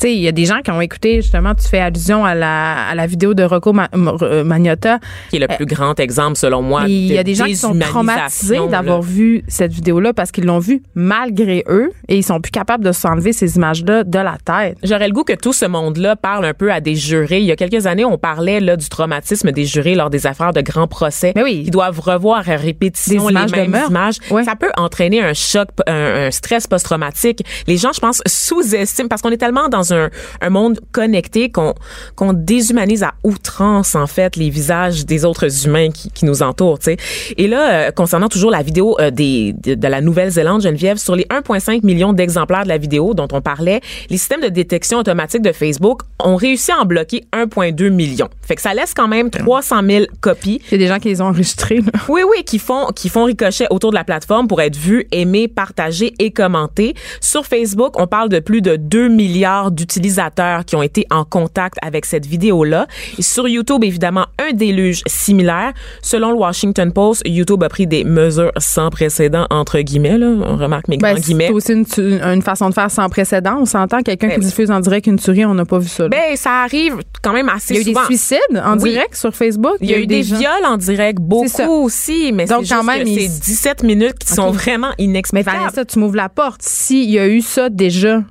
sais, 0.00 0.14
il 0.14 0.20
y 0.20 0.28
a 0.28 0.32
des 0.32 0.44
gens 0.44 0.60
qui 0.62 0.70
ont 0.70 0.80
écouté, 0.80 1.16
justement, 1.22 1.54
tu 1.54 1.66
fais 1.68 1.80
allusion 1.80 2.24
à 2.24 2.34
la, 2.34 2.88
à 2.88 2.94
la 2.94 3.06
vidéo 3.06 3.34
de 3.34 3.42
Rocco 3.42 3.72
Ma- 3.72 3.88
Ma- 3.94 4.44
Magnotta. 4.44 4.98
Qui 5.30 5.36
est 5.36 5.40
le 5.40 5.48
plus 5.56 5.66
grand 5.66 5.98
exemple, 6.00 6.36
selon 6.36 6.62
moi. 6.62 6.84
Il 6.86 7.06
y 7.06 7.18
a 7.18 7.22
de 7.22 7.28
des 7.28 7.34
gens 7.34 7.44
qui 7.44 7.56
sont 7.56 7.78
traumatisés 7.78 8.58
d'avoir 8.70 9.02
vu 9.02 9.44
cette 9.48 9.72
vidéo-là 9.72 10.12
parce 10.12 10.30
qu'ils 10.32 10.44
l'ont 10.44 10.58
vue 10.58 10.82
malgré 10.94 11.64
eux 11.68 11.90
et 12.08 12.16
ils 12.16 12.22
sont 12.22 12.40
plus 12.40 12.50
capables 12.50 12.84
de 12.84 12.92
s'enlever 12.92 13.32
ces 13.32 13.56
images-là 13.56 14.04
de 14.04 14.18
la 14.18 14.36
tête. 14.44 14.76
J'aurais 14.82 15.08
le 15.08 15.12
goût 15.14 15.24
que 15.24 15.32
tout 15.34 15.52
ce 15.52 15.66
monde-là 15.66 16.16
parle 16.16 16.44
un 16.44 16.54
peu 16.54 16.72
à 16.72 16.80
des 16.80 16.94
jurés. 16.94 17.38
Il 17.40 17.44
y 17.46 17.52
a 17.52 17.56
quelques 17.56 17.86
années, 17.86 18.04
on 18.04 18.18
parlait 18.18 18.60
là 18.60 18.76
du 18.76 18.88
traumatisme 18.88 19.52
des 19.52 19.64
jurés 19.64 19.94
lors 19.94 20.10
des 20.10 20.26
affaires 20.26 20.52
de 20.52 20.60
grands 20.60 20.86
procès. 20.88 21.32
Mais 21.36 21.42
oui. 21.42 21.64
Qui 21.64 21.70
doivent 21.70 22.00
revoir 22.00 22.48
à 22.48 22.56
répétition 22.56 23.24
Des 23.26 23.30
images 23.32 23.50
de 23.52 23.56
les 23.56 23.68
mêmes 23.68 23.86
images. 23.90 24.16
Ouais. 24.30 24.44
Ça 24.44 24.56
peut 24.56 24.70
entraîner 24.76 25.22
un 25.22 25.34
choc, 25.34 25.68
un, 25.86 26.26
un 26.26 26.30
stress 26.30 26.66
post-traumatique. 26.66 27.44
Les 27.66 27.76
gens, 27.76 27.92
je 27.92 28.00
pense, 28.00 28.22
sous-estiment 28.26 29.08
parce 29.08 29.22
qu'on 29.22 29.30
est 29.30 29.36
tellement 29.36 29.68
dans 29.68 29.87
un, 29.92 30.10
un 30.40 30.50
monde 30.50 30.80
connecté 30.92 31.50
qu'on 31.50 31.74
qu'on 32.16 32.32
déshumanise 32.32 33.02
à 33.02 33.14
outrance 33.24 33.94
en 33.94 34.06
fait 34.06 34.36
les 34.36 34.50
visages 34.50 35.06
des 35.06 35.24
autres 35.24 35.66
humains 35.66 35.90
qui, 35.90 36.10
qui 36.10 36.24
nous 36.24 36.42
entourent. 36.42 36.78
tu 36.78 36.92
sais. 36.92 36.96
Et 37.36 37.48
là, 37.48 37.70
euh, 37.70 37.90
concernant 37.90 38.28
toujours 38.28 38.50
la 38.50 38.62
vidéo 38.62 38.96
euh, 39.00 39.10
des 39.10 39.54
de, 39.62 39.74
de 39.74 39.88
la 39.88 40.00
Nouvelle-Zélande, 40.00 40.62
Geneviève, 40.62 40.98
sur 40.98 41.16
les 41.16 41.24
1,5 41.24 41.84
millions 41.84 42.12
d'exemplaires 42.12 42.64
de 42.64 42.68
la 42.68 42.78
vidéo 42.78 43.14
dont 43.14 43.28
on 43.32 43.40
parlait, 43.40 43.80
les 44.10 44.16
systèmes 44.16 44.40
de 44.40 44.48
détection 44.48 44.98
automatique 44.98 45.42
de 45.42 45.52
Facebook 45.52 46.02
ont 46.22 46.36
réussi 46.36 46.72
à 46.72 46.78
en 46.80 46.84
bloquer 46.84 47.24
1,2 47.32 47.90
million. 47.90 48.28
Fait 48.42 48.56
que 48.56 48.62
ça 48.62 48.74
laisse 48.74 48.94
quand 48.94 49.08
même 49.08 49.30
300 49.30 49.82
000 49.86 50.04
copies. 50.20 50.60
Il 50.68 50.72
y 50.72 50.74
a 50.74 50.78
des 50.78 50.86
gens 50.86 50.98
qui 50.98 51.08
les 51.08 51.20
ont 51.20 51.26
enregistrés. 51.26 51.78
là. 51.78 52.00
Oui, 52.08 52.22
oui, 52.28 52.44
qui 52.44 52.58
font, 52.58 52.86
qui 52.94 53.08
font 53.08 53.24
ricochet 53.24 53.66
autour 53.70 53.90
de 53.90 53.96
la 53.96 54.04
plateforme 54.04 54.48
pour 54.48 54.60
être 54.60 54.76
vus, 54.76 55.06
aimés, 55.12 55.48
partagés 55.48 56.14
et 56.18 56.30
commentés. 56.30 56.94
Sur 57.20 57.46
Facebook, 57.46 57.98
on 57.98 58.06
parle 58.06 58.28
de 58.28 58.40
plus 58.40 58.62
de 58.62 58.76
2 58.76 59.08
milliards 59.08 59.70
d'utilisateurs 59.78 60.64
qui 60.64 60.76
ont 60.76 60.82
été 60.82 61.06
en 61.10 61.24
contact 61.24 61.76
avec 61.82 62.04
cette 62.04 62.26
vidéo-là. 62.26 62.86
Et 63.18 63.22
sur 63.22 63.48
YouTube, 63.48 63.84
évidemment, 63.84 64.26
un 64.38 64.52
déluge 64.52 65.02
similaire. 65.06 65.72
Selon 66.02 66.30
le 66.32 66.36
Washington 66.36 66.92
Post, 66.92 67.22
YouTube 67.26 67.62
a 67.62 67.68
pris 67.68 67.86
des 67.86 68.04
mesures 68.04 68.52
sans 68.58 68.90
précédent, 68.90 69.46
entre 69.50 69.80
guillemets, 69.80 70.18
là. 70.18 70.26
On 70.26 70.56
remarque 70.56 70.88
mes 70.88 70.96
Ben, 70.98 71.12
grands 71.14 71.20
guillemets. 71.20 71.46
c'est 71.48 71.52
aussi 71.52 71.72
une, 72.00 72.20
une 72.22 72.42
façon 72.42 72.68
de 72.68 72.74
faire 72.74 72.90
sans 72.90 73.08
précédent. 73.08 73.58
On 73.60 73.64
s'entend 73.66 74.02
quelqu'un 74.02 74.28
Ben 74.28 74.40
qui 74.40 74.46
diffuse 74.46 74.70
en 74.70 74.80
direct 74.80 75.06
une 75.06 75.18
tuerie, 75.18 75.44
on 75.44 75.54
n'a 75.54 75.64
pas 75.64 75.78
vu 75.78 75.88
ça. 75.88 76.04
là. 76.04 76.08
Ben, 76.10 76.36
ça 76.36 76.62
arrive 76.62 76.96
quand 77.22 77.32
même 77.32 77.48
assez 77.48 77.74
il 77.74 77.76
y 77.76 77.78
a 77.78 77.82
eu 77.82 77.84
souvent. 77.94 78.00
des 78.00 78.06
suicides 78.16 78.62
en 78.64 78.78
Oui. 78.78 78.90
direct 78.90 79.14
sur 79.14 79.34
Facebook. 79.34 79.76
Il 79.80 79.90
y 79.90 79.94
a 79.94 79.98
eu 79.98 80.06
des, 80.06 80.20
viols 80.22 80.64
en 80.66 80.76
direct, 80.76 81.18
beaucoup 81.20 81.84
aussi, 81.84 82.32
mais 82.32 82.46
c'est 82.46 82.58
juste 82.60 82.72
quand 82.72 82.82
même, 82.84 83.04
que 83.04 83.08
c'est 83.08 83.40
17 83.40 83.82
minutes 83.84 84.18
qui 84.18 84.32
sont 84.32 84.50
vraiment 84.50 84.90
Mais 84.98 85.04
inexplicables. 85.04 85.56
Vanessa, 85.58 85.84
tu 85.84 85.98
m'ouvres 85.98 86.16
la 86.16 86.28
porte. 86.28 86.60
S'il 86.62 87.10
y 87.10 87.18
a 87.18 87.28
eu 87.28 87.40
ça 87.40 87.68
déjà, 87.68 88.22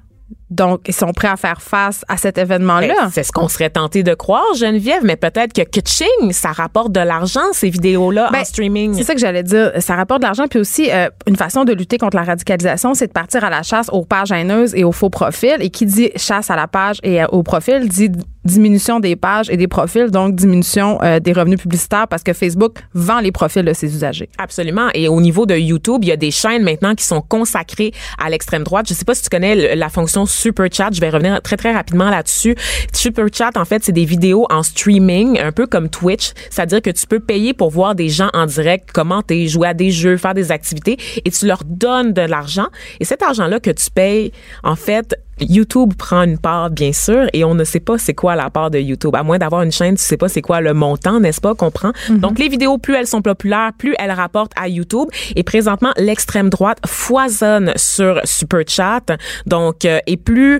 donc 0.49 0.81
ils 0.87 0.93
sont 0.93 1.11
prêts 1.11 1.27
à 1.27 1.35
faire 1.35 1.61
face 1.61 2.05
à 2.07 2.17
cet 2.17 2.37
événement-là. 2.37 2.93
Ben, 3.01 3.09
c'est 3.11 3.23
ce 3.23 3.31
qu'on 3.31 3.47
serait 3.47 3.69
tenté 3.69 4.03
de 4.03 4.13
croire, 4.13 4.45
Geneviève, 4.55 5.01
mais 5.03 5.15
peut-être 5.17 5.53
que 5.53 5.61
Kitching, 5.61 6.31
ça 6.31 6.51
rapporte 6.51 6.91
de 6.91 7.01
l'argent, 7.01 7.41
ces 7.51 7.69
vidéos-là, 7.69 8.29
Ben, 8.31 8.41
en 8.41 8.45
streaming. 8.45 8.93
C'est 8.93 9.03
ça 9.03 9.13
que 9.13 9.19
j'allais 9.19 9.43
dire. 9.43 9.71
Ça 9.79 9.95
rapporte 9.95 10.21
de 10.21 10.25
l'argent. 10.25 10.47
Puis 10.47 10.59
aussi, 10.59 10.89
euh, 10.91 11.09
une 11.27 11.35
façon 11.35 11.65
de 11.65 11.73
lutter 11.73 11.97
contre 11.97 12.15
la 12.15 12.23
radicalisation, 12.23 12.93
c'est 12.93 13.07
de 13.07 13.11
partir 13.11 13.43
à 13.43 13.49
la 13.49 13.63
chasse 13.63 13.89
aux 13.91 14.05
pages 14.05 14.31
haineuses 14.31 14.73
et 14.75 14.83
aux 14.83 14.91
faux 14.91 15.09
profils. 15.09 15.57
Et 15.59 15.69
qui 15.69 15.85
dit 15.85 16.11
chasse 16.15 16.49
à 16.49 16.55
la 16.55 16.67
page 16.67 16.99
et 17.03 17.21
euh, 17.21 17.27
au 17.27 17.43
profil 17.43 17.87
dit 17.87 18.11
diminution 18.47 18.99
des 18.99 19.15
pages 19.15 19.49
et 19.49 19.57
des 19.57 19.67
profils, 19.67 20.09
donc 20.09 20.35
diminution 20.35 20.99
euh, 21.03 21.19
des 21.19 21.33
revenus 21.33 21.59
publicitaires 21.59 22.07
parce 22.07 22.23
que 22.23 22.33
Facebook 22.33 22.79
vend 22.93 23.19
les 23.19 23.31
profils 23.31 23.63
de 23.63 23.73
ses 23.73 23.93
usagers. 23.93 24.29
Absolument. 24.37 24.89
Et 24.93 25.07
au 25.07 25.21
niveau 25.21 25.45
de 25.45 25.55
YouTube, 25.55 25.99
il 26.03 26.07
y 26.07 26.11
a 26.11 26.17
des 26.17 26.31
chaînes 26.31 26.63
maintenant 26.63 26.95
qui 26.95 27.03
sont 27.03 27.21
consacrées 27.21 27.91
à 28.17 28.29
l'extrême 28.29 28.63
droite. 28.63 28.87
Je 28.89 28.93
sais 28.93 29.05
pas 29.05 29.13
si 29.13 29.23
tu 29.23 29.29
connais 29.29 29.75
la 29.75 29.89
fonction 29.89 30.25
Super 30.25 30.67
Chat. 30.71 30.89
Je 30.93 31.01
vais 31.01 31.09
revenir 31.09 31.41
très, 31.41 31.57
très 31.57 31.73
rapidement 31.73 32.09
là-dessus. 32.09 32.55
Super 32.93 33.25
Chat, 33.31 33.51
en 33.55 33.65
fait, 33.65 33.83
c'est 33.83 33.91
des 33.91 34.05
vidéos 34.05 34.47
en 34.49 34.63
streaming, 34.63 35.39
un 35.39 35.51
peu 35.51 35.67
comme 35.67 35.89
Twitch. 35.89 36.31
C'est-à-dire 36.49 36.81
que 36.81 36.89
tu 36.89 37.05
peux 37.05 37.19
payer 37.19 37.53
pour 37.53 37.69
voir 37.69 37.95
des 37.95 38.09
gens 38.09 38.29
en 38.33 38.45
direct 38.45 38.91
commenter, 38.91 39.47
jouer 39.47 39.67
à 39.67 39.73
des 39.73 39.91
jeux, 39.91 40.17
faire 40.17 40.33
des 40.33 40.51
activités 40.51 40.97
et 41.23 41.31
tu 41.31 41.45
leur 41.45 41.63
donnes 41.65 42.13
de 42.13 42.21
l'argent. 42.21 42.67
Et 42.99 43.05
cet 43.05 43.21
argent-là 43.21 43.59
que 43.59 43.71
tu 43.71 43.91
payes, 43.91 44.31
en 44.63 44.75
fait, 44.75 45.15
YouTube 45.39 45.93
prend 45.97 46.23
une 46.23 46.37
part, 46.37 46.69
bien 46.69 46.93
sûr, 46.93 47.27
et 47.33 47.43
on 47.43 47.55
ne 47.55 47.63
sait 47.63 47.79
pas 47.79 47.97
c'est 47.97 48.13
quoi 48.13 48.35
la 48.35 48.49
part 48.49 48.71
de 48.71 48.79
YouTube. 48.79 49.15
À 49.15 49.23
moins 49.23 49.37
d'avoir 49.37 49.61
une 49.61 49.71
chaîne, 49.71 49.95
tu 49.95 50.03
sais 50.03 50.17
pas 50.17 50.29
c'est 50.29 50.41
quoi 50.41 50.61
le 50.61 50.73
montant, 50.73 51.19
n'est-ce 51.19 51.41
pas, 51.41 51.55
qu'on 51.55 51.71
prend? 51.71 51.91
Donc, 52.09 52.39
les 52.39 52.49
vidéos, 52.49 52.77
plus 52.77 52.95
elles 52.95 53.07
sont 53.07 53.21
populaires, 53.21 53.71
plus 53.77 53.95
elles 53.99 54.11
rapportent 54.11 54.53
à 54.55 54.67
YouTube. 54.67 55.09
Et 55.35 55.43
présentement, 55.43 55.91
l'extrême 55.97 56.49
droite 56.49 56.79
foisonne 56.85 57.73
sur 57.75 58.19
Super 58.23 58.61
Chat. 58.67 59.11
Donc, 59.45 59.85
euh, 59.85 59.99
et 60.07 60.17
plus, 60.17 60.59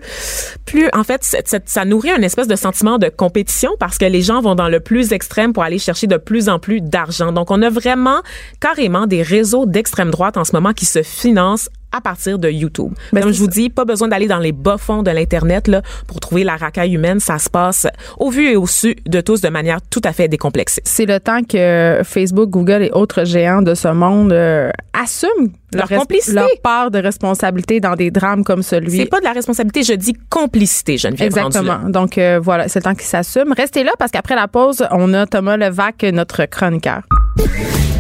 plus, 0.66 0.90
en 0.94 1.04
fait, 1.04 1.24
ça 1.66 1.86
nourrit 1.86 2.12
un 2.12 2.22
espèce 2.22 2.48
de 2.48 2.56
sentiment 2.56 2.98
de 2.98 3.10
compétition 3.10 3.72
parce 3.80 3.98
que 3.98 4.06
les 4.06 4.22
gens 4.22 4.42
vont 4.42 4.56
dans 4.56 4.70
le 4.70 4.80
plus 4.80 5.14
extrême 5.14 5.54
pour 5.54 5.64
aller 5.64 5.80
chercher 5.80 6.08
de 6.08 6.18
plus 6.18 6.50
en 6.50 6.60
plus 6.60 6.82
d'argent. 6.82 7.32
Donc, 7.32 7.52
on 7.52 7.62
a 7.62 7.70
vraiment 7.70 8.22
carrément 8.60 9.08
des 9.08 9.22
réseaux 9.22 9.66
d'extrême 9.66 10.12
droite 10.12 10.38
en 10.38 10.44
ce 10.44 10.54
moment 10.54 10.74
qui 10.74 10.86
se 10.86 11.04
financent 11.04 11.70
à 11.92 12.02
partir 12.02 12.38
de 12.40 12.50
YouTube. 12.50 12.92
Ben, 13.14 13.22
Comme 13.22 13.32
c'est 13.32 13.38
je 13.38 13.44
vous 13.44 13.50
ça. 13.50 13.52
dis, 13.52 13.70
pas 13.70 13.86
besoin 13.86 14.08
d'aller 14.08 14.28
dans 14.28 14.40
les 14.40 14.52
bas-fonds 14.52 15.04
de 15.04 15.12
l'Internet 15.12 15.68
là, 15.68 15.82
pour 16.08 16.20
trouver 16.20 16.44
la 16.44 16.56
racaille 16.58 16.94
humaine. 16.94 17.20
Ça 17.20 17.40
se 17.40 17.50
passe 17.50 17.88
au 18.18 18.30
vu 18.30 18.50
et 18.52 18.56
au 18.56 18.68
su 18.68 18.96
de 19.06 19.22
tous 19.22 19.42
de 19.42 19.50
manière 19.50 19.80
tout 19.90 20.02
à 20.04 20.12
fait 20.14 20.28
décomplexée. 20.28 20.82
C'est 20.86 21.06
le 21.06 21.20
temps 21.20 21.44
que 21.44 22.02
Facebook, 22.04 22.50
Google 22.50 22.84
et 22.84 22.92
autres 22.92 23.24
géants 23.24 23.62
de 23.62 23.74
ce 23.74 23.88
monde 23.88 24.32
euh, 24.34 24.70
assument 24.94 25.50
Leur 25.74 25.88
complicité. 25.88 26.34
leur 26.36 26.50
part 26.62 26.92
de 26.92 27.00
responsabilité 27.00 27.80
dans 27.80 27.96
des 27.96 28.12
drames 28.12 28.44
comme 28.44 28.64
celui. 28.64 28.98
C'est 28.98 29.06
pas 29.06 29.20
de 29.20 29.26
la 29.26 29.32
responsabilité, 29.34 29.84
je 29.84 29.94
dis 29.94 30.14
complicité, 30.30 30.98
Geneviève. 30.98 31.28
Exactement. 31.28 31.90
Donc 31.90 32.18
euh, 32.18 32.40
voilà, 32.42 32.68
c'est 32.68 32.80
le 32.80 32.84
temps 32.84 32.96
qu'ils 32.96 33.04
s'assument. 33.08 33.54
Restez 33.56 33.84
là 33.84 33.92
parce 33.98 34.12
qu'après 34.12 34.36
la 34.36 34.48
pause, 34.48 34.86
on 34.92 35.14
a 35.14 35.26
Thomas 35.26 35.58
Levac, 35.58 36.04
notre 36.04 36.46
chroniqueur. 36.46 37.02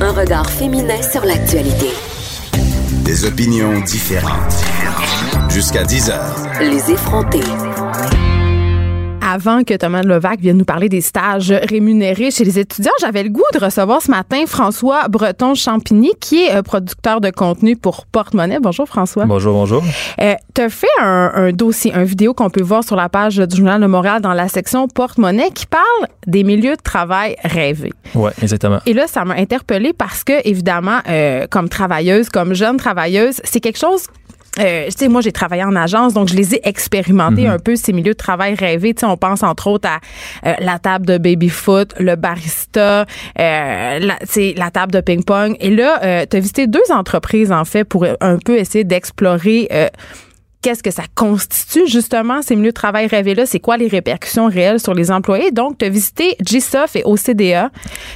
Un 0.02 0.12
regard 0.12 0.50
féminin 0.50 1.02
sur 1.02 1.26
l'actualité. 1.26 1.88
Des 3.08 3.24
opinions 3.24 3.80
différentes. 3.80 4.66
Jusqu'à 5.50 5.86
10 5.86 6.10
heures. 6.10 6.46
Les 6.60 6.92
effrontés. 6.92 7.40
Avant 9.30 9.66
que 9.66 9.74
Thomas 9.74 10.04
Levac 10.04 10.40
vienne 10.40 10.56
nous 10.56 10.64
parler 10.64 10.88
des 10.88 11.02
stages 11.02 11.52
rémunérés 11.52 12.32
chez 12.32 12.46
les 12.46 12.60
étudiants, 12.60 12.94
j'avais 13.02 13.24
le 13.24 13.30
goût 13.30 13.44
de 13.54 13.60
recevoir 13.60 14.02
ce 14.02 14.10
matin 14.10 14.46
François 14.48 15.10
Breton-Champigny, 15.10 16.14
qui 16.22 16.46
est 16.46 16.56
euh, 16.56 16.62
producteur 16.62 17.20
de 17.20 17.30
contenu 17.30 17.76
pour 17.76 18.06
Porte-Monnaie. 18.06 18.60
Bonjour 18.62 18.88
François. 18.88 19.26
Bonjour, 19.26 19.54
bonjour. 19.54 19.84
Euh, 20.22 20.36
tu 20.56 20.62
as 20.62 20.70
fait 20.70 20.88
un, 21.02 21.32
un 21.36 21.52
dossier, 21.52 21.94
un 21.94 22.06
vidéo 22.06 22.34
qu'on 22.34 22.50
peut 22.50 22.62
voir 22.62 22.86
sur 22.86 22.96
la 22.96 23.10
page 23.10 23.36
du 23.36 23.58
Journal 23.58 23.82
de 23.82 23.88
Montréal 23.88 24.22
dans 24.22 24.34
la 24.34 24.48
section 24.48 24.88
Porte-Monnaie 24.88 25.52
qui 25.54 25.66
parle 25.66 26.08
des 26.26 26.46
milieux 26.46 26.78
de 26.78 26.82
travail 26.82 27.36
rêvés. 27.44 27.92
Oui, 28.16 28.32
exactement. 28.42 28.80
Et 28.86 28.94
là, 28.94 29.08
ça 29.08 29.26
m'a 29.26 29.34
interpellée 29.34 29.92
parce 29.92 30.24
que, 30.24 30.48
évidemment, 30.48 31.00
euh, 31.10 31.48
comme 31.50 31.68
travailleuse, 31.68 32.30
comme 32.30 32.54
jeune 32.54 32.78
travailleuse, 32.78 33.42
c'est 33.44 33.60
quelque 33.60 33.80
chose. 33.80 34.04
Euh, 34.60 34.86
tu 34.86 34.92
sais, 34.98 35.08
moi, 35.08 35.22
j'ai 35.22 35.32
travaillé 35.32 35.64
en 35.64 35.76
agence, 35.76 36.14
donc 36.14 36.30
je 36.30 36.36
les 36.36 36.56
ai 36.56 36.68
expérimentés 36.68 37.48
un 37.48 37.60
peu, 37.60 37.76
ces 37.76 37.94
milieux 37.94 38.14
de 38.14 38.18
travail 38.18 38.56
rêvés. 38.56 38.94
Tu 38.94 39.02
sais, 39.02 39.06
on 39.06 39.18
pense 39.18 39.44
entre 39.44 39.68
autres 39.68 39.88
à 39.88 40.00
euh, 40.48 40.54
la 40.60 40.80
table 40.80 41.06
de 41.06 41.18
baby-foot, 41.18 41.94
le 42.00 42.16
barista, 42.16 43.06
euh, 43.40 44.00
la, 44.00 44.18
la 44.56 44.72
table 44.72 44.92
de 44.92 45.02
ping-pong. 45.02 45.56
Et 45.60 45.70
là, 45.70 46.00
euh, 46.04 46.26
tu 46.30 46.38
as 46.38 46.40
visité 46.40 46.68
deux 46.68 46.92
entreprises, 46.92 47.52
en 47.52 47.66
fait, 47.66 47.84
pour 47.84 48.06
un 48.20 48.38
peu 48.38 48.58
essayer 48.58 48.84
d'explorer 48.84 49.68
euh, 49.72 49.90
qu'est-ce 50.62 50.84
que 50.84 50.92
ça 50.92 51.04
constitue 51.16 51.88
justement 51.88 52.42
ces 52.42 52.56
milieux 52.56 52.70
de 52.70 52.74
travail 52.74 53.08
rêvés-là, 53.08 53.46
c'est 53.46 53.60
quoi 53.60 53.78
les 53.78 53.88
répercussions 53.88 54.48
réelles 54.48 54.80
sur 54.80 54.94
les 54.94 55.12
employés? 55.12 55.52
Donc, 55.52 55.78
tu 55.78 55.86
as 55.86 55.90
visité 55.90 56.36
GSOF 56.42 56.96
et 56.96 57.04
OCDA, 57.06 57.70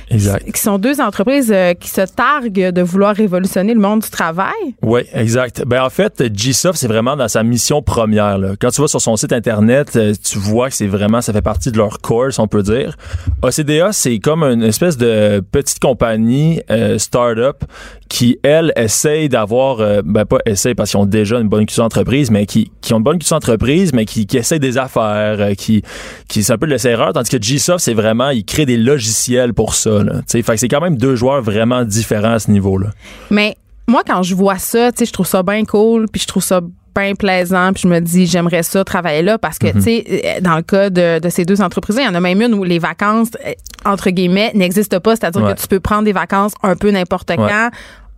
Exact. 0.10 0.52
qui 0.52 0.60
sont 0.60 0.78
deux 0.78 1.00
entreprises 1.02 1.52
euh, 1.54 1.74
qui 1.74 1.90
se 1.90 2.02
targuent 2.02 2.72
de 2.72 2.82
vouloir 2.82 3.16
révolutionner 3.16 3.74
le 3.74 3.80
monde 3.80 4.02
du 4.02 4.10
travail. 4.10 4.52
Oui, 4.82 5.02
exact. 5.14 5.64
Ben 5.66 5.84
en 5.84 5.90
fait, 5.90 6.22
GSoft, 6.34 6.78
c'est 6.78 6.88
vraiment 6.88 7.16
dans 7.16 7.28
sa 7.28 7.44
mission 7.44 7.82
première. 7.82 8.38
Là. 8.38 8.54
Quand 8.60 8.70
tu 8.70 8.82
vas 8.82 8.88
sur 8.88 9.02
son 9.02 9.16
site 9.16 9.34
internet, 9.34 9.96
euh, 9.96 10.14
tu 10.24 10.38
vois 10.38 10.70
que 10.70 10.76
c'est 10.76 10.88
vraiment, 10.88 11.22
ça 11.22 11.34
fait 11.34 11.42
partie 11.42 11.72
de 11.72 11.78
leur 11.78 12.00
course, 12.00 12.40
on 12.40 12.48
peut 12.48 12.64
dire. 12.64 12.98
OCDA, 13.42 13.92
c'est 13.92 14.20
comme 14.20 14.44
une 14.44 14.64
espèce 14.64 14.98
de 14.98 15.42
petite 15.52 15.80
compagnie 15.80 16.62
euh, 16.70 16.98
start-up 16.98 17.64
qui, 18.10 18.38
elle, 18.44 18.74
essaye 18.76 19.30
d'avoir, 19.30 19.80
euh, 19.80 20.02
ben 20.04 20.26
pas 20.26 20.40
essaye 20.46 20.76
parce 20.76 20.92
qu'ils 20.92 21.00
ont 21.00 21.06
déjà 21.06 21.40
une 21.40 21.48
bonne 21.48 21.66
culture 21.66 21.84
d'entreprise, 21.84 22.31
mais 22.32 22.46
qui, 22.46 22.72
qui 22.82 22.94
ont 22.94 22.98
une 22.98 23.04
bonne 23.04 23.20
culture 23.20 23.36
d'entreprise, 23.36 23.94
mais 23.94 24.06
qui, 24.06 24.26
qui 24.26 24.38
essayent 24.38 24.60
des 24.60 24.78
affaires, 24.78 25.38
euh, 25.40 25.54
qui, 25.54 25.84
qui 26.28 26.44
c'est 26.44 26.54
un 26.54 26.58
peu 26.58 26.66
de 26.66 26.72
l'essai-erreur, 26.72 27.14
tandis 27.14 27.30
que 27.30 27.38
GSoft, 27.38 27.80
c'est 27.84 27.94
vraiment, 27.94 28.30
ils 28.30 28.46
créent 28.46 28.66
des 28.66 28.78
logiciels 28.78 29.54
pour 29.54 29.76
ça. 29.76 30.04
Là. 30.04 30.22
Fait 30.28 30.42
que 30.42 30.58
c'est 30.58 30.68
quand 30.68 30.82
même 30.82 30.98
deux 30.98 31.16
joueurs 31.16 31.42
vraiment 31.42 31.84
différents 31.84 32.34
à 32.34 32.40
ce 32.40 32.50
niveau-là. 32.50 32.88
Mais 33.30 33.56
moi, 33.88 34.02
quand 34.08 34.24
je 34.24 34.34
vois 34.34 34.58
ça, 34.58 34.90
je 34.98 35.12
trouve 35.12 35.28
ça 35.28 35.44
bien 35.44 35.66
cool, 35.66 36.08
puis 36.12 36.22
je 36.22 36.28
trouve 36.28 36.44
ça 36.44 36.62
bien 36.94 37.16
plaisant, 37.16 37.72
puis 37.74 37.84
je 37.84 37.88
me 37.88 38.02
dis, 38.02 38.26
j'aimerais 38.28 38.64
ça 38.64 38.84
travailler 38.84 39.22
là, 39.22 39.38
parce 39.38 39.58
que, 39.58 39.72
tu 39.72 39.82
sais, 39.82 40.04
euh, 40.10 40.42
dans 40.42 40.58
le 40.58 40.62
cas 40.62 40.90
de, 40.90 41.20
de 41.20 41.30
ces 41.30 41.46
deux 41.46 41.62
entreprises, 41.62 41.96
il 41.98 42.04
y 42.04 42.08
en 42.08 42.16
a 42.16 42.20
même 42.20 42.42
une 42.42 42.54
où 42.54 42.66
les 42.66 42.80
vacances, 42.80 43.30
euh, 43.48 43.54
entre 43.86 44.10
guillemets, 44.10 44.52
n'existent 44.56 45.00
pas, 45.00 45.16
c'est-à-dire 45.16 45.42
Ouais. 45.42 45.56
que 45.56 45.62
tu 45.62 45.68
peux 45.70 45.80
prendre 45.80 46.04
des 46.04 46.12
vacances 46.12 46.52
un 46.64 46.76
peu 46.76 46.92
n'importe 46.92 47.32
quand. 47.34 47.70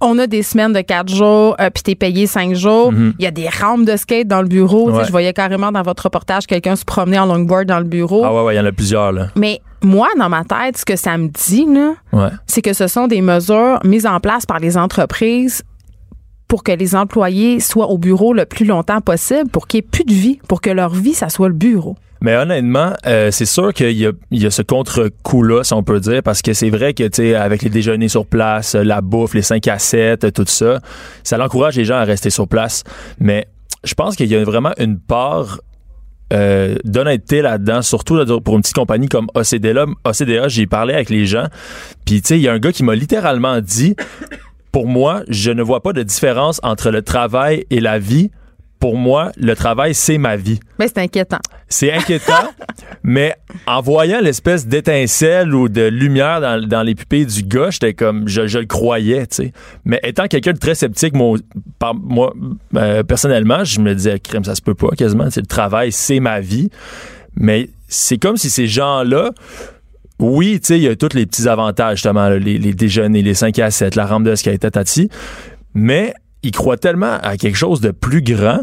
On 0.03 0.19
a 0.19 0.27
des 0.27 0.43
semaines 0.43 0.73
de 0.73 0.81
quatre 0.81 1.09
jours, 1.13 1.55
euh, 1.59 1.69
puis 1.73 1.83
t'es 1.83 1.95
payé 1.95 2.27
cinq 2.27 2.53
jours. 2.55 2.91
Il 2.93 3.23
y 3.23 3.27
a 3.27 3.31
des 3.31 3.47
rampes 3.49 3.85
de 3.85 3.95
skate 3.95 4.27
dans 4.27 4.41
le 4.41 4.47
bureau. 4.47 4.89
Mhm. 4.89 4.95
Ouais. 4.97 5.05
Je 5.05 5.11
voyais 5.11 5.33
carrément 5.33 5.71
dans 5.71 5.81
votre 5.81 6.03
reportage 6.03 6.45
quelqu'un 6.45 6.75
se 6.75 6.85
promener 6.85 7.17
en 7.19 7.25
longboard 7.25 7.65
dans 7.65 7.79
le 7.79 7.85
bureau. 7.85 8.23
Ah 8.25 8.33
ouais, 8.33 8.41
ouais, 8.43 8.53
il 8.55 8.57
y 8.57 8.61
en 8.61 8.65
a 8.65 8.71
plusieurs, 8.71 9.11
là. 9.11 9.27
Mais 9.35 9.61
moi, 9.81 10.07
dans 10.17 10.29
ma 10.29 10.43
tête, 10.43 10.77
ce 10.77 10.85
que 10.85 10.95
ça 10.95 11.17
me 11.17 11.27
dit, 11.27 11.67
Ouais. 12.11 12.29
c'est 12.47 12.61
que 12.61 12.73
ce 12.73 12.87
sont 12.87 13.07
des 13.07 13.21
mesures 13.21 13.79
mises 13.83 14.05
en 14.05 14.19
place 14.19 14.45
par 14.45 14.59
les 14.59 14.77
entreprises 14.77 15.63
pour 16.53 16.61
que 16.61 16.71
les 16.71 16.95
employés 16.95 17.59
soient 17.59 17.87
au 17.87 17.97
bureau 17.97 18.31
le 18.31 18.45
plus 18.45 18.67
longtemps 18.67 19.01
possible, 19.01 19.49
pour 19.49 19.65
qu'il 19.65 19.79
n'y 19.79 19.85
ait 19.87 19.89
plus 19.89 20.03
de 20.03 20.13
vie, 20.13 20.39
pour 20.47 20.61
que 20.61 20.69
leur 20.69 20.93
vie, 20.93 21.15
ça 21.15 21.29
soit 21.29 21.47
le 21.47 21.55
bureau. 21.55 21.95
Mais 22.21 22.35
honnêtement, 22.35 22.93
euh, 23.07 23.31
c'est 23.31 23.47
sûr 23.47 23.73
qu'il 23.73 23.97
y 23.97 24.05
a, 24.05 24.51
ce 24.51 24.61
contre-coup-là, 24.61 25.63
si 25.63 25.73
on 25.73 25.81
peut 25.81 25.99
dire, 25.99 26.21
parce 26.21 26.43
que 26.43 26.53
c'est 26.53 26.69
vrai 26.69 26.93
que, 26.93 27.05
tu 27.05 27.23
sais, 27.23 27.33
avec 27.33 27.63
les 27.63 27.71
déjeuners 27.71 28.07
sur 28.07 28.27
place, 28.27 28.75
la 28.75 29.01
bouffe, 29.01 29.33
les 29.33 29.41
5 29.41 29.67
à 29.67 29.79
7, 29.79 30.25
euh, 30.25 30.29
tout 30.29 30.45
ça, 30.45 30.79
ça 31.23 31.43
encourage 31.43 31.75
les 31.75 31.85
gens 31.85 31.95
à 31.95 32.03
rester 32.03 32.29
sur 32.29 32.47
place. 32.47 32.83
Mais 33.19 33.47
je 33.83 33.95
pense 33.95 34.15
qu'il 34.15 34.27
y 34.27 34.35
a 34.35 34.43
vraiment 34.43 34.73
une 34.77 34.99
part 34.99 35.59
euh, 36.33 36.75
d'honnêteté 36.83 37.41
là-dedans, 37.41 37.81
surtout 37.81 38.23
pour 38.41 38.57
une 38.57 38.61
petite 38.61 38.75
compagnie 38.75 39.07
comme 39.09 39.25
OCDA. 39.33 39.87
OCDA, 40.05 40.49
j'ai 40.49 40.67
parlé 40.67 40.93
avec 40.93 41.09
les 41.09 41.25
gens, 41.25 41.47
puis 42.05 42.21
tu 42.21 42.27
sais, 42.27 42.37
il 42.37 42.43
y 42.43 42.47
a 42.47 42.53
un 42.53 42.59
gars 42.59 42.71
qui 42.71 42.83
m'a 42.83 42.93
littéralement 42.93 43.59
dit, 43.59 43.95
pour 44.73 44.87
moi, 44.87 45.21
je 45.29 45.51
ne 45.51 45.61
vois 45.63 45.81
pas 45.81 45.93
de 45.93 46.03
différence 46.03 46.59
entre 46.63 46.89
le 46.91 47.01
travail 47.03 47.65
et 47.69 47.79
la 47.79 47.99
vie. 47.99 48.31
Pour 48.79 48.97
moi, 48.97 49.31
le 49.37 49.55
travail, 49.55 49.93
c'est 49.93 50.17
ma 50.17 50.35
vie. 50.35 50.59
Mais 50.77 50.87
c'est 50.89 50.97
inquiétant. 50.97 51.39
C'est 51.69 51.93
inquiétant, 51.93 52.49
mais 53.03 53.33
en 53.65 53.81
voyant 53.81 54.19
l'espèce 54.19 54.67
d'étincelle 54.67 55.55
ou 55.55 55.69
de 55.69 55.83
lumière 55.83 56.41
dans, 56.41 56.61
dans 56.67 56.81
les 56.83 56.93
pupilles 56.95 57.25
du 57.27 57.43
gars, 57.43 57.69
j'étais 57.69 57.93
comme, 57.93 58.27
je, 58.27 58.45
je 58.47 58.59
le 58.59 58.65
croyais, 58.65 59.25
tu 59.27 59.35
sais. 59.35 59.53
Mais 59.85 60.01
étant 60.03 60.27
quelqu'un 60.27 60.51
de 60.51 60.57
très 60.57 60.75
sceptique, 60.75 61.13
moi, 61.15 61.37
par- 61.79 61.95
moi 61.95 62.33
euh, 62.75 63.03
personnellement, 63.03 63.63
je 63.63 63.79
me 63.79 63.93
disais, 63.95 64.19
crème, 64.19 64.43
ça 64.43 64.55
se 64.55 64.61
peut 64.61 64.75
pas 64.75 64.89
quasiment. 64.97 65.29
C'est 65.29 65.41
le 65.41 65.47
travail, 65.47 65.91
c'est 65.93 66.19
ma 66.19 66.41
vie. 66.41 66.69
Mais 67.35 67.69
c'est 67.87 68.17
comme 68.17 68.35
si 68.37 68.49
ces 68.49 68.67
gens-là, 68.67 69.31
oui, 70.19 70.59
tu 70.59 70.67
sais, 70.67 70.77
il 70.77 70.83
y 70.83 70.87
a 70.87 70.95
tous 70.95 71.13
les 71.13 71.25
petits 71.25 71.47
avantages, 71.47 71.97
justement, 71.97 72.29
là, 72.29 72.37
les, 72.37 72.57
les 72.57 72.73
déjeuners, 72.73 73.21
les 73.21 73.33
5 73.33 73.57
à 73.59 73.71
7, 73.71 73.95
la 73.95 74.05
rampe 74.05 74.23
de 74.23 74.35
skate, 74.35 74.61
tatati, 74.61 75.09
mais 75.73 76.13
ils 76.43 76.51
croient 76.51 76.77
tellement 76.77 77.17
à 77.21 77.37
quelque 77.37 77.57
chose 77.57 77.81
de 77.81 77.91
plus 77.91 78.21
grand 78.21 78.59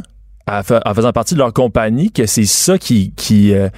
en 0.47 0.95
faisant 0.95 1.13
partie 1.13 1.35
de 1.35 1.39
leur 1.39 1.53
compagnie 1.53 2.11
que 2.11 2.27
c'est 2.27 2.45
ça 2.45 2.77
qui 2.77 3.13
qui 3.15 3.55
euh, 3.55 3.69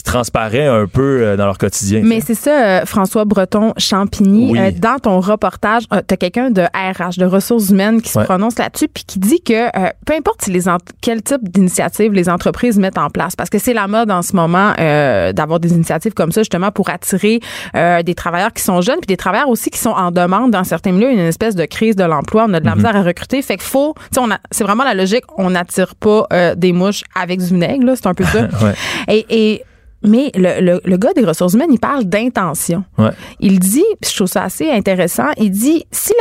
qui 0.00 0.04
transparaît 0.04 0.66
un 0.66 0.86
peu 0.86 1.20
euh, 1.22 1.36
dans 1.36 1.44
leur 1.44 1.58
quotidien. 1.58 2.00
Mais 2.02 2.20
c'est 2.20 2.34
ça, 2.34 2.50
euh, 2.80 2.86
François 2.86 3.24
Breton 3.26 3.74
Champigny. 3.76 4.52
Oui. 4.52 4.58
Euh, 4.58 4.70
dans 4.76 4.98
ton 4.98 5.20
reportage, 5.20 5.82
euh, 5.92 6.00
t'as 6.06 6.16
quelqu'un 6.16 6.50
de 6.50 6.62
RH, 6.62 7.18
de 7.18 7.26
ressources 7.26 7.68
humaines, 7.70 8.00
qui 8.00 8.10
se 8.10 8.18
Ouais. 8.18 8.24
prononce 8.24 8.58
là-dessus, 8.58 8.88
puis 8.88 9.04
qui 9.06 9.18
dit 9.18 9.40
que 9.42 9.70
peu 10.06 10.14
importe 10.14 10.42
si 10.42 10.50
les 10.50 10.62
quel 11.02 11.22
type 11.22 11.48
d'initiative 11.50 12.12
les 12.12 12.28
entreprises 12.28 12.78
mettent 12.78 12.98
en 12.98 13.10
place, 13.10 13.34
parce 13.36 13.50
que 13.50 13.58
c'est 13.58 13.72
la 13.74 13.86
mode 13.88 14.10
en 14.10 14.22
ce 14.22 14.34
moment 14.36 14.72
euh, 14.78 15.32
d'avoir 15.32 15.58
des 15.60 15.72
initiatives 15.72 16.12
comme 16.14 16.32
ça 16.32 16.40
justement 16.42 16.70
pour 16.70 16.88
attirer 16.90 17.40
euh, 17.76 18.02
des 18.02 18.14
travailleurs 18.14 18.52
qui 18.52 18.62
sont 18.62 18.80
jeunes, 18.80 18.98
puis 19.00 19.06
des 19.08 19.16
travailleurs 19.16 19.48
aussi 19.48 19.70
qui 19.70 19.78
sont 19.78 19.90
en 19.90 20.10
demande 20.10 20.50
dans 20.50 20.64
certains 20.64 20.92
milieux, 20.92 21.10
une 21.12 21.18
espèce 21.18 21.54
de 21.54 21.64
crise 21.66 21.96
de 21.96 22.04
l'emploi, 22.04 22.46
on 22.48 22.54
a 22.54 22.60
de 22.60 22.66
la 22.66 22.74
misère 22.74 22.96
à 22.96 23.02
recruter, 23.02 23.42
fait 23.42 23.54
qu'il 23.56 23.66
faut, 23.68 23.94
tu 23.96 24.02
sais, 24.12 24.20
on 24.20 24.30
a- 24.30 24.38
c'est 24.50 24.64
vraiment 24.64 24.84
la 24.84 24.94
logique, 24.94 25.24
on 25.36 25.50
n'attire 25.50 25.94
pas 25.96 26.26
euh, 26.32 26.54
des 26.54 26.72
mouches 26.72 27.02
avec 27.20 27.40
du 27.40 27.46
vinaigre, 27.46 27.84
là, 27.84 27.94
c'est 27.96 28.06
un 28.06 28.14
peu 28.14 28.24
ça. 28.24 28.48
Ouais. 28.62 28.74
Et, 29.08 29.26
et 29.30 29.62
mais 30.02 30.30
le, 30.34 30.60
le, 30.60 30.80
le 30.84 30.96
gars 30.96 31.12
des 31.12 31.24
ressources 31.24 31.54
humaines, 31.54 31.72
il 31.72 31.78
parle 31.80 32.04
d'intention. 32.04 32.84
Ouais. 32.98 33.10
Il 33.40 33.58
dit, 33.58 33.84
je 34.04 34.14
trouve 34.14 34.26
ça 34.28 34.44
assez 34.44 34.70
intéressant, 34.70 35.28
il 35.36 35.50
dit 35.50 35.84
si 35.92 36.12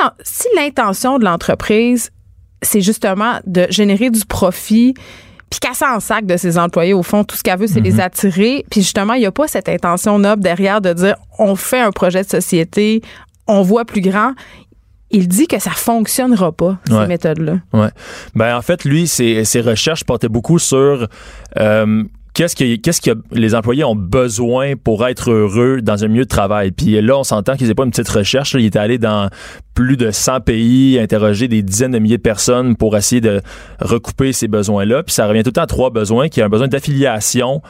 l'intention 0.55 1.17
de 1.19 1.25
l'entreprise, 1.25 2.09
c'est 2.61 2.82
justement 2.82 3.39
de 3.45 3.67
générer 3.69 4.09
du 4.09 4.25
profit, 4.25 4.93
puis 5.49 5.59
casser 5.61 5.86
en 5.86 5.99
sac 5.99 6.25
de 6.25 6.38
ses 6.38 6.57
employés, 6.57 6.93
au 6.93 7.03
fond, 7.03 7.23
tout 7.23 7.36
ce 7.36 7.41
qu'elle 7.41 7.57
veut, 7.57 7.67
c'est 7.67 7.80
Mm-hmm. 7.80 7.84
les 7.84 7.99
attirer. 8.01 8.65
Puis 8.69 8.82
justement, 8.82 9.13
il 9.13 9.21
n'y 9.21 9.25
a 9.25 9.32
pas 9.32 9.47
cette 9.47 9.67
intention 9.69 10.19
noble 10.19 10.43
derrière 10.43 10.80
de 10.82 10.93
dire 10.93 11.15
on 11.39 11.55
fait 11.55 11.80
un 11.80 11.91
projet 11.91 12.21
de 12.23 12.30
société, 12.30 13.01
on 13.47 13.61
voit 13.63 13.86
plus 13.86 14.01
grand. 14.01 14.34
Il 15.11 15.27
dit 15.27 15.47
que 15.47 15.57
ça 15.57 15.71
fonctionnera 15.71 16.51
pas, 16.51 16.77
ces 16.88 16.93
Ouais. 16.93 17.07
méthodes-là. 17.07 17.55
Ouais. 17.73 17.88
Ben 18.36 18.55
en 18.55 18.61
fait, 18.61 18.86
lui, 18.86 19.07
ses, 19.07 19.43
ses 19.43 19.61
recherches 19.61 20.03
portaient 20.03 20.30
beaucoup 20.30 20.59
sur 20.59 21.07
euh, 21.57 22.03
qu'est-ce 22.34 22.55
que 22.55 22.75
qu'est-ce 22.75 23.01
que 23.01 23.11
les 23.32 23.55
employés 23.55 23.84
ont 23.84 23.95
besoin 23.95 24.75
pour 24.75 25.07
être 25.07 25.32
heureux 25.32 25.82
dans 25.82 26.03
un 26.03 26.07
milieu 26.07 26.23
de 26.23 26.30
travail? 26.30 26.71
Puis 26.71 27.01
là, 27.01 27.17
on 27.17 27.23
s'entend 27.23 27.55
qu'ils 27.55 27.67
n'étaient 27.67 27.75
pas 27.75 27.84
une 27.84 27.91
petite 27.91 28.09
recherche. 28.09 28.53
là. 28.53 28.59
Il 28.59 28.65
était 28.65 28.80
allé 28.80 28.97
dans 28.97 29.30
plus 29.73 29.97
de 29.97 30.11
100 30.11 30.41
pays, 30.41 30.99
interroger 30.99 31.47
des 31.47 31.61
dizaines 31.61 31.91
de 31.91 31.99
milliers 31.99 32.17
de 32.17 32.21
personnes 32.21 32.75
pour 32.75 32.97
essayer 32.97 33.21
de 33.21 33.41
recouper 33.80 34.34
ces 34.34 34.47
besoins-là. 34.47 35.03
Puis 35.03 35.13
ça 35.13 35.27
revient 35.27 35.43
tout 35.43 35.49
le 35.49 35.53
temps 35.53 35.63
à 35.63 35.67
trois 35.67 35.89
besoins, 35.89 36.30
qui 36.30 36.41
a 36.41 36.45
un 36.45 36.49
besoin 36.49 36.67
d'affiliation, 36.67 37.61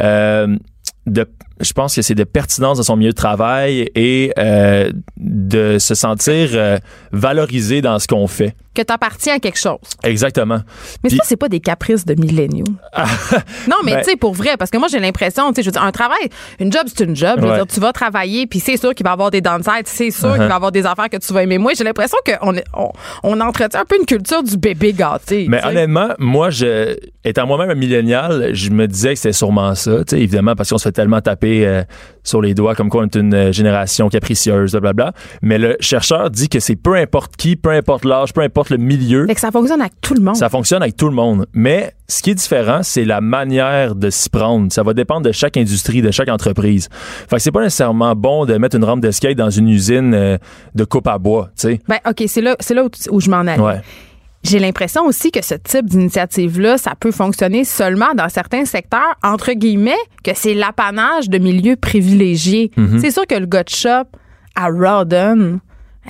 euh, 0.00 0.56
de 1.06 1.26
je 1.62 1.72
pense 1.72 1.94
que 1.94 2.02
c'est 2.02 2.14
de 2.14 2.24
pertinence 2.24 2.78
dans 2.78 2.82
son 2.84 2.96
milieu 2.96 3.10
de 3.10 3.16
travail 3.16 3.88
et 3.94 4.32
euh, 4.38 4.90
de 5.16 5.78
se 5.78 5.94
sentir 5.94 6.50
euh, 6.54 6.78
valorisé 7.12 7.80
dans 7.80 7.98
ce 7.98 8.06
qu'on 8.06 8.26
fait. 8.26 8.54
Que 8.74 8.80
tu 8.80 8.92
appartiens 8.92 9.34
à 9.34 9.38
quelque 9.38 9.58
chose. 9.58 9.76
Exactement. 10.02 10.60
Mais 11.04 11.08
Puis- 11.10 11.18
ça, 11.18 11.24
c'est 11.26 11.36
pas 11.36 11.50
des 11.50 11.60
caprices 11.60 12.06
de 12.06 12.14
milléniaux. 12.14 12.64
non, 13.68 13.76
mais 13.84 13.92
Ben- 13.96 14.02
tu 14.02 14.10
sais, 14.10 14.16
pour 14.16 14.32
vrai, 14.32 14.56
parce 14.58 14.70
que 14.70 14.78
moi, 14.78 14.88
j'ai 14.90 14.98
l'impression, 14.98 15.48
tu 15.52 15.56
sais, 15.56 15.62
je 15.62 15.68
veux 15.68 15.72
dire, 15.72 15.82
un 15.82 15.92
travail, 15.92 16.28
une 16.58 16.72
job, 16.72 16.82
c'est 16.86 17.04
une 17.04 17.14
job. 17.14 17.34
Je 17.36 17.42
veux 17.44 17.50
Ouais. 17.50 17.56
dire, 17.56 17.66
tu 17.66 17.80
vas 17.80 17.92
travailler, 17.92 18.46
puis 18.46 18.60
c'est 18.60 18.78
sûr 18.78 18.94
qu'il 18.94 19.04
va 19.04 19.10
y 19.10 19.12
avoir 19.12 19.30
des 19.30 19.42
downsides, 19.42 19.86
c'est 19.86 20.10
sûr 20.10 20.28
Uh-huh. 20.30 20.32
qu'il 20.38 20.42
va 20.44 20.48
y 20.48 20.52
avoir 20.52 20.72
des 20.72 20.86
affaires 20.86 21.10
que 21.10 21.18
tu 21.18 21.32
vas 21.34 21.42
aimer. 21.42 21.58
Moi, 21.58 21.72
j'ai 21.76 21.84
l'impression 21.84 22.16
qu'on 22.24 22.54
on, 22.72 22.92
on 23.24 23.40
entretient 23.42 23.80
un 23.80 23.84
peu 23.84 23.98
une 23.98 24.06
culture 24.06 24.42
du 24.42 24.56
bébé 24.56 24.94
gâté. 24.94 25.46
Mais 25.50 25.62
honnêtement, 25.66 26.08
moi, 26.18 26.48
je, 26.48 26.96
étant 27.24 27.46
moi-même 27.46 27.68
un 27.70 27.74
millénial, 27.74 28.54
je 28.54 28.70
me 28.70 28.86
disais 28.88 29.10
que 29.10 29.16
c'était 29.16 29.32
sûrement 29.34 29.74
ça, 29.74 29.98
tu 29.98 30.16
sais, 30.16 30.22
évidemment, 30.22 30.54
parce 30.56 30.70
qu'on 30.70 30.78
se 30.78 30.84
fait 30.84 30.92
tellement 30.92 31.20
taper 31.20 31.51
euh, 31.60 31.82
sur 32.24 32.40
les 32.40 32.54
doigts 32.54 32.74
comme 32.74 32.88
quoi 32.88 33.02
on 33.02 33.04
est 33.04 33.16
une 33.16 33.34
euh, 33.34 33.52
génération 33.52 34.08
capricieuse, 34.08 34.72
blablabla. 34.72 35.12
Mais 35.42 35.58
le 35.58 35.76
chercheur 35.80 36.30
dit 36.30 36.48
que 36.48 36.60
c'est 36.60 36.76
peu 36.76 36.94
importe 36.96 37.36
qui, 37.36 37.56
peu 37.56 37.70
importe 37.70 38.04
l'âge, 38.04 38.32
peu 38.32 38.40
importe 38.40 38.70
le 38.70 38.76
milieu, 38.78 39.26
Fait 39.26 39.34
que 39.34 39.40
ça 39.40 39.50
fonctionne 39.50 39.80
avec 39.80 39.92
tout 40.00 40.14
le 40.14 40.20
monde. 40.20 40.36
ça 40.36 40.48
fonctionne 40.48 40.82
avec 40.82 40.96
tout 40.96 41.08
le 41.08 41.14
monde. 41.14 41.46
Mais 41.52 41.94
ce 42.08 42.22
qui 42.22 42.30
est 42.30 42.34
différent, 42.34 42.82
c'est 42.82 43.04
la 43.04 43.20
manière 43.20 43.94
de 43.94 44.10
s'y 44.10 44.28
prendre. 44.28 44.72
Ça 44.72 44.82
va 44.82 44.94
dépendre 44.94 45.22
de 45.22 45.32
chaque 45.32 45.56
industrie, 45.56 46.02
de 46.02 46.10
chaque 46.10 46.28
entreprise. 46.28 46.88
Fait 46.92 47.36
que 47.36 47.42
c'est 47.42 47.52
pas 47.52 47.62
nécessairement 47.62 48.14
bon 48.14 48.44
de 48.44 48.56
mettre 48.58 48.76
une 48.76 48.84
rampe 48.84 49.00
de 49.00 49.10
skate 49.10 49.36
dans 49.36 49.50
une 49.50 49.68
usine 49.68 50.14
euh, 50.14 50.38
de 50.74 50.84
coupe 50.84 51.06
à 51.06 51.18
bois, 51.18 51.50
tu 51.56 51.68
sais. 51.68 51.80
Ben, 51.88 51.98
OK, 52.08 52.24
c'est 52.26 52.40
là, 52.42 52.56
c'est 52.60 52.74
là 52.74 52.84
où, 53.10 53.20
je 53.20 53.30
m'en 53.30 53.38
allais. 53.40 53.60
Ouais. 53.60 53.80
J'ai 54.44 54.58
l'impression 54.58 55.04
aussi 55.06 55.30
que 55.30 55.44
ce 55.44 55.54
type 55.54 55.86
d'initiative-là, 55.86 56.76
ça 56.78 56.92
peut 56.98 57.12
fonctionner 57.12 57.64
seulement 57.64 58.12
dans 58.16 58.28
certains 58.28 58.64
secteurs, 58.64 59.14
entre 59.22 59.52
guillemets, 59.52 59.94
que 60.24 60.32
c'est 60.34 60.54
l'apanage 60.54 61.28
de 61.28 61.38
milieux 61.38 61.76
privilégiés. 61.76 62.70
Mhm. 62.76 62.98
C'est 62.98 63.10
sûr 63.12 63.26
que 63.26 63.36
le 63.36 63.46
gars 63.46 63.62
de 63.62 63.68
shop 63.68 64.04
à 64.56 64.66
Rawdon, 64.68 65.60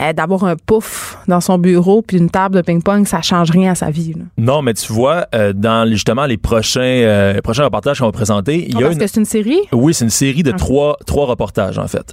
euh, 0.01 0.13
d'avoir 0.15 0.45
un 0.45 0.57
pouf 0.57 1.19
dans 1.29 1.43
son 1.43 1.59
bureau 1.59 2.01
puis 2.01 2.17
une 2.17 2.31
table 2.31 2.57
de 2.57 2.63
ping-pong, 2.63 3.07
ça 3.07 3.21
change 3.21 3.51
rien 3.51 3.73
à 3.73 3.75
sa 3.75 3.91
vie. 3.91 4.15
là. 4.15 4.25
Non, 4.39 4.63
mais 4.63 4.73
tu 4.73 4.91
vois, 4.91 5.27
euh, 5.35 5.53
dans 5.53 5.87
justement 5.91 6.25
les 6.25 6.39
prochains, 6.39 6.81
euh, 6.81 7.35
les 7.35 7.43
prochains 7.43 7.65
reportages 7.65 7.99
qu'on 7.99 8.07
va 8.07 8.13
présenter, 8.13 8.65
il 8.67 8.73
y 8.73 8.77
Ah, 8.77 8.79
a 8.79 8.83
parce 8.85 8.95
une, 8.95 9.01
que 9.01 9.07
c'est 9.07 9.21
une 9.21 9.27
série? 9.27 9.61
Oui, 9.73 9.93
c'est 9.93 10.05
une 10.07 10.11
série 10.11 10.43
de 10.43 10.53
trois, 10.53 10.97
trois 11.07 11.27
reportages, 11.27 11.77
en 11.79 11.87
fait. 11.89 12.11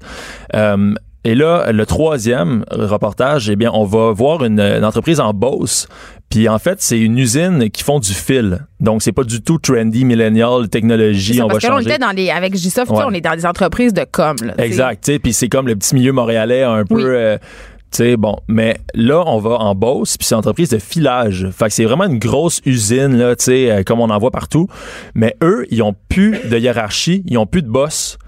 Euh, 0.55 0.93
et 1.26 1.36
là, 1.36 1.72
le 1.72 1.86
troisième 1.86 2.63
reportage, 2.72 3.49
eh 3.49 3.55
bien, 3.55 3.72
on 3.74 3.84
va 3.84 4.11
voir 4.11 4.43
une, 4.45 4.59
une 4.59 4.86
entreprise 4.86 5.20
en 5.20 5.34
Beauce. 5.34 5.88
Puis 6.30 6.47
en 6.47 6.59
fait, 6.59 6.82
c'est 6.82 6.99
une 6.99 7.17
usine 7.17 7.70
qui 7.72 7.84
font 7.84 7.99
du 7.99 8.13
fil. 8.13 8.65
Donc, 8.80 9.01
c'est 9.01 9.11
pas 9.11 9.24
du 9.24 9.41
tout 9.41 9.57
trendy, 9.57 10.05
millennial, 10.05 10.70
technologie, 10.70 11.36
ça, 11.36 11.43
on 11.45 11.47
va 11.47 11.53
parce 11.53 11.63
que 11.63 11.67
là, 11.70 11.74
on 11.74 11.78
changer. 11.80 11.89
était 11.89 11.99
dans 11.99 12.11
les, 12.11 12.30
avec 12.30 12.55
sais, 12.55 12.82
Ouais. 12.82 13.03
on 13.05 13.11
est 13.11 13.22
dans 13.22 13.36
des 13.36 13.45
entreprises 13.45 13.93
de 13.93 14.05
com. 14.09 14.36
là. 14.43 14.53
Exact, 14.63 15.03
tu 15.03 15.13
sais, 15.13 15.20
puis 15.20 15.34
c'est 15.34 15.49
comme 15.49 15.67
le 15.67 15.76
petit 15.76 15.95
milieu 15.95 16.11
montréalais 16.13 16.63
un 16.63 16.86
peu... 16.86 16.95
Oui. 16.95 17.03
euh, 17.05 17.38
tu 17.91 17.97
sais, 18.03 18.17
bon, 18.17 18.38
mais 18.47 18.78
là, 18.93 19.24
on 19.26 19.39
va 19.39 19.55
en 19.57 19.74
Beauce, 19.74 20.15
puis 20.15 20.28
c'est 20.28 20.36
une 20.36 20.39
entreprise 20.39 20.70
de 20.70 20.78
filage. 20.78 21.49
Fait 21.51 21.65
que 21.65 21.72
c'est 21.74 21.86
vraiment 21.86 22.03
une 22.05 22.20
grosse 22.20 22.61
usine, 22.63 23.17
là, 23.17 23.36
tu 23.36 23.45
sais, 23.45 23.72
euh, 23.72 23.84
comme 23.84 23.99
on 23.99 24.11
en 24.11 24.17
voit 24.20 24.30
partout. 24.30 24.67
Mais 25.15 25.36
eux, 25.41 25.65
ils 25.72 25.82
ont 25.82 25.95
plus 26.07 26.38
de 26.47 26.55
hiérarchie, 26.59 27.24
ils 27.26 27.39
ont 27.39 27.47
plus 27.47 27.63
de 27.63 27.67
boss. 27.67 28.20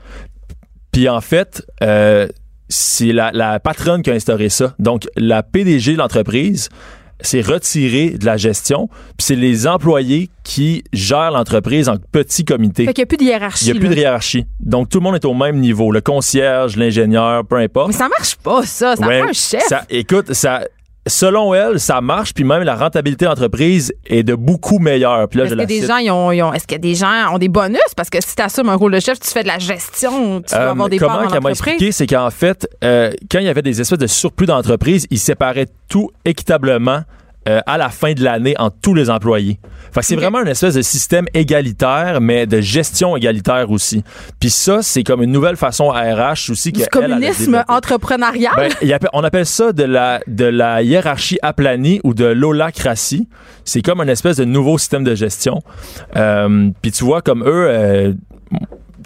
Puis 0.92 1.08
en 1.08 1.22
fait, 1.22 1.64
euh, 1.84 2.28
c'est 2.72 3.12
la, 3.14 3.30
la 3.34 3.60
patronne 3.60 4.02
qui 4.02 4.10
a 4.10 4.14
instauré 4.14 4.50
ça. 4.50 4.74
Donc, 4.80 5.08
la 5.16 5.44
PDG 5.44 5.94
de 5.94 5.98
l'entreprise 6.00 6.70
s'est 7.24 7.42
retirée 7.42 8.12
de 8.18 8.26
la 8.26 8.36
gestion, 8.36 8.88
puis 8.88 9.14
c'est 9.20 9.36
les 9.36 9.68
employés 9.68 10.32
qui 10.44 10.84
gèrent 10.92 11.30
l'entreprise 11.30 11.88
en 11.88 11.98
petits 11.98 12.44
comités. 12.46 12.86
Fait 12.86 12.94
qu'il 12.94 13.02
n'y 13.04 13.06
a 13.06 13.08
plus 13.08 13.18
de 13.18 13.24
hiérarchie. 13.24 13.66
Il 13.68 13.72
n'y 13.74 13.78
a 13.78 13.80
plus 13.80 13.90
de 13.90 13.96
hiérarchie. 13.96 14.46
Donc, 14.60 14.90
tout 14.90 14.98
le 14.98 15.04
monde 15.04 15.14
est 15.16 15.26
au 15.26 15.36
même 15.36 15.58
niveau. 15.60 15.92
Le 15.92 16.02
concierge, 16.02 16.78
l'ingénieur, 16.78 17.46
peu 17.46 17.58
importe. 17.58 17.90
Mais 17.90 17.94
ça 17.94 18.10
marche 18.10 18.36
pas, 18.38 18.64
ça. 18.66 18.96
Ça 18.96 19.06
Ouais, 19.06 19.20
prend 19.20 19.30
un 19.30 19.34
chef. 19.34 19.62
ça- 19.68 19.84
écoute, 19.92 20.34
ça, 20.34 20.62
selon 21.08 21.54
elle, 21.54 21.80
ça 21.80 21.99
marche, 22.02 22.34
puis 22.34 22.43
même 22.43 22.64
la 22.64 22.76
rentabilité 22.76 23.26
d'entreprise 23.26 23.91
est 24.06 24.24
de 24.24 24.36
beaucoup 24.36 24.78
meilleure. 24.80 25.28
Puis 25.28 25.39
là, 25.39 25.45
Est-ce 25.45 25.49
je 25.52 25.56
que 25.56 25.60
la 25.62 25.66
des 25.66 25.80
cite. 25.80 25.88
gens, 25.88 25.97
ils 25.97 26.12
ont, 26.12 26.32
ils 26.32 26.41
ont- 26.43 26.54
est-ce 26.54 26.68
que 26.68 26.76
des 26.76 26.93
gens 26.95 27.34
ont 27.34 27.38
des 27.38 27.47
bonus? 27.49 27.80
Parce 27.95 28.10
que 28.10 28.22
si 28.22 28.36
tu 28.36 28.41
assumes 28.41 28.70
un 28.70 28.76
rôle 28.76 28.91
de 28.93 28.99
chef, 28.99 29.20
tu 29.20 29.30
fais 29.30 29.41
de 29.43 29.47
la 29.47 29.58
gestion, 29.60 30.41
tu 30.41 30.54
Euh, 30.54 30.72
avoir 30.72 30.89
des 30.89 30.97
comment 30.97 31.18
parts 31.20 31.32
qu'elle 31.32 31.41
m'a 31.41 31.49
expliqué, 31.52 31.91
c'est 31.91 32.08
qu'en 32.08 32.30
fait, 32.30 32.68
euh, 32.84 33.12
quand 33.32 33.39
il 33.39 33.45
y 33.45 33.49
avait 33.49 33.62
des 33.64 33.82
espèces 33.82 33.97
de 33.99 34.08
surplus 34.08 34.45
d'entreprise, 34.45 35.08
ils 35.10 35.20
séparaient 35.20 35.68
tout 35.88 36.12
équitablement 36.24 37.02
euh, 37.50 37.60
à 37.66 37.78
la 37.78 37.89
fin 37.89 38.14
de 38.14 38.24
l'année 38.24 38.54
entre 38.60 38.78
tous 38.82 38.94
les 38.94 39.10
employés. 39.10 39.60
Fait 39.92 40.02
c'est 40.04 40.16
vraiment 40.16 40.42
une 40.42 40.48
espèce 40.48 40.76
de 40.76 40.82
système 40.82 41.26
égalitaire, 41.34 42.22
mais 42.22 42.46
de 42.46 42.62
gestion 42.62 43.18
égalitaire 43.18 43.72
aussi. 43.72 44.04
Puis 44.39 44.50
ça, 44.50 44.82
c'est 44.82 45.04
comme 45.04 45.24
une 45.24 45.32
nouvelle 45.32 45.58
façon 45.58 45.89
à 45.89 46.02
RH 46.02 46.52
aussi. 46.52 46.72
Du 46.72 46.86
communisme 46.86 47.64
entrepreneurial? 47.68 48.54
Ben, 48.56 49.00
on 49.14 49.24
appelle 49.24 49.46
ça 49.46 49.74
de 49.74 49.84
la, 49.84 50.22
de 50.28 50.46
la 50.46 50.82
hiérarchie 50.82 51.39
aplanie 51.42 52.00
ou 52.04 52.14
de 52.14 52.26
l'holacratie. 52.26 53.28
C'est 53.66 53.82
comme 53.82 54.02
une 54.02 54.10
espèce 54.10 54.38
de 54.38 54.46
nouveau 54.46 54.78
système 54.78 55.04
de 55.04 55.16
gestion. 55.16 55.62
Euh, 56.16 56.70
Puis 56.82 56.92
tu 56.92 57.04
vois, 57.04 57.22
comme 57.22 57.44
eux, 57.44 57.68
euh, 57.70 58.14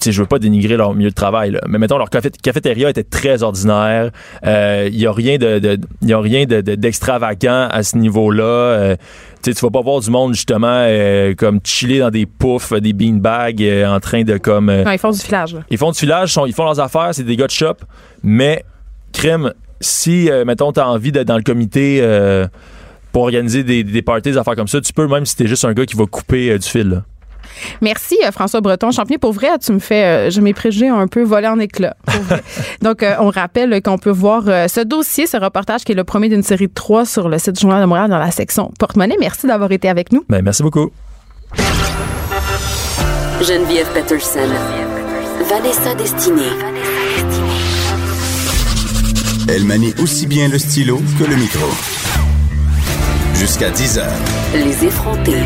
sais, 0.01 0.11
je 0.11 0.21
veux 0.21 0.27
pas 0.27 0.39
dénigrer 0.39 0.77
leur 0.77 0.93
milieu 0.93 1.09
de 1.09 1.15
travail, 1.15 1.51
là, 1.51 1.61
mais 1.67 1.77
mettons, 1.79 1.97
leur 1.97 2.09
café- 2.09 2.29
cafétéria 2.41 2.89
était 2.89 3.03
très 3.03 3.43
ordinaire. 3.43 4.11
Euh, 4.45 4.89
Il 4.91 4.99
y 4.99 5.07
a 5.07 5.11
rien 5.11 5.37
de, 5.37 5.79
y 6.01 6.13
a 6.13 6.19
rien 6.19 6.45
de- 6.45 6.61
de- 6.61 6.75
d'extravagant 6.75 7.67
à 7.71 7.83
ce 7.83 7.97
niveau-là. 7.97 8.43
Euh, 8.43 8.95
tu 9.43 9.51
sais, 9.51 9.55
tu 9.59 9.65
vas 9.65 9.71
pas 9.71 9.81
voir 9.81 9.99
du 10.01 10.09
monde, 10.09 10.33
justement, 10.33 10.67
euh, 10.69 11.33
comme 11.35 11.59
chiller 11.63 11.99
dans 11.99 12.09
des 12.11 12.25
poufs, 12.25 12.73
des 12.73 12.93
beanbags, 12.93 13.61
euh, 13.61 13.85
en 13.87 13.99
train 13.99 14.23
de 14.23 14.37
comme... 14.37 14.69
euh, 14.69 14.83
Non, 14.83 14.91
ils 14.91 14.97
font 14.99 15.11
du 15.11 15.19
filage. 15.19 15.53
là. 15.53 15.61
ils 15.69 15.77
font 15.77 15.91
du 15.91 15.99
filage, 15.99 16.33
sont- 16.33 16.45
ils 16.45 16.53
font 16.53 16.65
leurs 16.65 16.79
affaires, 16.79 17.09
c'est 17.13 17.23
des 17.23 17.35
gars 17.35 17.47
de 17.47 17.51
shop. 17.51 17.75
Mais, 18.23 18.63
crème, 19.13 19.53
si, 19.81 20.29
euh, 20.31 20.45
mettons, 20.45 20.71
t'as 20.71 20.85
envie 20.85 21.11
d'être 21.11 21.27
dans 21.27 21.37
le 21.37 21.43
comité 21.43 21.99
euh, 22.01 22.47
pour 23.11 23.23
organiser 23.23 23.63
des, 23.63 23.83
des 23.83 24.01
parties, 24.01 24.31
des 24.31 24.37
affaires 24.37 24.55
comme 24.55 24.67
ça, 24.67 24.81
tu 24.81 24.91
peux, 24.93 25.07
même 25.07 25.25
si 25.25 25.35
t'es 25.35 25.47
juste 25.47 25.63
un 25.65 25.73
gars 25.73 25.85
qui 25.85 25.95
va 25.95 26.05
couper 26.05 26.49
euh, 26.51 26.57
du 26.57 26.67
fil. 26.67 26.89
là. 26.89 27.03
Merci 27.81 28.17
euh, 28.23 28.31
François 28.31 28.61
Breton. 28.61 28.91
Champignon, 28.91 29.19
pour 29.19 29.33
vrai, 29.33 29.57
tu 29.59 29.71
me 29.71 29.79
fais, 29.79 30.03
euh, 30.03 30.29
je 30.29 30.41
mes 30.41 30.53
préjugés 30.53 30.89
un 30.89 31.07
peu 31.07 31.23
volé 31.23 31.47
en 31.47 31.59
éclats. 31.59 31.95
pour 32.05 32.21
vrai. 32.23 32.43
Donc, 32.81 33.03
euh, 33.03 33.15
on 33.19 33.29
rappelle 33.29 33.81
qu'on 33.81 33.97
peut 33.97 34.11
voir 34.11 34.43
ce 34.43 34.81
dossier, 34.81 35.27
ce 35.27 35.37
reportage 35.37 35.83
qui 35.83 35.91
est 35.91 35.95
le 35.95 36.03
premier 36.03 36.29
d'une 36.29 36.43
série 36.43 36.67
de 36.67 36.73
trois 36.73 37.05
sur 37.05 37.29
le 37.29 37.37
site 37.37 37.53
du 37.53 37.61
Journal 37.61 37.81
de 37.81 37.85
Montréal 37.85 38.09
dans 38.09 38.19
la 38.19 38.31
section 38.31 38.71
porte-monnaie. 38.79 39.17
Merci 39.19 39.47
d'avoir 39.47 39.71
été 39.71 39.89
avec 39.89 40.11
nous. 40.11 40.23
Ben, 40.29 40.41
merci 40.41 40.63
beaucoup. 40.63 40.91
Geneviève 43.41 43.87
Peterson. 43.93 44.49
Vanessa 45.49 45.93
Destinée. 45.95 46.41
Elle 49.47 49.65
manie 49.65 49.93
aussi 50.01 50.25
bien 50.25 50.47
le 50.47 50.57
stylo 50.57 50.99
que 51.19 51.23
le 51.23 51.35
micro. 51.35 51.67
Jusqu'à 53.35 53.69
10 53.69 53.99
heures. 53.99 54.05
Les 54.53 54.85
effrontés. 54.85 55.43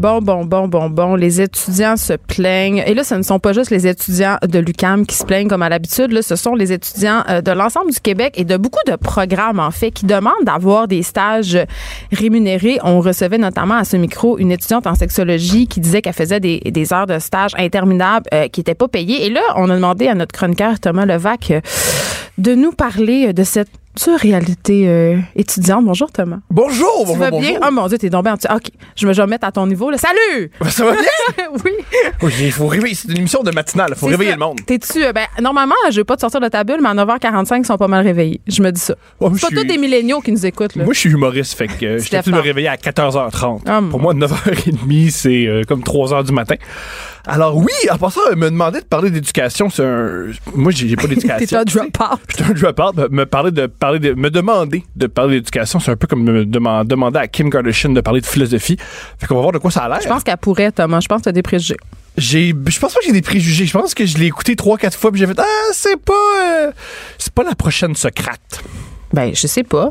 Bon, 0.00 0.22
bon, 0.22 0.46
bon, 0.46 0.66
bon, 0.66 0.88
bon. 0.88 1.14
Les 1.14 1.42
étudiants 1.42 1.98
se 1.98 2.14
plaignent. 2.14 2.82
Et 2.86 2.94
là, 2.94 3.04
ce 3.04 3.14
ne 3.14 3.22
sont 3.22 3.38
pas 3.38 3.52
juste 3.52 3.70
les 3.70 3.86
étudiants 3.86 4.38
de 4.42 4.58
l'UCAM 4.58 5.04
qui 5.04 5.14
se 5.14 5.26
plaignent 5.26 5.46
comme 5.46 5.60
à 5.60 5.68
l'habitude. 5.68 6.12
Là, 6.12 6.22
ce 6.22 6.36
sont 6.36 6.54
les 6.54 6.72
étudiants 6.72 7.22
euh, 7.28 7.42
de 7.42 7.50
l'ensemble 7.52 7.92
du 7.92 8.00
Québec 8.00 8.32
et 8.38 8.46
de 8.46 8.56
beaucoup 8.56 8.80
de 8.86 8.96
programmes, 8.96 9.60
en 9.60 9.70
fait, 9.70 9.90
qui 9.90 10.06
demandent 10.06 10.32
d'avoir 10.44 10.88
des 10.88 11.02
stages 11.02 11.58
rémunérés. 12.12 12.78
On 12.82 13.00
recevait 13.00 13.36
notamment 13.36 13.74
à 13.74 13.84
ce 13.84 13.98
micro 13.98 14.38
une 14.38 14.52
étudiante 14.52 14.86
en 14.86 14.94
sexologie 14.94 15.66
qui 15.66 15.80
disait 15.80 16.00
qu'elle 16.00 16.14
faisait 16.14 16.40
des, 16.40 16.92
heures 16.94 17.06
de 17.06 17.18
stage 17.18 17.52
interminables 17.58 18.24
euh, 18.32 18.48
qui 18.48 18.60
n'étaient 18.60 18.74
pas 18.74 18.88
payées. 18.88 19.26
Et 19.26 19.28
là, 19.28 19.42
on 19.56 19.68
a 19.68 19.74
demandé 19.74 20.08
à 20.08 20.14
notre 20.14 20.32
chroniqueur 20.32 20.80
Thomas 20.80 21.04
Levac 21.04 21.50
euh, 21.50 21.60
de 22.38 22.54
nous 22.54 22.72
parler 22.72 23.34
de 23.34 23.44
cette 23.44 23.68
réalité 24.16 24.88
euh, 24.88 25.16
étudiante. 25.36 25.84
Bonjour, 25.84 26.10
Thomas. 26.12 26.38
Bonjour, 26.50 26.88
Tu 27.00 27.06
bonjour, 27.06 27.16
vas 27.16 27.30
bonjour. 27.30 27.50
bien? 27.50 27.60
Oh 27.66 27.70
mon 27.72 27.86
Dieu, 27.88 27.98
t'es 27.98 28.10
tombé 28.10 28.30
en 28.30 28.34
dessous. 28.34 28.48
OK, 28.54 28.70
je 28.96 29.06
me, 29.06 29.12
vais 29.12 29.22
me 29.22 29.26
mettre 29.30 29.46
à 29.46 29.52
ton 29.52 29.66
niveau. 29.66 29.90
Là. 29.90 29.98
Salut! 29.98 30.50
Ça 30.68 30.84
va 30.84 30.92
bien? 30.92 31.46
oui. 31.64 31.72
Oui, 32.22 32.32
il 32.40 32.52
faut 32.52 32.66
réveiller. 32.66 32.94
C'est 32.94 33.08
une 33.10 33.18
émission 33.18 33.42
de 33.42 33.50
matinale. 33.50 33.90
Il 33.90 33.96
faut 33.96 34.06
réveiller 34.06 34.30
ça. 34.30 34.36
le 34.36 34.40
monde. 34.40 34.60
T'es-tu. 34.64 35.04
euh, 35.04 35.12
ben, 35.12 35.26
normalement, 35.40 35.74
je 35.90 35.96
vais 35.96 36.04
pas 36.04 36.16
te 36.16 36.20
sortir 36.20 36.40
de 36.40 36.48
ta 36.48 36.64
bulle, 36.64 36.80
mais 36.82 36.88
à 36.88 36.94
9h45, 36.94 37.58
ils 37.58 37.66
sont 37.66 37.76
pas 37.76 37.88
mal 37.88 38.04
réveillés. 38.04 38.40
Je 38.46 38.62
me 38.62 38.70
dis 38.70 38.80
ça. 38.80 38.94
C'est 39.20 39.40
pas 39.40 39.48
tous 39.48 39.64
des 39.66 39.78
milléniaux 39.78 40.20
qui 40.20 40.32
nous 40.32 40.46
écoutent. 40.46 40.76
Là. 40.76 40.84
Moi, 40.84 40.94
je 40.94 41.00
suis 41.00 41.10
humoriste, 41.10 41.54
fait 41.54 41.66
que 41.68 41.84
euh, 41.84 41.98
je 41.98 42.04
suis 42.04 42.32
me 42.32 42.38
réveiller 42.40 42.68
à 42.68 42.76
14h30. 42.76 43.60
Ah, 43.66 43.80
Pour 43.90 44.00
moi, 44.00 44.14
9h30, 44.14 45.10
c'est 45.10 45.46
euh, 45.46 45.62
comme 45.66 45.80
3h 45.80 46.24
du 46.24 46.32
matin. 46.32 46.54
Alors 47.26 47.56
oui, 47.56 47.66
en 47.90 47.98
passant, 47.98 48.20
elle 48.30 48.36
me 48.38 48.50
demandait 48.50 48.80
de 48.80 48.86
parler 48.86 49.10
d'éducation. 49.10 49.68
C'est 49.70 49.84
un... 49.84 50.26
Moi, 50.54 50.72
j'ai 50.72 50.94
pas 50.96 51.02
T'es 51.08 51.08
d'éducation. 51.16 51.58
un 51.58 51.64
drop-out. 51.64 52.20
J'étais 52.28 52.44
un 52.44 52.52
drop-out. 52.54 52.96
Me- 52.96 53.08
Me 53.08 53.26
parler 53.26 53.50
de 53.50 53.66
parler 53.66 53.98
de 53.98 54.14
me 54.14 54.30
demander 54.30 54.84
de 54.96 55.06
parler 55.06 55.36
d'éducation, 55.36 55.80
c'est 55.80 55.90
un 55.90 55.96
peu 55.96 56.06
comme 56.06 56.22
me 56.24 56.44
deman- 56.44 56.84
demander 56.86 57.18
à 57.18 57.28
Kim 57.28 57.50
Kardashian 57.50 57.90
de 57.90 58.00
parler 58.00 58.20
de 58.20 58.26
philosophie. 58.26 58.76
Fait 59.18 59.26
qu'on 59.26 59.34
va 59.36 59.40
voir 59.42 59.52
de 59.52 59.58
quoi 59.58 59.70
ça 59.70 59.80
a 59.84 59.88
l'air. 59.88 60.00
Je 60.02 60.08
pense 60.08 60.22
qu'elle 60.24 60.36
pourrait, 60.38 60.72
Thomas. 60.72 61.00
Je 61.00 61.08
pense 61.08 61.18
que 61.20 61.24
t'as 61.24 61.32
des 61.32 61.42
préjugés. 61.42 61.76
J'ai, 62.16 62.48
je 62.66 62.78
pense 62.80 62.92
pas 62.94 63.00
que 63.00 63.06
j'ai 63.06 63.12
des 63.12 63.22
préjugés. 63.22 63.66
Je 63.66 63.72
pense 63.72 63.94
que 63.94 64.04
je 64.06 64.18
l'ai 64.18 64.26
écouté 64.26 64.56
trois, 64.56 64.76
quatre 64.78 64.98
fois 64.98 65.10
puis 65.12 65.20
j'ai 65.20 65.26
fait 65.26 65.38
ah 65.38 65.44
c'est 65.72 65.96
pas, 66.00 66.12
euh, 66.44 66.72
c'est 67.18 67.32
pas 67.32 67.44
la 67.44 67.54
prochaine 67.54 67.94
Socrate. 67.94 68.62
Ben, 69.12 69.32
je 69.34 69.46
sais 69.46 69.62
pas. 69.62 69.90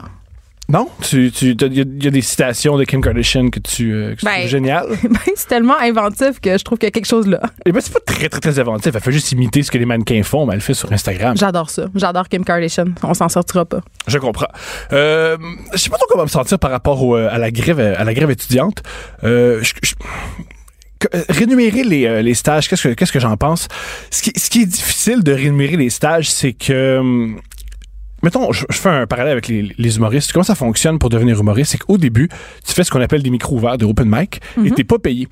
Non, 0.72 0.88
tu, 1.02 1.32
tu, 1.32 1.52
il 1.60 1.74
y, 1.76 1.82
a- 1.82 1.86
y 2.04 2.08
a 2.08 2.12
des 2.12 2.22
citations 2.22 2.78
de 2.78 2.84
Kim 2.84 3.02
Kardashian 3.02 3.50
que 3.50 3.60
tu, 3.60 3.92
euh, 3.92 4.12
que 4.14 4.20
tu 4.20 4.26
Ben- 4.26 4.34
trouves 4.38 4.50
géniales? 4.50 4.86
Ben, 5.04 5.18
c'est 5.36 5.48
tellement 5.48 5.78
inventif 5.80 6.40
que 6.40 6.56
je 6.58 6.64
trouve 6.64 6.78
qu'il 6.78 6.86
y 6.86 6.90
a 6.90 6.92
quelque 6.92 7.08
chose 7.08 7.26
là. 7.26 7.40
Et 7.66 7.72
ben 7.72 7.82
c'est 7.82 7.92
pas 7.92 8.00
très 8.06 8.30
très 8.30 8.40
très 8.40 8.60
inventif. 8.60 8.92
Elle 8.94 9.02
fait 9.02 9.12
juste 9.12 9.32
imiter 9.32 9.64
ce 9.64 9.72
que 9.72 9.80
les 9.80 9.86
mannequins 9.86 10.22
font, 10.22 10.46
mais 10.46 10.54
elle 10.54 10.60
le 10.60 10.64
fait 10.64 10.76
sur 10.76 10.92
Instagram. 10.94 11.36
J'adore 11.38 11.72
ça. 11.72 11.88
J'adore 11.96 12.30
Kim 12.30 12.46
Kardashian. 12.46 12.86
On 13.02 13.16
s'en 13.16 13.30
sortira 13.30 13.66
pas. 13.66 13.82
Je 14.08 14.20
comprends. 14.20 14.48
Euh, 14.94 15.38
je 15.74 15.78
sais 15.80 15.90
pas 15.90 15.98
trop 15.98 16.06
comment 16.10 16.24
me 16.24 16.30
sentir 16.30 16.60
par 16.60 16.70
rapport 16.70 17.02
au, 17.04 17.16
euh, 17.16 17.30
à 17.32 17.40
la 17.40 17.50
grève 17.50 17.80
à 17.80 18.04
la 18.04 18.14
grève 18.14 18.30
étudiante. 18.30 18.84
Euh, 19.24 19.62
je- 19.64 19.74
euh, 21.16 21.24
rémunérer 21.30 21.84
les, 21.84 22.06
euh, 22.06 22.22
les 22.22 22.34
stages, 22.34 22.68
qu'est-ce 22.70 22.90
que 22.90 22.94
qu'est-ce 22.94 23.12
que 23.14 23.20
j'en 23.22 23.38
pense? 23.38 23.70
Ce 24.12 24.22
qui, 24.22 24.38
ce 24.38 24.50
qui 24.50 24.64
est 24.64 24.66
difficile 24.66 25.24
de 25.24 25.32
rémunérer 25.32 25.78
les 25.78 25.90
stages, 25.90 26.30
c'est 26.30 26.52
que 26.54 26.98
hum, 27.00 27.40
Mettons, 28.24 28.52
je, 28.52 28.66
je 28.70 28.78
fais 28.78 28.90
un 28.90 29.08
parallèle 29.08 29.34
avec 29.34 29.48
les, 29.48 29.74
les 29.78 29.98
humoristes. 29.98 30.32
Comment 30.32 30.44
ça 30.44 30.56
fonctionne 30.56 31.00
pour 31.00 31.10
devenir 31.10 31.40
humoriste? 31.40 31.72
C'est 31.72 31.78
qu'au 31.78 31.98
début, 31.98 32.30
tu 32.66 32.74
fais 32.74 32.84
ce 32.84 32.92
qu'on 32.92 33.02
appelle 33.02 33.24
des 33.24 33.30
micros 33.30 33.56
ouverts, 33.56 33.78
des 33.78 33.86
open 33.86 34.10
mic, 34.10 34.42
et 34.64 34.72
t'es 34.72 34.84
pas 34.84 35.00
payé. 35.00 35.28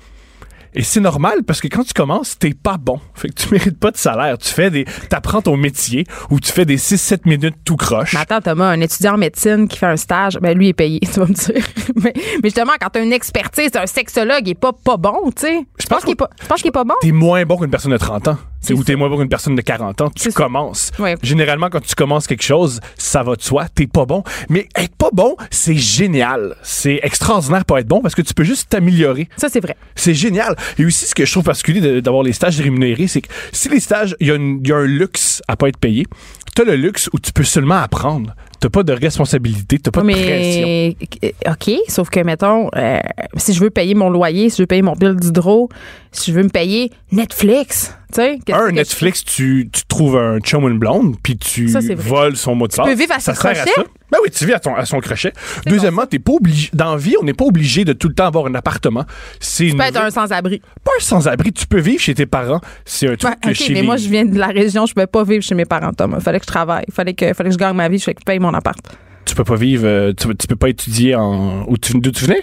Et 0.74 0.82
c'est 0.82 1.00
normal 1.00 1.44
parce 1.44 1.60
que 1.60 1.68
quand 1.68 1.82
tu 1.82 1.92
commences, 1.94 2.38
t'es 2.38 2.52
pas 2.54 2.76
bon. 2.78 3.00
Fait 3.14 3.28
que 3.28 3.34
tu 3.34 3.48
mérites 3.52 3.78
pas 3.78 3.90
de 3.90 3.96
salaire. 3.96 4.38
Tu 4.38 4.48
fais 4.52 4.70
des, 4.70 4.84
t'apprends 5.08 5.42
ton 5.42 5.56
métier 5.56 6.04
ou 6.30 6.40
tu 6.40 6.52
fais 6.52 6.64
des 6.64 6.76
6-7 6.76 7.20
minutes 7.24 7.56
tout 7.64 7.76
croche. 7.76 8.12
Mais 8.14 8.20
attends, 8.20 8.40
Thomas, 8.40 8.68
un 8.70 8.80
étudiant 8.80 9.14
en 9.14 9.18
médecine 9.18 9.66
qui 9.66 9.78
fait 9.78 9.86
un 9.86 9.96
stage, 9.96 10.38
ben 10.40 10.56
lui 10.56 10.68
est 10.68 10.74
payé, 10.74 11.00
tu 11.12 11.18
vas 11.18 11.26
me 11.26 11.32
dire. 11.32 11.64
mais, 11.96 12.12
mais 12.14 12.22
justement, 12.44 12.72
quand 12.80 12.90
t'as 12.92 13.02
une 13.02 13.12
expertise, 13.12 13.70
un 13.74 13.86
sexologue, 13.86 14.42
il 14.46 14.50
est 14.50 14.54
pas, 14.54 14.72
pas 14.72 14.96
bon, 14.96 15.30
tu 15.34 15.46
sais. 15.46 15.66
Je 15.78 15.86
pense 15.86 15.98
pense 15.98 16.04
qu'il 16.04 16.12
est 16.12 16.16
pas, 16.16 16.30
je 16.40 16.46
pense 16.46 16.58
qu'il 16.60 16.68
est 16.68 16.72
pas 16.72 16.84
bon. 16.84 16.94
T'es 17.00 17.12
moins 17.12 17.44
bon 17.44 17.56
qu'une 17.56 17.70
personne 17.70 17.92
de 17.92 17.96
30 17.96 18.28
ans. 18.28 18.38
C'est 18.60 18.74
ou 18.74 18.82
t'es 18.84 18.96
moins 18.96 19.08
bon 19.08 19.18
qu'une 19.18 19.28
personne 19.28 19.54
de 19.54 19.62
40 19.62 20.00
ans. 20.00 20.10
Tu 20.10 20.32
commences. 20.32 20.90
Ouais. 20.98 21.16
Généralement, 21.22 21.70
quand 21.70 21.80
tu 21.80 21.94
commences 21.94 22.26
quelque 22.26 22.42
chose, 22.42 22.80
ça 22.96 23.22
va 23.22 23.36
de 23.36 23.42
soi. 23.42 23.66
T'es 23.68 23.86
pas 23.86 24.04
bon. 24.04 24.22
Mais 24.48 24.68
être 24.76 24.94
pas 24.96 25.10
bon, 25.12 25.36
c'est 25.50 25.76
génial. 25.76 26.56
C'est 26.62 27.00
extraordinaire 27.02 27.64
pour 27.64 27.78
être 27.78 27.86
bon 27.86 28.00
parce 28.00 28.14
que 28.14 28.22
tu 28.22 28.34
peux 28.34 28.44
juste 28.44 28.68
t'améliorer. 28.70 29.28
Ça, 29.36 29.48
c'est 29.48 29.60
vrai. 29.60 29.76
C'est 29.94 30.14
génial. 30.14 30.56
Et 30.78 30.84
aussi, 30.84 31.06
ce 31.06 31.14
que 31.14 31.24
je 31.24 31.30
trouve 31.32 31.44
particulier 31.44 32.02
d'avoir 32.02 32.22
les 32.22 32.32
stages 32.32 32.60
rémunérés, 32.60 33.06
c'est 33.06 33.20
que 33.20 33.28
si 33.52 33.68
les 33.68 33.80
stages, 33.80 34.16
il 34.20 34.26
y, 34.26 34.30
y 34.30 34.72
a 34.72 34.76
un 34.76 34.86
luxe 34.86 35.42
à 35.48 35.56
pas 35.56 35.68
être 35.68 35.78
payé, 35.78 36.06
t'as 36.54 36.64
le 36.64 36.76
luxe 36.76 37.08
où 37.12 37.18
tu 37.18 37.32
peux 37.32 37.44
seulement 37.44 37.76
apprendre. 37.76 38.34
T'as 38.60 38.68
pas 38.70 38.82
de 38.82 38.92
responsabilité, 38.92 39.78
t'as 39.78 39.90
pas 39.92 40.02
de 40.02 40.06
pression. 40.10 41.32
OK, 41.48 41.80
sauf 41.88 42.10
que, 42.10 42.20
mettons, 42.20 42.68
euh, 42.76 42.98
si 43.36 43.52
je 43.52 43.60
veux 43.60 43.70
payer 43.70 43.94
mon 43.94 44.10
loyer, 44.10 44.50
si 44.50 44.56
je 44.56 44.62
veux 44.62 44.66
payer 44.66 44.82
mon 44.82 44.94
bill 44.94 45.14
d'hydro, 45.14 45.68
si 46.10 46.32
je 46.32 46.36
veux 46.36 46.42
me 46.42 46.48
payer 46.48 46.90
Netflix, 47.12 47.94
tu 48.12 48.16
sais. 48.16 48.38
qu'est-ce 48.44 48.58
Un, 48.58 48.72
Netflix, 48.72 49.24
tu, 49.24 49.68
tu 49.72 49.82
trouves 49.86 50.16
un 50.16 50.40
chum 50.40 50.64
ou 50.64 50.68
une 50.68 50.78
blonde, 50.78 51.14
puis 51.22 51.36
tu 51.36 51.68
Ça, 51.68 51.78
voles 51.96 52.36
son 52.36 52.54
mot 52.56 52.66
de 52.66 52.74
passe. 52.74 52.86
peux 52.86 52.94
vivre 52.94 53.12
à 53.14 53.20
ça 53.20 53.34
sert 53.34 53.52
crochet? 53.54 53.70
ça. 53.76 53.84
Ben 54.10 54.18
oui, 54.22 54.30
tu 54.30 54.46
vis 54.46 54.54
à, 54.54 54.58
ton, 54.58 54.74
à 54.74 54.84
son 54.86 55.00
crochet. 55.00 55.32
Deuxièmement, 55.66 56.06
t'es 56.06 56.18
pas 56.18 56.32
obligé. 56.32 56.70
Dans 56.72 56.92
la 56.92 56.96
vie, 56.96 57.14
on 57.20 57.24
n'est 57.24 57.34
pas 57.34 57.44
obligé 57.44 57.84
de 57.84 57.92
tout 57.92 58.08
le 58.08 58.14
temps 58.14 58.26
avoir 58.26 58.46
un 58.46 58.54
appartement. 58.54 59.04
C'est 59.38 59.66
Tu 59.66 59.76
peux 59.76 59.82
être 59.82 60.00
un 60.00 60.10
sans-abri. 60.10 60.62
pas 60.82 60.92
un 60.98 61.02
sans-abri. 61.02 61.52
Tu 61.52 61.66
peux 61.66 61.80
vivre 61.80 62.00
chez 62.00 62.14
tes 62.14 62.24
parents. 62.26 62.60
C'est 62.86 63.06
un 63.08 63.16
truc 63.16 63.30
Ouais, 63.30 63.36
que 63.42 63.48
OK, 63.50 63.54
chez 63.54 63.74
mais 63.74 63.80
les- 63.82 63.86
moi, 63.86 63.96
je 63.98 64.08
viens 64.08 64.24
de 64.24 64.38
la 64.38 64.46
région, 64.46 64.86
je 64.86 64.94
peux 64.94 65.06
pas 65.06 65.24
vivre 65.24 65.42
chez 65.42 65.54
mes 65.54 65.66
parents, 65.66 65.92
Thomas. 65.92 66.20
Fallait 66.20 66.38
que 66.40 66.44
je 66.46 66.50
travaille. 66.52 66.86
Fallait 66.92 67.12
que, 67.14 67.34
fallait 67.34 67.50
que 67.50 67.54
je 67.54 67.58
gagne 67.58 67.76
ma 67.76 67.88
vie, 67.88 67.98
fallait 68.00 68.14
que 68.14 68.20
je 68.22 68.24
paye 68.24 68.38
mon 68.38 68.54
appart. 68.54 68.78
Tu 69.26 69.34
peux 69.34 69.44
pas 69.44 69.56
vivre. 69.56 69.82
euh, 69.86 70.12
tu, 70.14 70.34
tu 70.36 70.46
peux 70.46 70.56
pas 70.56 70.70
étudier 70.70 71.14
en. 71.14 71.64
Où 71.68 71.76
tu, 71.76 71.92
d'où 72.00 72.10
tu 72.10 72.24
venais? 72.24 72.42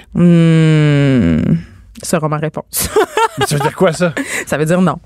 Ça 2.03 2.17
sera 2.17 2.27
ma 2.29 2.37
réponse. 2.37 2.89
ça 3.47 3.55
veut 3.55 3.61
dire 3.61 3.75
quoi, 3.75 3.91
ça? 3.93 4.13
ça 4.45 4.57
veut 4.57 4.65
dire 4.65 4.81
non. 4.81 4.99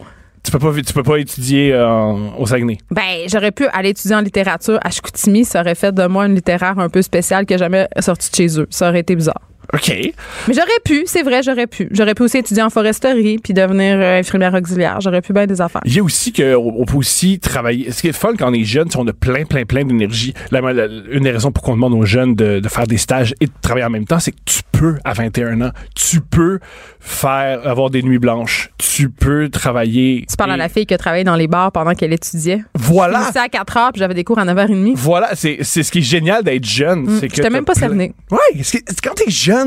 Tu 0.44 0.52
peux 0.52 0.60
pas, 0.60 0.74
tu 0.74 0.94
peux 0.94 1.04
pas 1.04 1.18
étudier 1.18 1.74
euh, 1.74 2.14
au 2.38 2.46
Saguenay. 2.46 2.78
Ben, 2.92 3.28
j'aurais 3.28 3.52
pu 3.52 3.68
aller 3.68 3.90
étudier 3.90 4.16
en 4.16 4.22
littérature 4.22 4.80
à 4.82 4.90
Chicoutimi. 4.90 5.46
Ça 5.46 5.62
aurait 5.62 5.76
fait 5.76 5.94
de 5.94 6.06
moi 6.08 6.26
une 6.26 6.36
littéraire 6.36 6.80
un 6.80 6.90
peu 6.90 7.02
spéciale 7.02 7.46
qui 7.46 7.54
n'a 7.54 7.58
jamais 7.58 7.88
sorti 8.00 8.32
de 8.32 8.36
chez 8.36 8.60
eux. 8.60 8.68
Ça 8.70 8.90
aurait 8.90 9.02
été 9.02 9.16
bizarre. 9.16 9.42
OK. 9.74 9.90
Mais 10.48 10.54
j'aurais 10.54 10.68
pu, 10.84 11.04
c'est 11.06 11.22
vrai, 11.24 11.44
j'aurais 11.44 11.68
pu. 11.68 11.88
J'aurais 11.92 12.16
pu 12.16 12.24
aussi 12.24 12.38
étudier 12.38 12.64
en 12.64 12.70
foresterie 12.70 13.38
puis 13.38 13.54
devenir 13.54 13.98
euh, 14.00 14.20
infirmière 14.20 14.54
auxiliaire. 14.54 15.00
J'aurais 15.02 15.22
pu 15.22 15.32
bien 15.34 15.46
des 15.46 15.62
affaires. 15.62 15.82
Il 15.86 15.96
y 15.96 16.00
a 16.00 16.04
aussi 16.04 16.32
que 16.34 16.56
on 16.56 16.86
peut 16.86 16.98
aussi 16.98 17.40
travailler. 17.40 17.92
Ce 17.92 18.02
qui 18.02 18.08
est 18.08 18.14
fun 18.14 18.34
quand 18.38 18.50
on 18.50 18.54
est 18.54 18.64
jeune, 18.64 18.90
c'est 18.90 18.98
qu'on 18.98 19.08
a 19.08 19.14
plein, 19.14 19.46
plein, 19.46 19.66
plein 19.66 19.84
d'énergie. 19.86 20.34
Une 20.52 21.24
des 21.24 21.32
raisons 21.32 21.52
pour 21.52 21.64
qu'on 21.64 21.74
demande 21.74 21.94
aux 21.94 22.06
jeunes 22.06 22.36
de, 22.36 22.60
de 22.60 22.70
faire 22.70 22.88
des 22.88 22.98
stages 22.98 23.36
et 23.42 23.46
de 23.46 23.52
travailler 23.62 23.86
en 23.86 23.90
même 23.92 24.06
temps, 24.06 24.20
c'est 24.20 24.32
que 24.32 24.38
tu 24.46 24.62
peux, 24.72 24.96
à 25.04 25.14
21 25.14 25.62
ans, 25.62 25.72
tu 25.96 26.22
peux 26.22 26.60
faire, 27.00 27.68
avoir 27.68 27.90
des 27.90 28.02
nuits 28.02 28.20
blanches. 28.20 28.70
Tu 28.78 29.10
peux 29.10 29.50
travailler. 29.50 30.26
Tu 30.30 30.36
parles 30.36 30.52
à 30.52 30.58
la 30.58 30.70
fille 30.70 30.86
qui 30.86 30.94
a 30.94 30.98
travaillé 30.98 31.24
dans 31.24 31.36
les 31.36 31.48
bars 31.48 31.72
pendant 31.72 31.94
qu'elle 31.94 32.14
étudiait. 32.14 32.64
Voilà. 32.76 33.24
C'était 33.28 33.40
à 33.40 33.50
4 33.50 33.78
heures 33.78 33.92
puis 33.94 34.00
j'avais 34.00 34.14
des 34.14 34.24
cours 34.24 34.40
à 34.40 34.46
9h30. 34.46 34.94
Voilà, 34.96 35.30
c'est 35.36 35.64
ce 35.64 35.92
qui 35.92 36.00
est 36.00 36.02
génial 36.02 36.44
d'être 36.44 36.66
jeune. 36.66 37.20
c'est 37.20 37.28
que 37.28 37.42
t'as 37.42 37.50
même 37.50 37.66
pas 37.66 37.74
plein- 37.74 37.80
cernée. 37.88 38.14
Ouais, 38.32 38.62
quand 39.04 39.14
t'es 39.16 39.30
jeune, 39.30 39.59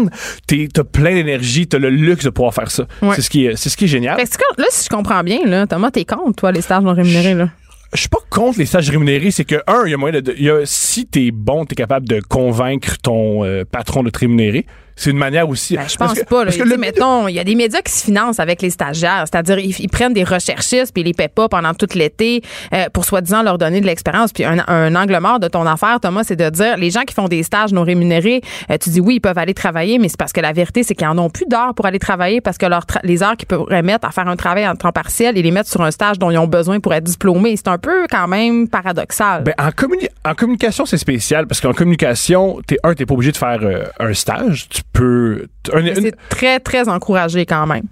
t'es- 0.46 0.68
t'as 0.72 0.84
plein 0.84 1.14
d'énergie, 1.14 1.66
t'as 1.66 1.78
le 1.78 1.90
luxe 1.90 2.24
de 2.24 2.30
pouvoir 2.30 2.54
faire 2.54 2.70
ça. 2.70 2.86
Ouais. 3.02 3.14
C'est 3.14 3.22
ce 3.22 3.30
qui 3.30 3.46
est, 3.46 3.56
c'est 3.56 3.68
ce 3.68 3.76
qui 3.76 3.84
est 3.84 3.88
génial. 3.88 4.16
Fait 4.18 4.26
que 4.28 4.60
là, 4.60 4.66
si 4.70 4.84
je 4.84 4.88
comprends 4.94 5.22
bien, 5.22 5.38
là, 5.46 5.66
Thomas, 5.66 5.90
t'es 5.90 6.04
contre, 6.04 6.36
toi, 6.36 6.52
les 6.52 6.60
stages 6.62 6.82
non 6.82 6.94
rémunérés, 6.94 7.34
là. 7.34 7.48
je 7.94 8.00
suis 8.00 8.08
pas 8.08 8.18
contre 8.30 8.58
les 8.58 8.66
stages 8.66 8.88
rémunérés, 8.90 9.30
c'est 9.30 9.44
que 9.44 9.56
un, 9.66 9.82
il 9.86 9.90
y 9.90 9.94
a 9.94 9.96
moyen 9.98 10.20
de, 10.20 10.34
y 10.38 10.48
a, 10.50 10.60
si 10.64 11.06
t'es 11.06 11.30
bon, 11.30 11.64
t'es 11.66 11.74
capable 11.74 12.08
de 12.08 12.20
convaincre 12.20 12.96
ton 13.02 13.44
euh, 13.44 13.64
patron 13.70 14.02
de 14.02 14.10
te 14.10 14.18
rémunérer. 14.20 14.66
C'est 14.96 15.10
une 15.10 15.18
manière 15.18 15.48
aussi. 15.48 15.76
Ben, 15.76 15.84
je 15.88 15.96
pense 15.96 16.14
que- 16.14 16.24
pas. 16.24 16.40
Là. 16.40 16.44
parce 16.46 16.56
que 16.56 16.62
le 16.62 16.76
mettons, 16.76 17.28
il 17.28 17.34
y 17.34 17.38
a 17.40 17.44
des 17.44 17.54
médias 17.54 17.80
qui 17.82 17.92
se 17.92 18.04
financent 18.04 18.40
avec 18.40 18.62
les 18.62 18.70
stagiaires. 18.70 19.24
C'est-à-dire, 19.30 19.58
ils, 19.58 19.74
ils 19.80 19.88
prennent 19.88 20.12
des 20.12 20.24
recherchistes 20.24 20.92
puis 20.92 21.02
ils 21.02 21.06
les 21.06 21.14
paient 21.14 21.28
pas 21.28 21.48
pendant 21.48 21.74
tout 21.74 21.86
l'été 21.94 22.42
euh, 22.74 22.84
pour 22.92 23.04
soi-disant 23.04 23.42
leur 23.42 23.58
donner 23.58 23.80
de 23.80 23.86
l'expérience. 23.86 24.32
Puis 24.32 24.44
un, 24.44 24.62
un 24.68 24.94
angle 24.94 25.18
mort 25.20 25.40
de 25.40 25.48
ton 25.48 25.66
affaire, 25.66 25.98
Thomas, 26.00 26.22
c'est 26.24 26.36
de 26.36 26.48
dire 26.50 26.76
les 26.76 26.90
gens 26.90 27.02
qui 27.02 27.14
font 27.14 27.28
des 27.28 27.42
stages 27.42 27.72
non 27.72 27.82
rémunérés, 27.82 28.40
euh, 28.70 28.76
tu 28.80 28.90
dis 28.90 29.00
oui, 29.00 29.14
ils 29.16 29.20
peuvent 29.20 29.38
aller 29.38 29.54
travailler, 29.54 29.98
mais 29.98 30.08
c'est 30.08 30.16
parce 30.18 30.32
que 30.32 30.40
la 30.40 30.52
vérité, 30.52 30.82
c'est 30.82 30.94
qu'ils 30.94 31.06
en 31.08 31.18
ont 31.18 31.30
plus 31.30 31.46
d'heures 31.48 31.74
pour 31.74 31.86
aller 31.86 31.98
travailler 31.98 32.40
parce 32.40 32.58
que 32.58 32.66
leur 32.66 32.84
les 33.02 33.22
heures 33.22 33.36
qu'ils 33.36 33.48
pourraient 33.48 33.82
mettre 33.82 34.06
à 34.06 34.10
faire 34.12 34.28
un 34.28 34.36
travail 34.36 34.68
en 34.68 34.74
temps 34.76 34.92
partiel 34.92 35.36
et 35.38 35.42
les 35.42 35.50
mettre 35.50 35.70
sur 35.70 35.82
un 35.82 35.90
stage 35.90 36.18
dont 36.18 36.30
ils 36.30 36.38
ont 36.38 36.46
besoin 36.46 36.80
pour 36.80 36.92
être 36.94 37.04
diplômés. 37.04 37.56
C'est 37.56 37.68
un 37.68 37.78
peu 37.78 38.06
quand 38.10 38.28
même 38.28 38.68
paradoxal. 38.68 39.42
Ben, 39.44 39.54
en, 39.58 39.68
communi- 39.70 40.08
en 40.24 40.34
communication, 40.34 40.84
c'est 40.86 40.98
spécial 40.98 41.46
parce 41.46 41.60
qu'en 41.60 41.72
communication, 41.72 42.60
t'es 42.66 42.76
un, 42.82 42.94
t'es 42.94 43.06
pas 43.06 43.14
obligé 43.14 43.32
de 43.32 43.36
faire 43.36 43.58
euh, 43.62 43.84
un 44.00 44.12
stage. 44.14 44.68
Tu 44.68 44.82
un- 45.00 45.86
une- 45.86 45.94
c'est 45.94 46.14
très, 46.28 46.60
très 46.60 46.88
encouragé 46.88 47.46
quand 47.46 47.66
même. 47.66 47.84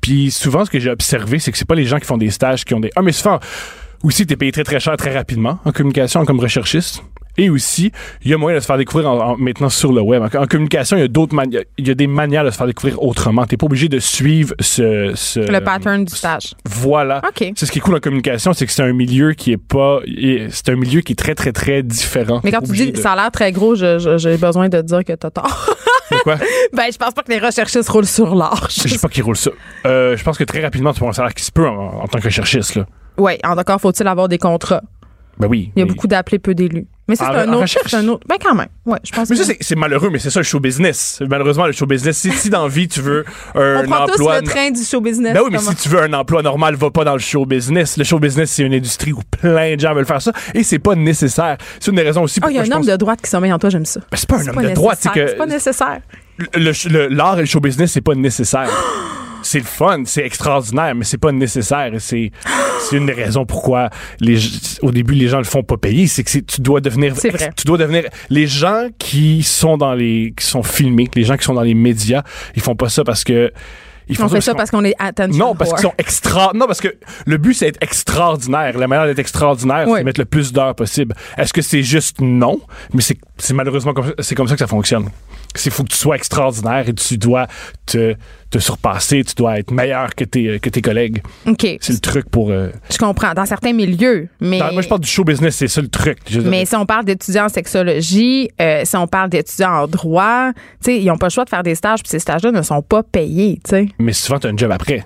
Puis 0.00 0.30
souvent, 0.30 0.64
ce 0.64 0.70
que 0.70 0.78
j'ai 0.78 0.90
observé, 0.90 1.38
c'est 1.38 1.50
que 1.52 1.58
c'est 1.58 1.66
pas 1.66 1.74
les 1.74 1.84
gens 1.84 1.98
qui 1.98 2.04
font 2.06 2.16
des 2.18 2.30
stages 2.30 2.64
qui 2.64 2.74
ont 2.74 2.80
des. 2.80 2.90
Ah, 2.96 3.02
mais 3.02 3.12
souvent, 3.12 3.40
aussi, 4.04 4.26
t'es 4.26 4.36
payé 4.36 4.52
très 4.52 4.64
très 4.64 4.78
cher 4.80 4.96
très 4.96 5.12
rapidement 5.14 5.58
en 5.64 5.72
communication 5.72 6.24
comme 6.24 6.38
recherchiste. 6.40 7.02
Et 7.38 7.50
aussi, 7.50 7.92
il 8.24 8.30
y 8.30 8.34
a 8.34 8.38
moyen 8.38 8.56
de 8.56 8.62
se 8.62 8.66
faire 8.66 8.78
découvrir 8.78 9.10
en- 9.10 9.32
en- 9.32 9.36
maintenant 9.36 9.68
sur 9.68 9.92
le 9.92 10.00
web. 10.00 10.22
En, 10.22 10.42
en 10.42 10.46
communication, 10.46 10.96
il 10.96 11.00
y 11.00 11.02
a 11.02 11.08
d'autres 11.08 11.34
manières. 11.34 11.64
Il 11.76 11.86
y 11.86 11.90
a 11.90 11.94
des 11.94 12.06
manières 12.06 12.44
de 12.46 12.50
se 12.50 12.56
faire 12.56 12.66
découvrir 12.66 13.02
autrement. 13.02 13.44
T'es 13.44 13.58
pas 13.58 13.66
obligé 13.66 13.90
de 13.90 13.98
suivre 13.98 14.54
ce. 14.58 15.12
ce- 15.14 15.40
Le 15.40 15.60
pattern 15.60 16.04
du 16.06 16.14
stage. 16.16 16.54
Voilà. 16.64 17.20
OK. 17.28 17.52
C'est 17.54 17.66
ce 17.66 17.72
qui 17.72 17.78
est 17.78 17.82
cool 17.82 17.96
en 17.96 18.00
communication, 18.00 18.54
c'est 18.54 18.64
que 18.64 18.72
c'est 18.72 18.84
un 18.84 18.94
milieu 18.94 19.32
qui 19.34 19.52
est 19.52 19.58
pas. 19.58 20.00
C'est 20.50 20.70
un 20.70 20.76
milieu 20.76 21.02
qui 21.02 21.12
est 21.12 21.16
très 21.16 21.34
très 21.34 21.52
très 21.52 21.82
différent. 21.82 22.40
Mais 22.42 22.52
quand 22.52 22.62
tu 22.62 22.72
dis 22.72 22.92
de- 22.92 22.96
ça 22.96 23.12
a 23.12 23.16
l'air 23.16 23.30
très 23.30 23.52
gros, 23.52 23.74
j'ai 23.74 24.36
besoin 24.38 24.70
de 24.70 24.80
dire 24.80 25.04
que 25.04 25.12
t'as 25.12 25.30
tort. 25.30 25.75
De 26.10 26.16
quoi? 26.22 26.36
ben, 26.72 26.84
je 26.92 26.96
pense 26.98 27.14
pas 27.14 27.22
que 27.22 27.30
les 27.32 27.38
recherchistes 27.38 27.88
roulent 27.88 28.06
sur 28.06 28.34
l'arche. 28.34 28.76
Je 28.82 28.88
sais 28.88 28.98
pas 28.98 29.08
qui 29.08 29.22
roule 29.22 29.36
ça. 29.36 29.50
Euh, 29.86 30.16
je 30.16 30.22
pense 30.24 30.38
que 30.38 30.44
très 30.44 30.60
rapidement, 30.62 30.92
tu 30.92 31.00
peux 31.00 31.04
avoir 31.04 31.10
un 31.10 31.16
salaire 31.16 31.34
qui 31.34 31.44
se 31.44 31.52
peut 31.52 31.68
en, 31.68 32.02
en 32.02 32.06
tant 32.06 32.18
que 32.18 32.24
recherchiste. 32.24 32.74
Là. 32.76 32.86
Oui, 33.18 33.32
encore 33.44 33.80
faut-il 33.80 34.06
avoir 34.06 34.28
des 34.28 34.38
contrats? 34.38 34.82
Ben 35.38 35.48
oui. 35.48 35.70
Il 35.76 35.80
y 35.80 35.82
a 35.82 35.84
mais- 35.84 35.92
beaucoup 35.92 36.06
d'appelés, 36.06 36.38
peu 36.38 36.54
d'élus. 36.54 36.86
Mais 37.08 37.14
ça, 37.14 37.26
c'est 37.30 37.38
un 37.38 37.52
un 37.52 38.08
autre. 38.08 38.26
Ben, 38.28 38.36
quand 38.42 38.54
même. 38.54 38.66
Ouais, 38.84 38.98
je 39.04 39.12
pense 39.12 39.30
Mais 39.30 39.36
que- 39.36 39.44
ça, 39.44 39.52
c'est- 39.60 39.76
malheureux, 39.76 40.10
mais 40.10 40.18
c'est 40.18 40.30
ça 40.30 40.40
le 40.40 40.44
show 40.44 40.58
business. 40.58 41.22
Malheureusement, 41.28 41.66
le 41.66 41.72
show 41.72 41.86
business, 41.86 42.18
si, 42.18 42.32
si 42.32 42.50
dans 42.50 42.64
la 42.64 42.68
vie, 42.68 42.88
tu 42.88 43.00
veux 43.00 43.24
un 43.54 43.84
On 43.84 43.88
prend 43.88 44.06
tous 44.06 44.12
emploi. 44.14 44.40
le 44.40 44.46
train 44.46 44.70
du 44.72 44.82
show 44.82 45.00
business. 45.00 45.32
Ben 45.34 45.40
oui, 45.44 45.50
mais 45.52 45.58
si 45.58 45.74
tu 45.76 45.88
veux 45.88 46.02
un 46.02 46.12
emploi 46.14 46.42
normal, 46.42 46.74
va 46.74 46.90
pas 46.90 47.04
dans 47.04 47.12
le 47.12 47.20
show 47.20 47.46
business. 47.46 47.96
Le 47.96 48.02
show 48.04 48.18
business, 48.18 48.50
c'est 48.50 48.64
une 48.64 48.74
industrie 48.74 49.12
où 49.12 49.20
plein 49.40 49.76
de 49.76 49.80
gens 49.80 49.94
veulent 49.94 50.04
faire 50.06 50.20
ça 50.22 50.32
et 50.52 50.62
c'est 50.64 50.80
pas 50.80 50.96
nécessaire. 50.96 51.58
C'est 51.78 51.90
une 51.90 51.96
des 51.96 52.02
raisons 52.02 52.22
aussi 52.24 52.40
Oh, 52.44 52.48
il 52.48 52.56
y 52.56 52.58
a 52.58 52.62
un 52.62 52.64
homme 52.64 52.70
pense- 52.78 52.86
de 52.86 52.96
droite 52.96 53.20
qui 53.22 53.30
sommeille 53.30 53.52
en 53.52 53.58
toi, 53.58 53.70
j'aime 53.70 53.86
ça. 53.86 54.00
Ben, 54.10 54.16
c'est 54.16 54.28
pas 54.28 54.36
un 54.38 54.48
homme 54.48 54.62
de 54.64 54.70
droite, 54.74 54.98
c'est 55.00 55.08
nécessaire. 55.10 55.24
que- 55.26 55.30
C'est 55.30 55.36
pas 55.36 55.46
nécessaire. 55.46 57.08
l'art 57.10 57.38
et 57.38 57.42
le 57.42 57.46
show 57.46 57.60
business, 57.60 57.92
c'est 57.92 58.00
pas 58.00 58.14
nécessaire. 58.14 58.68
c'est 59.46 59.58
le 59.58 59.64
fun, 59.64 60.02
c'est 60.04 60.24
extraordinaire, 60.24 60.94
mais 60.94 61.04
c'est 61.04 61.18
pas 61.18 61.32
nécessaire. 61.32 61.90
C'est, 61.98 62.30
c'est 62.80 62.96
une 62.96 63.06
des 63.06 63.12
raisons 63.12 63.46
pourquoi 63.46 63.90
les, 64.20 64.38
au 64.82 64.90
début 64.90 65.14
les 65.14 65.28
gens 65.28 65.38
le 65.38 65.44
font 65.44 65.62
pas 65.62 65.76
payer, 65.76 66.06
c'est 66.06 66.24
que 66.24 66.38
tu 66.40 66.60
dois 66.60 66.80
devenir, 66.80 67.14
vrai. 67.14 67.50
tu 67.56 67.64
dois 67.64 67.78
devenir 67.78 68.04
les 68.30 68.46
gens 68.46 68.88
qui 68.98 69.42
sont 69.42 69.76
dans 69.76 69.94
les, 69.94 70.34
qui 70.36 70.44
sont 70.44 70.62
filmés, 70.62 71.08
les 71.14 71.24
gens 71.24 71.36
qui 71.36 71.44
sont 71.44 71.54
dans 71.54 71.62
les 71.62 71.74
médias, 71.74 72.22
ils 72.54 72.62
font 72.62 72.76
pas 72.76 72.88
ça 72.88 73.04
parce 73.04 73.24
que 73.24 73.52
ils 74.08 74.16
font 74.16 74.26
On 74.26 74.28
fait 74.28 74.40
ça 74.40 74.52
qu'on- 74.52 74.58
parce 74.58 74.70
qu'on 74.70 74.84
est 74.84 74.94
attention. 75.00 75.46
non, 75.46 75.54
parce 75.56 75.72
qu'ils 75.72 75.82
sont 75.82 75.94
extra. 75.98 76.52
Non, 76.54 76.66
parce 76.68 76.80
que 76.80 76.94
le 77.26 77.38
but, 77.38 77.54
c'est 77.54 77.64
d'être 77.66 77.82
extraordinaire. 77.82 78.78
La 78.78 78.86
manière 78.86 79.04
d'être 79.06 79.18
extraordinaire, 79.18 79.86
Oui. 79.88 79.98
c'est 79.98 80.04
mettre 80.04 80.20
le 80.20 80.26
plus 80.26 80.52
d'heures 80.52 80.76
possible. 80.76 81.12
Est-ce 81.36 81.52
que 81.52 81.60
c'est 81.60 81.82
juste 81.82 82.20
non? 82.20 82.60
Mais 82.94 83.02
c'est 83.02 83.18
c'est 83.38 83.54
malheureusement 83.54 83.92
comme 83.94 84.12
c'est 84.18 84.34
comme 84.34 84.48
ça 84.48 84.54
que 84.54 84.60
ça 84.60 84.66
fonctionne. 84.66 85.08
C'est 85.54 85.70
faut 85.70 85.84
que 85.84 85.88
tu 85.88 85.96
sois 85.96 86.16
extraordinaire 86.16 86.86
et 86.88 86.92
tu 86.92 87.16
dois 87.16 87.46
te, 87.86 88.14
te 88.50 88.58
surpasser, 88.58 89.24
tu 89.24 89.34
dois 89.34 89.58
être 89.58 89.70
meilleur 89.70 90.14
que 90.14 90.24
tes, 90.24 90.60
que 90.60 90.68
tes 90.68 90.82
collègues. 90.82 91.22
C'est 91.80 91.92
le 91.94 91.98
truc 91.98 92.28
pour. 92.28 92.50
euh, 92.50 92.68
Je 92.90 92.98
comprends. 92.98 93.32
Dans 93.32 93.46
certains 93.46 93.72
milieux. 93.72 94.28
Mais. 94.40 94.58
dans- 94.58 94.72
moi, 94.72 94.82
je 94.82 94.88
parle 94.88 95.00
du 95.00 95.08
show 95.08 95.24
business, 95.24 95.56
c'est 95.56 95.68
ça 95.68 95.80
le 95.80 95.88
truc. 95.88 96.18
Mais 96.44 96.66
si 96.66 96.76
on 96.76 96.84
parle 96.84 97.06
d'étudiants 97.06 97.46
en 97.46 97.48
sexologie, 97.48 98.50
euh, 98.60 98.82
si 98.84 98.96
on 98.96 99.06
parle 99.06 99.30
d'étudiants 99.30 99.82
en 99.84 99.86
droit, 99.86 100.52
tu 100.52 100.58
sais, 100.82 101.00
ils 101.00 101.06
n'ont 101.06 101.16
pas 101.16 101.26
le 101.26 101.30
choix 101.32 101.44
de 101.44 101.50
faire 101.50 101.62
des 101.62 101.74
stages, 101.74 102.02
puis 102.02 102.10
ces 102.10 102.18
stages-là 102.18 102.52
ne 102.52 102.62
sont 102.62 102.82
pas 102.82 103.02
payés, 103.02 103.58
tu 103.64 103.70
sais. 103.70 103.88
mais 103.98 104.12
souvent, 104.12 104.38
tu 104.38 104.46
as 104.48 104.50
un 104.50 104.56
job 104.56 104.70
après. 104.72 105.04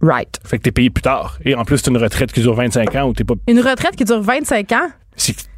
Right. 0.00 0.40
Fait 0.44 0.58
que 0.58 0.62
t'es 0.62 0.72
payé 0.72 0.90
plus 0.90 1.02
tard. 1.02 1.38
Et 1.44 1.54
en 1.54 1.64
plus, 1.64 1.78
c'est 1.78 1.88
une 1.90 1.96
retraite 1.98 2.32
qui 2.32 2.40
dure 2.40 2.54
25 2.54 2.94
ans 2.96 3.08
où 3.08 3.12
t'es 3.12 3.24
pas. 3.24 3.34
Une 3.46 3.60
retraite 3.60 3.94
qui 3.94 4.04
dure 4.04 4.20
25 4.20 4.72
ans, 4.72 4.88
c'est- 5.16 5.48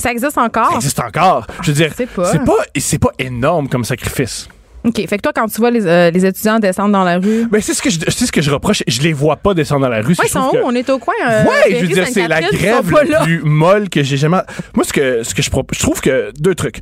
ça 0.00 0.10
existe 0.12 0.38
encore? 0.38 0.70
Ça 0.70 0.76
existe 0.76 1.00
encore. 1.00 1.46
Je 1.62 1.70
veux 1.70 1.76
dire, 1.76 1.90
pas. 2.14 2.30
c'est 2.30 2.98
pas, 2.98 3.08
pas 3.08 3.14
énorme 3.18 3.68
comme 3.68 3.84
sacrifice. 3.84 4.48
OK. 4.84 4.96
Fait 5.08 5.16
que 5.16 5.22
toi, 5.22 5.32
quand 5.34 5.46
tu 5.48 5.60
vois 5.60 5.70
les, 5.70 5.86
euh, 5.86 6.10
les 6.10 6.26
étudiants 6.26 6.58
descendre 6.58 6.92
dans 6.92 7.04
la 7.04 7.16
rue. 7.18 7.46
Ben, 7.50 7.60
c'est 7.62 7.72
ce 7.72 7.80
que 7.80 7.88
je, 7.88 7.98
ce 8.10 8.30
que 8.30 8.42
je 8.42 8.50
reproche. 8.50 8.82
Je 8.86 9.00
les 9.00 9.14
vois 9.14 9.36
pas 9.36 9.54
descendre 9.54 9.80
dans 9.82 9.88
la 9.88 10.02
rue. 10.02 10.08
Ouais, 10.08 10.24
ils 10.24 10.28
sont 10.28 10.48
où? 10.48 10.52
que- 10.52 10.62
On 10.62 10.74
est 10.74 10.88
au 10.90 10.98
coin. 10.98 11.14
euh, 11.26 11.44
ouais, 11.44 11.76
je 11.80 11.86
veux 11.86 11.86
dire, 11.86 12.06
c'est 12.12 12.28
la 12.28 12.42
grève 12.42 12.90
la 13.08 13.22
plus 13.24 13.40
molle 13.42 13.88
que 13.88 14.02
j'ai 14.02 14.18
jamais. 14.18 14.42
Moi, 14.74 14.84
ce 14.84 14.92
que, 14.92 15.22
ce 15.22 15.34
que 15.34 15.42
je 15.42 15.50
je 15.72 15.78
trouve 15.80 16.00
que 16.02 16.32
deux 16.38 16.54
trucs. 16.54 16.80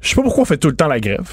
Je 0.00 0.08
sais 0.08 0.14
pas 0.14 0.22
pourquoi 0.22 0.42
on 0.42 0.44
fait 0.44 0.56
tout 0.56 0.68
le 0.68 0.76
temps 0.76 0.86
la 0.88 1.00
grève. 1.00 1.28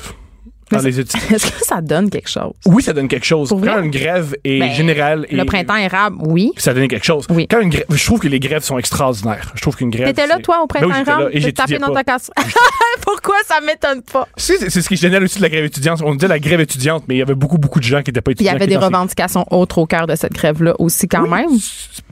Dans 0.72 0.82
les 0.82 1.00
études. 1.00 1.20
Est-ce 1.34 1.52
que 1.52 1.66
ça 1.66 1.82
donne 1.82 2.10
quelque 2.10 2.30
chose? 2.30 2.54
Oui, 2.66 2.84
ça 2.84 2.94
donne 2.94 3.08
quelque 3.08 3.26
chose. 3.26 3.50
Pour 3.50 3.60
Quand 3.62 3.74
vrai? 3.74 3.84
une 3.86 3.92
grève 3.92 4.36
est 4.44 4.60
Ben, 4.60 4.72
générale 4.72 5.26
et 5.30 5.36
Le 5.36 5.46
printemps 5.46 5.76
érable, 5.76 6.18
oui. 6.22 6.52
ça 6.58 6.74
donne 6.74 6.88
quelque 6.88 7.06
chose. 7.06 7.26
Oui. 7.30 7.48
Quand 7.50 7.60
une 7.62 7.70
grève, 7.70 7.86
je 7.90 8.06
trouve 8.06 8.20
que 8.20 8.28
les 8.28 8.40
grèves 8.40 8.64
sont 8.64 8.78
extraordinaires. 8.78 9.52
Je 9.56 9.62
trouve 9.62 9.76
qu'une 9.76 9.90
grève. 9.90 10.08
T'étais 10.08 10.28
là, 10.28 10.38
toi, 10.40 10.64
au 10.64 10.68
Ben 10.68 10.80
printemps 10.88 10.90
là 11.20 11.30
érable? 11.32 11.32
T'as 11.42 11.52
tapé 11.52 11.78
dans 11.80 11.94
ta 11.94 12.04
casse. 12.04 12.32
Pourquoi 13.02 13.36
ça 13.46 13.60
m'étonne 13.62 14.02
pas? 14.02 14.28
C'est 14.38 14.70
ce 14.70 14.88
qui 14.88 14.94
est 14.96 14.98
génial 14.98 15.24
aussi 15.24 15.38
de 15.38 15.44
la 15.44 15.50
grève 15.50 15.66
étudiante. 15.66 16.02
On 16.04 16.14
disait 16.14 16.28
la 16.28 16.40
grève 16.40 16.60
étudiante, 16.62 17.04
mais 17.08 17.16
il 17.16 17.18
y 17.20 17.22
avait 17.22 17.36
beaucoup, 17.36 17.58
beaucoup 17.58 17.80
de 17.80 17.86
gens 17.86 18.02
qui 18.02 18.10
n'étaient 18.12 18.22
pas 18.22 18.32
Puis 18.32 18.40
il 18.42 18.46
y 18.46 18.50
étudiants. 18.50 18.56
avait 18.56 18.68
des 18.68 18.74
ces- 18.74 18.86
revendications 18.86 19.46
autres 19.52 19.78
au 19.80 19.86
cœur 19.86 20.08
de 20.08 20.16
cette 20.16 20.34
grève-là 20.34 20.74
aussi, 20.80 21.08
quand 21.08 21.24
Oui, 21.24 21.30
même. 21.30 21.50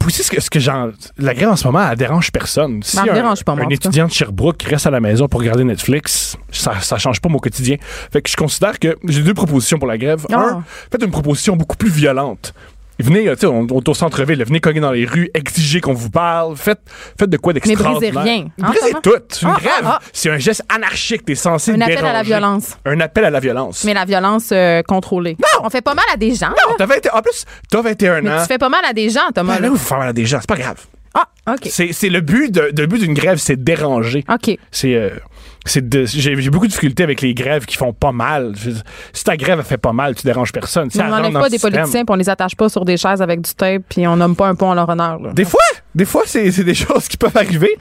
Aussi, 0.05 0.23
ce 0.23 0.31
que, 0.31 0.41
ce 0.41 0.49
que 0.49 0.59
j'en- 0.59 0.91
la 1.17 1.33
grève 1.33 1.49
en 1.49 1.55
ce 1.55 1.67
moment, 1.67 1.87
elle 1.91 1.97
dérange 1.97 2.31
personne. 2.31 2.81
Si 2.83 2.95
Ben, 2.95 3.03
elle 3.03 3.07
me 3.07 3.11
un, 3.11 3.21
dérange 3.21 3.43
pas, 3.43 3.55
moi, 3.55 3.65
un 3.65 3.69
étudiant 3.69 4.07
de 4.07 4.11
Sherbrooke 4.11 4.57
qui 4.57 4.67
reste 4.67 4.87
à 4.87 4.91
la 4.91 4.99
maison 5.01 5.27
pour 5.27 5.41
regarder 5.41 5.63
Netflix, 5.65 6.37
ça, 6.51 6.79
ça 6.81 6.97
change 6.97 7.19
pas 7.19 7.29
mon 7.29 7.39
quotidien. 7.39 7.75
Fait 8.13 8.21
que 8.21 8.29
je 8.29 8.35
considère 8.47 8.79
que 8.79 8.97
j'ai 9.07 9.21
deux 9.21 9.33
propositions 9.33 9.77
pour 9.77 9.87
la 9.87 9.97
grève. 9.97 10.25
Ah. 10.31 10.35
Un, 10.37 10.63
faites 10.91 11.03
une 11.03 11.11
proposition 11.11 11.55
beaucoup 11.55 11.77
plus 11.77 11.89
violente. 11.89 12.53
Venez, 12.99 13.27
euh, 13.27 13.35
tu 13.35 13.41
sais, 13.41 13.45
on, 13.45 13.67
on 13.69 13.79
est 13.79 13.89
au 13.89 13.93
centre-ville, 13.93 14.43
venez 14.43 14.59
cogner 14.59 14.79
dans 14.79 14.91
les 14.91 15.05
rues, 15.05 15.29
exiger 15.35 15.81
qu'on 15.81 15.93
vous 15.93 16.09
parle, 16.09 16.55
faites, 16.57 16.79
faites 17.19 17.29
de 17.29 17.37
quoi 17.37 17.53
Mais 17.53 17.59
d'extraordinaire. 17.59 18.11
brisez 18.11 18.29
rien. 18.31 18.47
hein, 18.59 18.71
Brisez 18.71 18.93
tout. 19.03 19.13
Une 19.43 19.49
Ah, 19.49 19.57
grève, 19.59 19.83
ah, 19.83 19.99
ah. 20.01 20.05
c'est 20.11 20.31
un 20.31 20.39
geste 20.39 20.63
anarchique. 20.67 21.23
T'es 21.23 21.35
censé 21.35 21.73
Un 21.73 21.81
appel 21.81 22.03
à 22.03 22.11
la 22.13 22.23
violence. 22.23 22.75
Un 22.85 22.99
appel 22.99 23.25
à 23.25 23.29
la 23.29 23.39
violence. 23.39 23.83
Mais 23.83 23.93
la 23.93 24.05
violence 24.05 24.49
euh, 24.51 24.81
contrôlée. 24.81 25.37
On 25.63 25.69
fait 25.69 25.81
pas 25.83 25.93
mal 25.93 26.05
à 26.11 26.17
des 26.17 26.33
gens. 26.33 26.49
non, 26.49 26.73
t'as 26.75 26.87
20 26.87 26.95
en 27.13 27.21
plus, 27.21 27.45
t'as 27.69 27.81
21 27.83 28.21
Mais 28.21 28.31
ans. 28.31 28.41
tu 28.41 28.47
fais 28.47 28.57
pas 28.57 28.69
mal 28.69 28.83
à 28.83 28.93
des 28.93 29.11
gens, 29.11 29.29
Thomas. 29.35 29.57
Ben 29.57 29.61
là. 29.61 29.69
vous 29.69 29.77
faire 29.77 29.99
mal 29.99 30.07
à 30.09 30.13
des 30.13 30.25
gens, 30.25 30.39
c'est 30.41 30.49
pas 30.49 30.55
grave. 30.57 30.83
Ah, 31.13 31.27
OK. 31.53 31.67
C'est 31.69 31.93
c'est 31.93 32.09
le 32.09 32.21
but 32.21 32.51
d'une 32.51 33.13
grève, 33.13 33.37
c'est 33.37 33.63
déranger. 33.63 34.23
OK. 34.27 34.57
C'est 34.71 34.95
euh, 34.95 35.09
c'est 35.11 35.21
j'ai 35.67 36.35
j'ai 36.41 36.49
beaucoup 36.49 36.65
de 36.65 36.71
difficultés 36.71 37.03
avec 37.03 37.21
les 37.21 37.33
grèves 37.33 37.65
qui 37.65 37.75
font 37.77 37.93
pas 37.93 38.11
mal. 38.11 38.53
Je- 38.57 38.71
si 39.13 39.23
ta 39.23 39.37
grève 39.37 39.59
elle 39.59 39.65
fait 39.65 39.77
pas 39.77 39.93
mal, 39.93 40.15
tu 40.15 40.23
déranges 40.23 40.51
personne. 40.51 40.89
Si 40.89 40.99
on 40.99 41.07
n'enlève 41.07 41.33
pas 41.33 41.49
des 41.49 41.55
système- 41.57 41.71
politiciens 41.73 42.05
puis 42.05 42.13
on 42.13 42.17
les 42.17 42.29
attache 42.29 42.55
pas 42.55 42.69
sur 42.69 42.85
des 42.85 42.97
chaises 42.97 43.21
avec 43.21 43.41
du 43.41 43.53
tape 43.53 43.83
puis 43.89 44.07
on 44.07 44.15
nomme 44.15 44.35
pas 44.35 44.47
un 44.47 44.55
pont 44.55 44.69
en 44.69 44.73
leur 44.73 44.89
honneur. 44.89 45.19
là. 45.19 45.33
Des 45.33 45.45
fois, 45.45 45.59
des 45.95 46.05
fois 46.05 46.23
c'est 46.25 46.49
des 46.63 46.73
choses 46.85 47.07
qui 47.07 47.17
peuvent 47.17 47.35
arriver. 47.37 47.75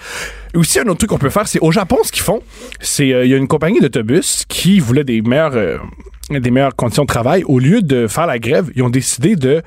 Et 0.55 0.59
aussi 0.59 0.79
un 0.79 0.85
autre 0.85 0.99
truc 0.99 1.11
qu'on 1.11 1.19
peut 1.19 1.31
faire, 1.31 1.47
c'est 1.49 1.61
au 1.61 1.71
Japon 1.73 1.99
ce 2.03 2.13
qu'ils 2.13 2.23
font, 2.23 2.41
c'est 2.81 3.13
euh, 3.13 3.25
il 3.25 3.31
y 3.31 3.35
a 3.35 3.37
une 3.37 3.49
compagnie 3.49 3.81
d'autobus 3.81 4.45
qui 4.49 4.81
voulait 4.81 5.05
des 5.05 5.23
meilleures 5.23 5.55
euh, 5.57 5.79
des 6.31 6.51
meilleures 6.51 6.75
conditions 6.75 7.05
de 7.05 7.09
travail. 7.09 7.45
Au 7.47 7.59
lieu 7.61 7.83
de 7.83 8.07
faire 8.09 8.27
la 8.27 8.39
grève, 8.41 8.71
ils 8.75 8.83
ont 8.83 8.91
décidé 8.91 9.37
de 9.37 9.63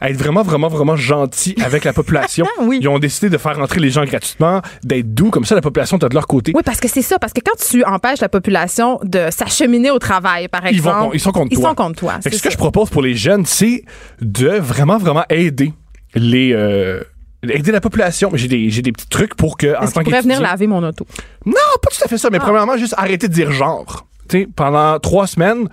à 0.00 0.10
être 0.10 0.16
vraiment, 0.16 0.42
vraiment, 0.42 0.68
vraiment 0.68 0.96
gentils 0.96 1.54
avec 1.64 1.84
la 1.84 1.92
population. 1.92 2.46
Oui. 2.62 2.78
Ils 2.80 2.88
ont 2.88 2.98
décidé 2.98 3.30
de 3.30 3.38
faire 3.38 3.56
rentrer 3.56 3.80
les 3.80 3.90
gens 3.90 4.04
gratuitement, 4.04 4.60
d'être 4.84 5.14
doux, 5.14 5.30
comme 5.30 5.44
ça 5.44 5.54
la 5.54 5.60
population 5.62 5.96
est 5.98 6.08
de 6.08 6.14
leur 6.14 6.26
côté. 6.26 6.52
Oui, 6.54 6.62
parce 6.64 6.78
que 6.80 6.88
c'est 6.88 7.02
ça. 7.02 7.18
Parce 7.18 7.32
que 7.32 7.40
quand 7.44 7.56
tu 7.58 7.84
empêches 7.84 8.20
la 8.20 8.28
population 8.28 8.98
de 9.02 9.28
s'acheminer 9.30 9.90
au 9.90 9.98
travail, 9.98 10.48
par 10.48 10.62
Ils, 10.66 10.76
exemple, 10.76 10.98
vont, 11.00 11.12
ils 11.12 11.20
sont 11.20 11.32
contre 11.32 11.48
ils 11.52 11.56
toi. 11.58 11.68
sont 11.70 11.74
contre 11.74 11.98
toi. 12.00 12.14
Fait 12.22 12.30
que 12.30 12.36
ce 12.36 12.42
que 12.42 12.50
je 12.50 12.56
propose 12.56 12.90
pour 12.90 13.02
les 13.02 13.14
jeunes, 13.14 13.46
c'est 13.46 13.84
de 14.20 14.48
vraiment, 14.58 14.98
vraiment 14.98 15.24
aider 15.30 15.72
les. 16.14 16.52
euh, 16.52 17.02
aider 17.48 17.72
la 17.72 17.80
population. 17.80 18.30
J'ai 18.34 18.48
des, 18.48 18.68
j'ai 18.70 18.82
des 18.82 18.92
petits 18.92 19.08
trucs 19.08 19.34
pour 19.34 19.56
que, 19.56 19.68
en 19.76 19.82
Est-ce 19.82 19.94
tant 19.94 20.00
qu'ils 20.00 20.10
pourraient 20.10 20.22
venir 20.22 20.40
laver 20.40 20.66
mon 20.66 20.82
auto? 20.86 21.06
Non, 21.46 21.52
pas 21.82 21.88
tout 21.90 22.04
à 22.04 22.08
fait 22.08 22.18
ça, 22.18 22.28
mais 22.30 22.38
Ah. 22.40 22.44
premièrement, 22.44 22.76
juste 22.76 22.94
arrêter 22.98 23.28
de 23.28 23.32
dire 23.32 23.50
genre. 23.52 24.06
Tu 24.28 24.40
sais, 24.42 24.48
pendant 24.54 24.98
trois 25.00 25.26
semaines, 25.26 25.68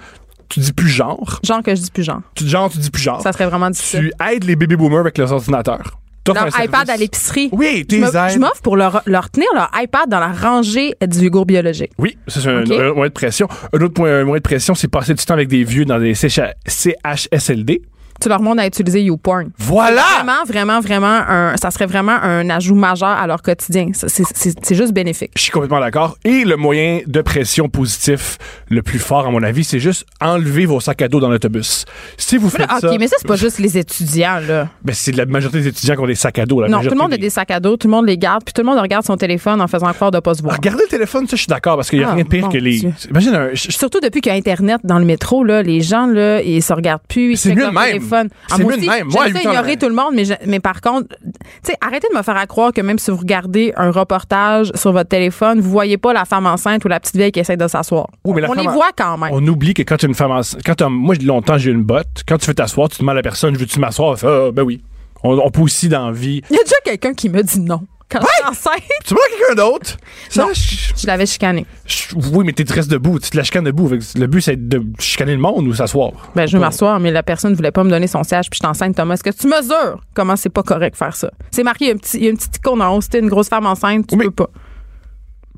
tu 0.49 0.59
dis 0.59 0.73
plus 0.73 0.89
genre? 0.89 1.39
Genre 1.43 1.61
que 1.61 1.75
je 1.75 1.81
dis 1.81 1.91
plus 1.91 2.03
genre. 2.03 2.21
Tu 2.35 2.43
dis 2.43 2.49
genre, 2.49 2.69
tu 2.69 2.77
dis 2.77 2.89
plus 2.89 3.01
genre. 3.01 3.21
Ça 3.21 3.31
serait 3.31 3.45
vraiment 3.47 3.69
difficile. 3.69 4.11
tu 4.19 4.25
aides 4.33 4.43
les 4.43 4.55
baby 4.55 4.75
boomers 4.75 4.99
avec 5.01 5.17
leurs 5.17 5.31
ordinateurs. 5.31 5.99
Leur 6.33 6.47
iPad 6.61 6.89
à 6.89 6.97
l'épicerie. 6.97 7.49
Oui, 7.51 7.85
tes 7.85 7.99
je 8.01 8.39
m'offre 8.39 8.61
pour 8.61 8.75
leur, 8.75 9.01
leur 9.05 9.29
tenir 9.29 9.47
leur 9.53 9.69
iPad 9.75 10.09
dans 10.09 10.19
la 10.19 10.31
rangée 10.33 10.93
du 11.05 11.19
yogourt 11.19 11.45
biologique. 11.45 11.91
Oui, 11.97 12.17
ça, 12.27 12.41
c'est 12.41 12.49
un, 12.49 12.63
Ok. 12.63 12.71
un 12.71 12.93
moyen 12.93 13.07
de 13.07 13.13
pression. 13.13 13.47
Un 13.73 13.77
autre 13.79 13.93
point, 13.93 14.11
un 14.11 14.23
moyen 14.25 14.39
de 14.39 14.43
pression, 14.43 14.75
c'est 14.75 14.87
passer 14.89 15.13
du 15.13 15.23
temps 15.23 15.35
avec 15.35 15.47
des 15.47 15.63
vieux 15.63 15.85
dans 15.85 15.99
des 15.99 16.13
CH 16.13 16.41
CHSLD. 16.67 17.81
Tu 18.22 18.30
leur 18.30 18.41
montres 18.41 18.61
à 18.61 18.68
utiliser 18.68 19.01
YouPorn. 19.03 19.49
Voilà! 19.59 20.03
Vraiment, 20.18 20.43
vraiment, 20.45 20.80
vraiment, 20.80 21.22
un, 21.30 21.55
ça 21.57 21.72
serait 21.72 21.86
vraiment 21.86 22.18
un 22.22 22.49
ajout 22.49 22.76
majeur 22.76 23.09
à 23.09 23.28
leur 23.28 23.41
quotidien. 23.41 23.91
C'est 23.93 24.76
juste 24.76 24.93
bénéfique. 24.93 25.32
Je 25.36 25.41
suis 25.43 25.51
complètement 25.51 25.80
d'accord. 25.80 26.18
Et 26.26 26.43
le 26.43 26.55
moyen 26.57 27.01
de 27.05 27.22
pression 27.22 27.70
positif 27.70 28.38
le 28.70 28.82
plus 28.82 28.99
fort, 28.99 29.28
à 29.28 29.32
mon 29.32 29.43
avis, 29.43 29.63
c'est 29.63 29.80
juste 29.80 30.05
enlever 30.22 30.65
vos 30.65 30.80
sacs 30.80 31.01
à 31.01 31.07
dos 31.07 31.20
dans 31.20 31.30
l'autobus. 31.30 31.86
Si 32.18 32.38
vous 32.38 32.49
faites 32.49 32.68
Ah, 32.70 32.80
ça, 32.80 32.91
OK, 32.91 32.97
mais 32.99 33.07
ça, 33.07 33.18
c'est 33.20 33.28
pas 33.28 33.36
juste 33.36 33.59
les 33.59 33.78
étudiants, 33.78 34.39
là. 34.47 34.68
ben, 34.84 34.93
c'est 34.93 35.11
la 35.15 35.26
majorité 35.26 35.59
des 35.61 35.68
étudiants 35.68 35.95
qui 35.95 36.01
ont 36.01 36.07
des 36.07 36.15
sacs 36.15 36.39
à 36.39 36.45
dos. 36.45 36.61
La 36.61 36.68
Non, 36.70 36.82
tout 36.82 36.89
le 36.89 36.95
monde 36.95 37.13
a 37.13 37.18
des 37.18 37.30
sacs 37.30 37.51
à 37.51 37.59
dos, 37.59 37.78
tout 37.78 37.88
le 37.88 37.91
monde 37.91 38.05
les 38.07 38.18
garde, 38.18 38.43
puis 38.43 38.53
tout 38.53 38.61
le 38.61 38.68
monde 38.68 38.80
regarde 38.80 39.05
son 39.05 39.15
téléphone 39.18 39.61
en 39.61 39.68
faisant 39.68 39.91
croire 39.93 40.11
de 40.11 40.20
pas 40.20 40.34
se 40.34 40.41
voir. 40.41 40.55
Regardez 40.55 40.84
le 40.84 40.89
téléphone, 40.89 41.28
ça, 41.28 41.36
je 41.36 41.41
suis 41.41 41.47
d'accord, 41.47 41.76
parce 41.76 41.89
qu'il 41.89 41.99
n'y 41.99 42.05
a 42.05 42.09
Ah, 42.09 42.13
rien 42.15 42.24
de 42.24 42.30
pire 42.30 42.49
que 42.49 42.57
les. 42.57 42.80
Dieu. 42.80 42.93
Imagine 43.09 43.36
un. 43.36 43.49
Surtout 43.53 43.99
depuis 43.99 44.22
qu'il 44.22 44.32
y 44.32 44.36
a 44.36 44.38
Internet 44.38 44.82
dans 44.84 44.99
le 44.99 45.05
métro, 45.05 45.43
là, 45.43 45.61
les 45.61 45.82
gens, 45.82 46.07
là, 46.07 46.41
ils 46.41 46.61
se 46.63 46.74
regardent 46.74 47.01
plus, 47.07 47.36
C'est 47.36 47.53
mieux 47.55 47.70
même. 47.72 48.01
Ah, 48.16 48.55
C'est 48.58 48.64
moi 48.64 48.76
mieux 48.76 48.82
de 48.82 48.88
même. 48.88 49.08
Moi, 49.08 49.30
d'ignorer 49.30 49.72
là- 49.72 49.76
tout 49.78 49.88
le 49.89 49.95
monde, 49.95 50.14
mais, 50.14 50.26
je- 50.26 50.34
mais 50.45 50.60
par 50.60 50.82
contre, 50.82 51.08
tu 51.10 51.32
sais, 51.64 51.78
arrêtez 51.82 52.08
de 52.12 52.18
me 52.18 52.24
faire 52.24 52.38
à 52.38 52.45
croire 52.47 52.72
que 52.74 52.82
même 52.82 52.99
si 52.99 53.12
vous 53.12 53.18
regardez 53.18 53.74
un 53.78 53.91
reportage 53.91 54.72
sur 54.76 54.91
votre 54.91 55.10
téléphone, 55.10 55.60
vous 55.60 55.70
voyez 55.70 55.97
pas 55.97 56.14
la 56.14 56.26
femme 56.26 56.45
enceinte 56.45 56.84
ou 56.86 56.88
la 56.88 56.99
petite 56.99 57.16
vieille 57.16 57.32
qui 57.32 57.39
essaie 57.39 57.58
de 57.58 57.68
s'asseoir. 57.68 58.08
Oui, 58.26 58.41
On 58.47 58.53
les 58.53 58.68
en- 58.68 58.72
voit 58.72 58.89
quand 58.97 59.18
même. 59.18 59.30
On 59.34 59.45
oublie 59.47 59.74
que 59.74 59.82
quand 59.84 59.97
tu 59.97 60.05
es 60.05 60.10
une 60.10 60.16
femme 60.16 60.32
enceinte- 60.32 60.62
quand 60.66 60.76
t'as- 60.76 60.89
moi 60.89 61.16
longtemps 61.24 61.58
j'ai 61.58 61.72
une 61.72 61.84
botte, 61.84 62.24
quand 62.28 62.38
tu 62.38 62.47
veux 62.47 62.53
t'asseoir, 62.53 62.89
tu 62.89 62.99
demandes 62.99 63.14
à 63.14 63.16
la 63.16 63.22
personne 63.24 63.55
veux-tu 63.55 63.80
m'asseoir, 63.80 64.16
Ah, 64.24 64.51
ben 64.53 64.64
oui. 64.64 64.82
On, 65.24 65.38
on 65.39 65.49
peut 65.49 65.62
aussi 65.62 65.89
dans 65.89 66.08
la 66.08 66.12
vie. 66.12 66.41
Il 66.49 66.55
y 66.55 66.60
a 66.60 66.64
déjà 66.64 66.76
quelqu'un 66.86 67.14
qui 67.14 67.28
me 67.30 67.41
dit 67.41 67.60
non. 67.60 67.82
Quand 68.10 68.20
je 68.22 68.26
suis 68.26 68.45
enceinte, 68.49 68.82
Tu 69.05 69.14
à 69.14 69.18
quelqu'un 69.38 69.55
d'autre? 69.55 69.97
Non. 70.38 70.47
je- 70.53 70.93
je 71.01 71.08
l'avais 71.08 71.26
chicané. 71.26 71.66
je- 71.86 72.16
oui, 72.16 72.45
mais 72.45 72.53
tu 72.53 72.64
restes 72.72 72.89
debout, 72.89 73.20
tu 73.20 73.30
te 73.30 73.36
la 73.38 73.43
chicanes 73.43 73.66
debout. 73.66 73.89
Le 73.89 74.28
but 74.28 74.41
c'est 74.41 74.68
de 74.70 74.82
chicaner 74.97 75.34
le 75.34 75.39
monde 75.41 75.68
ou 75.68 75.74
s'asseoir? 75.74 76.12
Ben, 76.34 76.47
je 76.47 76.55
veux 76.55 76.62
m'asseoir, 76.64 76.99
mais 77.01 77.12
la 77.12 77.22
personne 77.24 77.51
ne 77.51 77.55
voulait 77.58 77.72
pas 77.72 77.84
me 77.84 77.89
donner 77.89 78.08
son 78.08 78.24
siège, 78.24 78.49
puis 78.49 78.60
je 78.62 78.66
suis 78.66 78.70
enceinte, 78.70 78.95
Thomas. 78.95 79.16
Est-ce 79.16 79.24
que 79.24 79.30
tu 79.32 79.47
mesures 79.47 79.99
comment 80.14 80.38
c'est 80.38 80.49
pas 80.49 80.64
correct 80.64 80.93
de 80.93 80.97
faire 80.97 81.16
ça? 81.16 81.32
C'est 81.51 81.64
marqué, 81.64 81.86
il 81.86 81.88
y 81.89 81.91
a, 81.91 81.93
un 81.95 81.97
petit, 81.97 82.18
il 82.18 82.24
y 82.24 82.28
a 82.28 82.30
une 82.30 82.38
petite 82.38 82.55
icône 82.58 82.82
en 82.82 82.95
haut. 82.95 83.01
Si 83.01 83.10
t'es 83.10 83.20
une 83.20 83.30
grosse 83.30 83.49
femme 83.49 83.66
enceinte, 83.66 84.08
tu 84.08 84.16
Oui. 84.16 84.26
peux 84.26 84.32
pas. 84.32 84.49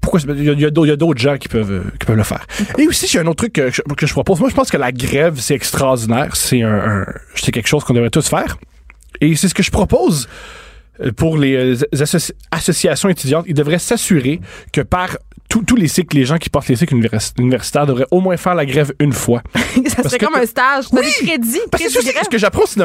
Pourquoi 0.02 0.20
il 0.22 0.44
y 0.60 0.66
a, 0.66 0.70
d'autres- 0.72 1.20
gens 1.20 1.38
qui 1.38 1.50
peuvent, 1.50 1.72
euh, 1.72 1.84
qui 2.00 2.06
peuvent 2.08 2.16
le 2.16 2.24
faire. 2.24 2.48
Et 2.78 2.88
aussi, 2.88 3.06
j'ai 3.06 3.20
un 3.20 3.28
autre 3.28 3.36
truc 3.44 3.54
que 3.54 3.70
je, 3.70 3.82
que 3.82 4.08
je 4.08 4.14
propose. 4.14 4.40
Moi, 4.40 4.50
je 4.50 4.56
pense 4.56 4.72
que 4.72 4.78
la 4.78 4.92
grève, 4.94 5.38
c'est 5.40 5.54
extraordinaire. 5.54 6.36
C'est 6.36 6.64
un, 6.64 6.74
un- 7.02 7.06
c'est 7.36 7.52
quelque 7.52 7.68
chose 7.68 7.84
qu'on 7.84 7.94
devrait 7.94 8.10
tous 8.10 8.28
faire. 8.28 8.58
Et 9.22 9.36
c'est 9.36 9.50
ce 9.50 9.54
que 9.54 9.62
je 9.62 9.72
propose 9.72 10.28
pour 11.16 11.38
les 11.38 11.56
euh, 11.56 11.76
associ- 11.94 12.32
associations 12.52 13.10
étudiantes. 13.10 13.46
Ils 13.48 13.54
devraient 13.54 13.80
s'assurer 13.80 14.40
que 14.74 14.82
par 14.82 15.18
tous 15.50 15.76
les 15.76 15.88
cycles, 15.88 16.16
les 16.16 16.26
gens 16.26 16.38
qui 16.38 16.50
portent 16.50 16.68
les 16.68 16.76
cycles 16.76 16.94
univers- 16.94 17.20
universitaires 17.40 17.88
devraient 17.88 18.06
au 18.12 18.22
moins 18.22 18.38
faire 18.38 18.54
la 18.54 18.66
grève 18.68 18.94
une 19.00 19.14
fois. 19.14 19.42
ça 19.88 20.04
serait 20.04 20.20
comme 20.20 20.36
un 20.36 20.46
stage. 20.46 20.86
Oui! 20.92 21.02
des 21.02 21.26
crédits. 21.26 21.60
Parce 21.72 21.84
que 21.84 21.90
ce 21.90 22.30
que 22.30 22.38
j'apprends, 22.38 22.66
ce 22.68 22.76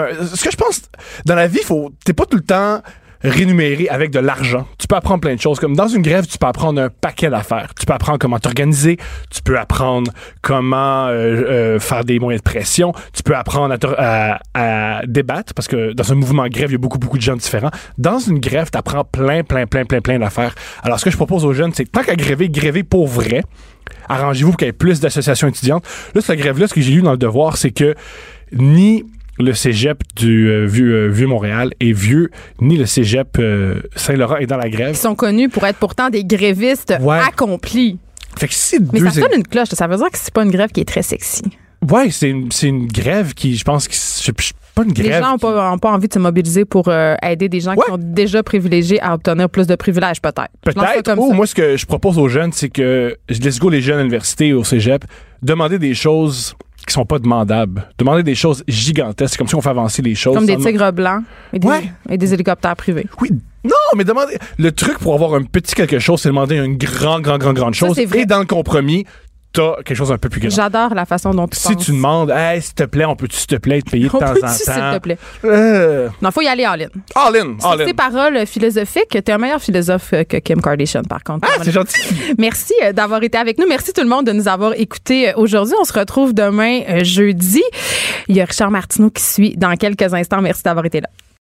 que 0.45 0.51
je 0.51 0.57
pense 0.57 0.81
dans 1.27 1.35
la 1.35 1.47
vie, 1.47 1.61
faut, 1.63 1.93
t'es 2.05 2.15
pas 2.15 2.25
tout 2.25 2.39
le 2.39 2.43
temps 2.45 2.81
rémunéré 3.25 3.89
avec 3.89 4.11
de 4.11 4.19
l'argent. 4.21 4.67
Tu 4.79 4.87
peux 4.87 4.97
apprendre 4.97 5.21
plein 5.21 5.35
de 5.35 5.41
choses. 5.41 5.59
Comme 5.59 5.75
dans 5.75 5.89
une 5.89 6.03
grève, 6.03 6.27
tu 6.27 6.37
peux 6.39 6.47
apprendre 6.47 6.81
un 6.81 6.89
paquet 6.91 7.31
d'affaires. 7.31 7.71
Tu 7.79 7.87
peux 7.87 7.93
apprendre 7.95 8.19
comment 8.19 8.39
t'organiser. 8.39 8.99
Tu 9.31 9.43
peux 9.43 9.59
apprendre 9.59 10.13
comment 10.43 11.07
euh, 11.07 11.11
euh, 11.15 11.81
faire 11.81 12.05
des 12.05 12.19
moyens 12.19 12.43
de 12.43 12.49
pression. 12.49 12.93
Tu 13.13 13.23
peux 13.23 13.35
apprendre 13.35 13.75
à, 13.99 14.39
à- 14.55 14.99
à 15.01 15.07
débattre 15.07 15.55
parce 15.55 15.67
que 15.69 15.93
dans 15.95 16.13
un 16.13 16.15
mouvement 16.17 16.45
de 16.45 16.49
grève, 16.51 16.69
il 16.71 16.73
y 16.73 16.77
a 16.77 16.79
beaucoup, 16.79 16.99
beaucoup 16.99 17.17
de 17.17 17.23
gens 17.23 17.37
différents. 17.37 17.71
Dans 17.99 18.19
une 18.19 18.39
grève, 18.41 18.69
tu 18.71 18.79
apprends 18.79 19.05
plein, 19.05 19.43
plein, 19.43 19.67
plein, 19.67 19.85
plein, 19.85 20.01
plein 20.01 20.19
d'affaires. 20.19 20.55
Alors, 20.83 21.01
ce 21.01 21.05
que 21.07 21.11
je 21.11 21.17
propose 21.17 21.45
aux 21.45 21.53
jeunes, 21.55 21.73
c'est 21.75 21.91
tant 21.91 22.03
qu'à 22.03 22.17
gréver, 22.17 22.49
gréver 22.51 22.83
pour 22.83 23.07
vrai. 23.09 23.43
Arrangez-vous 24.09 24.51
pour 24.51 24.59
qu'il 24.59 24.67
y 24.67 24.71
ait 24.71 24.73
plus 24.73 25.01
d'associations 25.01 25.49
étudiantes. 25.49 25.85
Là, 26.15 26.21
cette 26.21 26.39
grève-là, 26.39 26.69
ce 26.69 26.75
que 26.75 26.81
j'ai 26.81 26.93
lu 26.93 27.03
dans 27.03 27.13
le 27.13 27.19
devoir, 27.19 27.57
c'est 27.57 27.71
que 27.71 27.95
ni 28.53 29.05
le 29.39 29.53
cégep 29.53 30.03
du 30.17 30.49
euh, 30.49 30.67
vieux, 30.67 30.95
euh, 30.95 31.09
vieux 31.09 31.27
Montréal 31.27 31.73
est 31.81 31.93
vieux, 31.93 32.31
ni 32.61 32.77
le 32.77 32.87
cégep 32.87 33.37
euh, 33.39 33.81
Saint-Laurent 33.97 34.37
est 34.37 34.47
dans 34.47 34.57
la 34.57 34.69
grève. 34.69 34.91
Ils 34.95 34.97
sont 34.97 35.15
connus 35.15 35.49
pour 35.49 35.65
être 35.67 35.79
pourtant 35.79 36.11
des 36.11 36.25
grévistes 36.25 36.95
Ouais. 37.01 37.19
accomplis. 37.19 37.99
Fait 38.39 38.49
que 38.49 38.55
Mais 38.93 39.01
deux. 39.01 39.11
ça 39.11 39.21
une 39.35 39.43
cloche. 39.45 39.69
Ça 39.69 39.87
veut 39.87 39.97
dire 39.97 40.11
que 40.11 40.19
c'est 40.19 40.33
pas 40.35 40.43
une 40.45 40.51
grève 40.51 40.71
qui 40.71 40.81
est 40.81 40.85
très 40.89 41.03
sexy. 41.03 41.43
Ouais, 41.91 42.11
c'est 42.11 42.31
une, 42.31 42.49
une 42.63 42.87
grève 42.87 43.35
qui, 43.35 43.57
je 43.57 43.65
pense, 43.65 43.87
que 43.87 43.95
pas 44.75 44.83
une 44.85 44.93
grève. 44.93 45.07
Les 45.07 45.13
gens 45.21 45.33
n'ont 45.33 45.39
pas, 45.39 45.71
ont 45.73 45.79
pas 45.79 45.93
envie 45.93 46.09
de 46.09 46.15
se 46.15 46.19
mobiliser 46.19 46.65
pour 46.65 46.89
euh, 46.89 47.15
aider 47.23 47.49
des 47.49 47.61
gens 47.61 47.73
Ouais. 47.73 47.85
qui 47.85 47.91
sont 47.93 47.99
déjà 48.01 48.43
privilégiés 48.43 49.01
à 49.03 49.15
obtenir 49.15 49.49
plus 49.51 49.67
de 49.67 49.75
privilèges, 49.77 50.21
peut-être. 50.21 50.49
Peut-être. 50.63 51.19
Ou 51.19 51.33
moi, 51.33 51.47
ce 51.47 51.55
que 51.55 51.77
je 51.77 51.87
propose 51.87 52.19
aux 52.19 52.29
jeunes, 52.29 52.53
c'est 52.53 52.71
que 52.71 53.17
je 53.29 53.41
laisse 53.41 53.59
go 53.61 53.69
les 53.69 53.83
jeunes 53.83 53.99
à 53.99 54.03
l'université 54.03 54.53
ou 54.55 54.61
au 54.61 54.65
cégep, 54.65 55.05
demander 55.43 55.79
des 55.79 55.95
choses 55.95 56.57
qui 56.87 56.93
sont 56.95 57.05
pas 57.07 57.19
demandables. 57.19 57.89
Demander 57.99 58.23
des 58.23 58.35
choses 58.35 58.63
gigantesques. 58.69 59.33
C'est 59.33 59.39
comme 59.39 59.49
si 59.49 59.55
on 59.55 59.61
fait 59.63 59.71
avancer 59.71 60.03
les 60.03 60.15
choses. 60.15 60.35
Comme 60.35 60.47
des 60.47 60.57
tigres 60.57 60.93
blancs 60.93 61.23
et 61.53 61.59
des, 61.59 61.67
Ouais. 61.69 61.93
et 62.09 62.19
des 62.19 62.33
hélicoptères 62.35 62.77
privés. 62.77 63.07
Oui. 63.21 63.31
Non, 63.65 63.73
mais 63.97 64.05
demander. 64.05 64.37
Le 64.59 64.73
truc 64.73 64.99
pour 64.99 65.15
avoir 65.15 65.35
un 65.35 65.43
petit 65.43 65.75
quelque 65.75 65.99
chose, 65.99 66.21
c'est 66.21 66.29
demander 66.29 66.57
une 66.57 66.77
grand, 66.77 67.21
grand, 67.21 67.39
grand, 67.39 67.55
grande 67.55 67.75
Ça, 67.75 67.87
chose. 67.87 67.97
c'est 67.97 68.05
vrai. 68.05 68.21
Et 68.21 68.27
dans 68.27 68.41
le 68.41 68.45
compromis, 68.45 69.07
t'as 69.55 69.77
quelque 69.83 69.95
chose 69.97 70.13
un 70.13 70.19
peu 70.19 70.29
plus 70.29 70.41
grand. 70.41 70.51
J'adore 70.51 70.95
la 70.95 71.07
façon 71.07 71.31
dont 71.33 71.49
tu 71.49 71.57
Si 71.59 71.73
penses. 71.75 71.87
tu 71.87 71.93
demandes, 71.93 72.31
hey, 72.31 72.61
s'il 72.61 72.75
te 72.75 72.83
plaît, 72.85 73.07
on 73.07 73.17
peut-tu, 73.17 73.37
s'il 73.37 73.47
te 73.47 73.55
plaît, 73.57 73.81
te 73.81 73.91
payer 73.91 74.05
de 74.05 74.11
temps 74.11 74.19
en 74.21 74.35
temps? 74.35 74.49
s'il 74.49 74.67
te 74.67 74.99
plaît? 74.99 75.19
Euh, 75.45 76.09
Non, 76.21 76.31
faut 76.31 76.43
y 76.43 76.47
aller 76.49 76.67
en 76.67 76.75
ligne. 76.75 76.89
all 77.15 77.35
ces 77.87 77.95
paroles 77.95 78.47
philosophiques, 78.47 79.09
t'es 79.25 79.33
un 79.33 79.39
meilleur 79.39 79.61
philosophe 79.63 80.11
que 80.29 80.37
Kim 80.39 80.61
Kardashian, 80.61 81.03
par 81.05 81.23
contre. 81.25 81.49
Ah, 81.51 81.61
c'est 81.63 81.73
gentil. 81.73 82.01
Merci 82.39 82.75
euh, 82.85 82.93
d'avoir 82.93 83.23
été 83.23 83.39
avec 83.39 83.59
nous. 83.59 83.67
Merci 83.69 83.93
tout 83.93 84.03
le 84.03 84.09
monde 84.09 84.27
de 84.27 84.33
nous 84.33 84.49
avoir 84.49 84.75
écoutés 84.75 85.31
euh, 85.31 85.33
aujourd'hui. 85.37 85.75
On 85.81 85.85
se 85.85 85.93
retrouve 85.93 86.35
demain, 86.35 87.03
jeudi. 87.03 87.63
Il 88.29 88.37
y 88.37 88.41
a 88.41 88.45
Richard 88.45 88.71
Martineau 88.71 89.11
qui 89.11 89.23
suit 89.23 89.57
dans 89.57 89.75
quelques 89.77 90.13
instants. 90.13 90.43
Merci 90.43 90.63
d'avoir 90.65 90.85
été 90.85 91.01
là. 91.01 91.09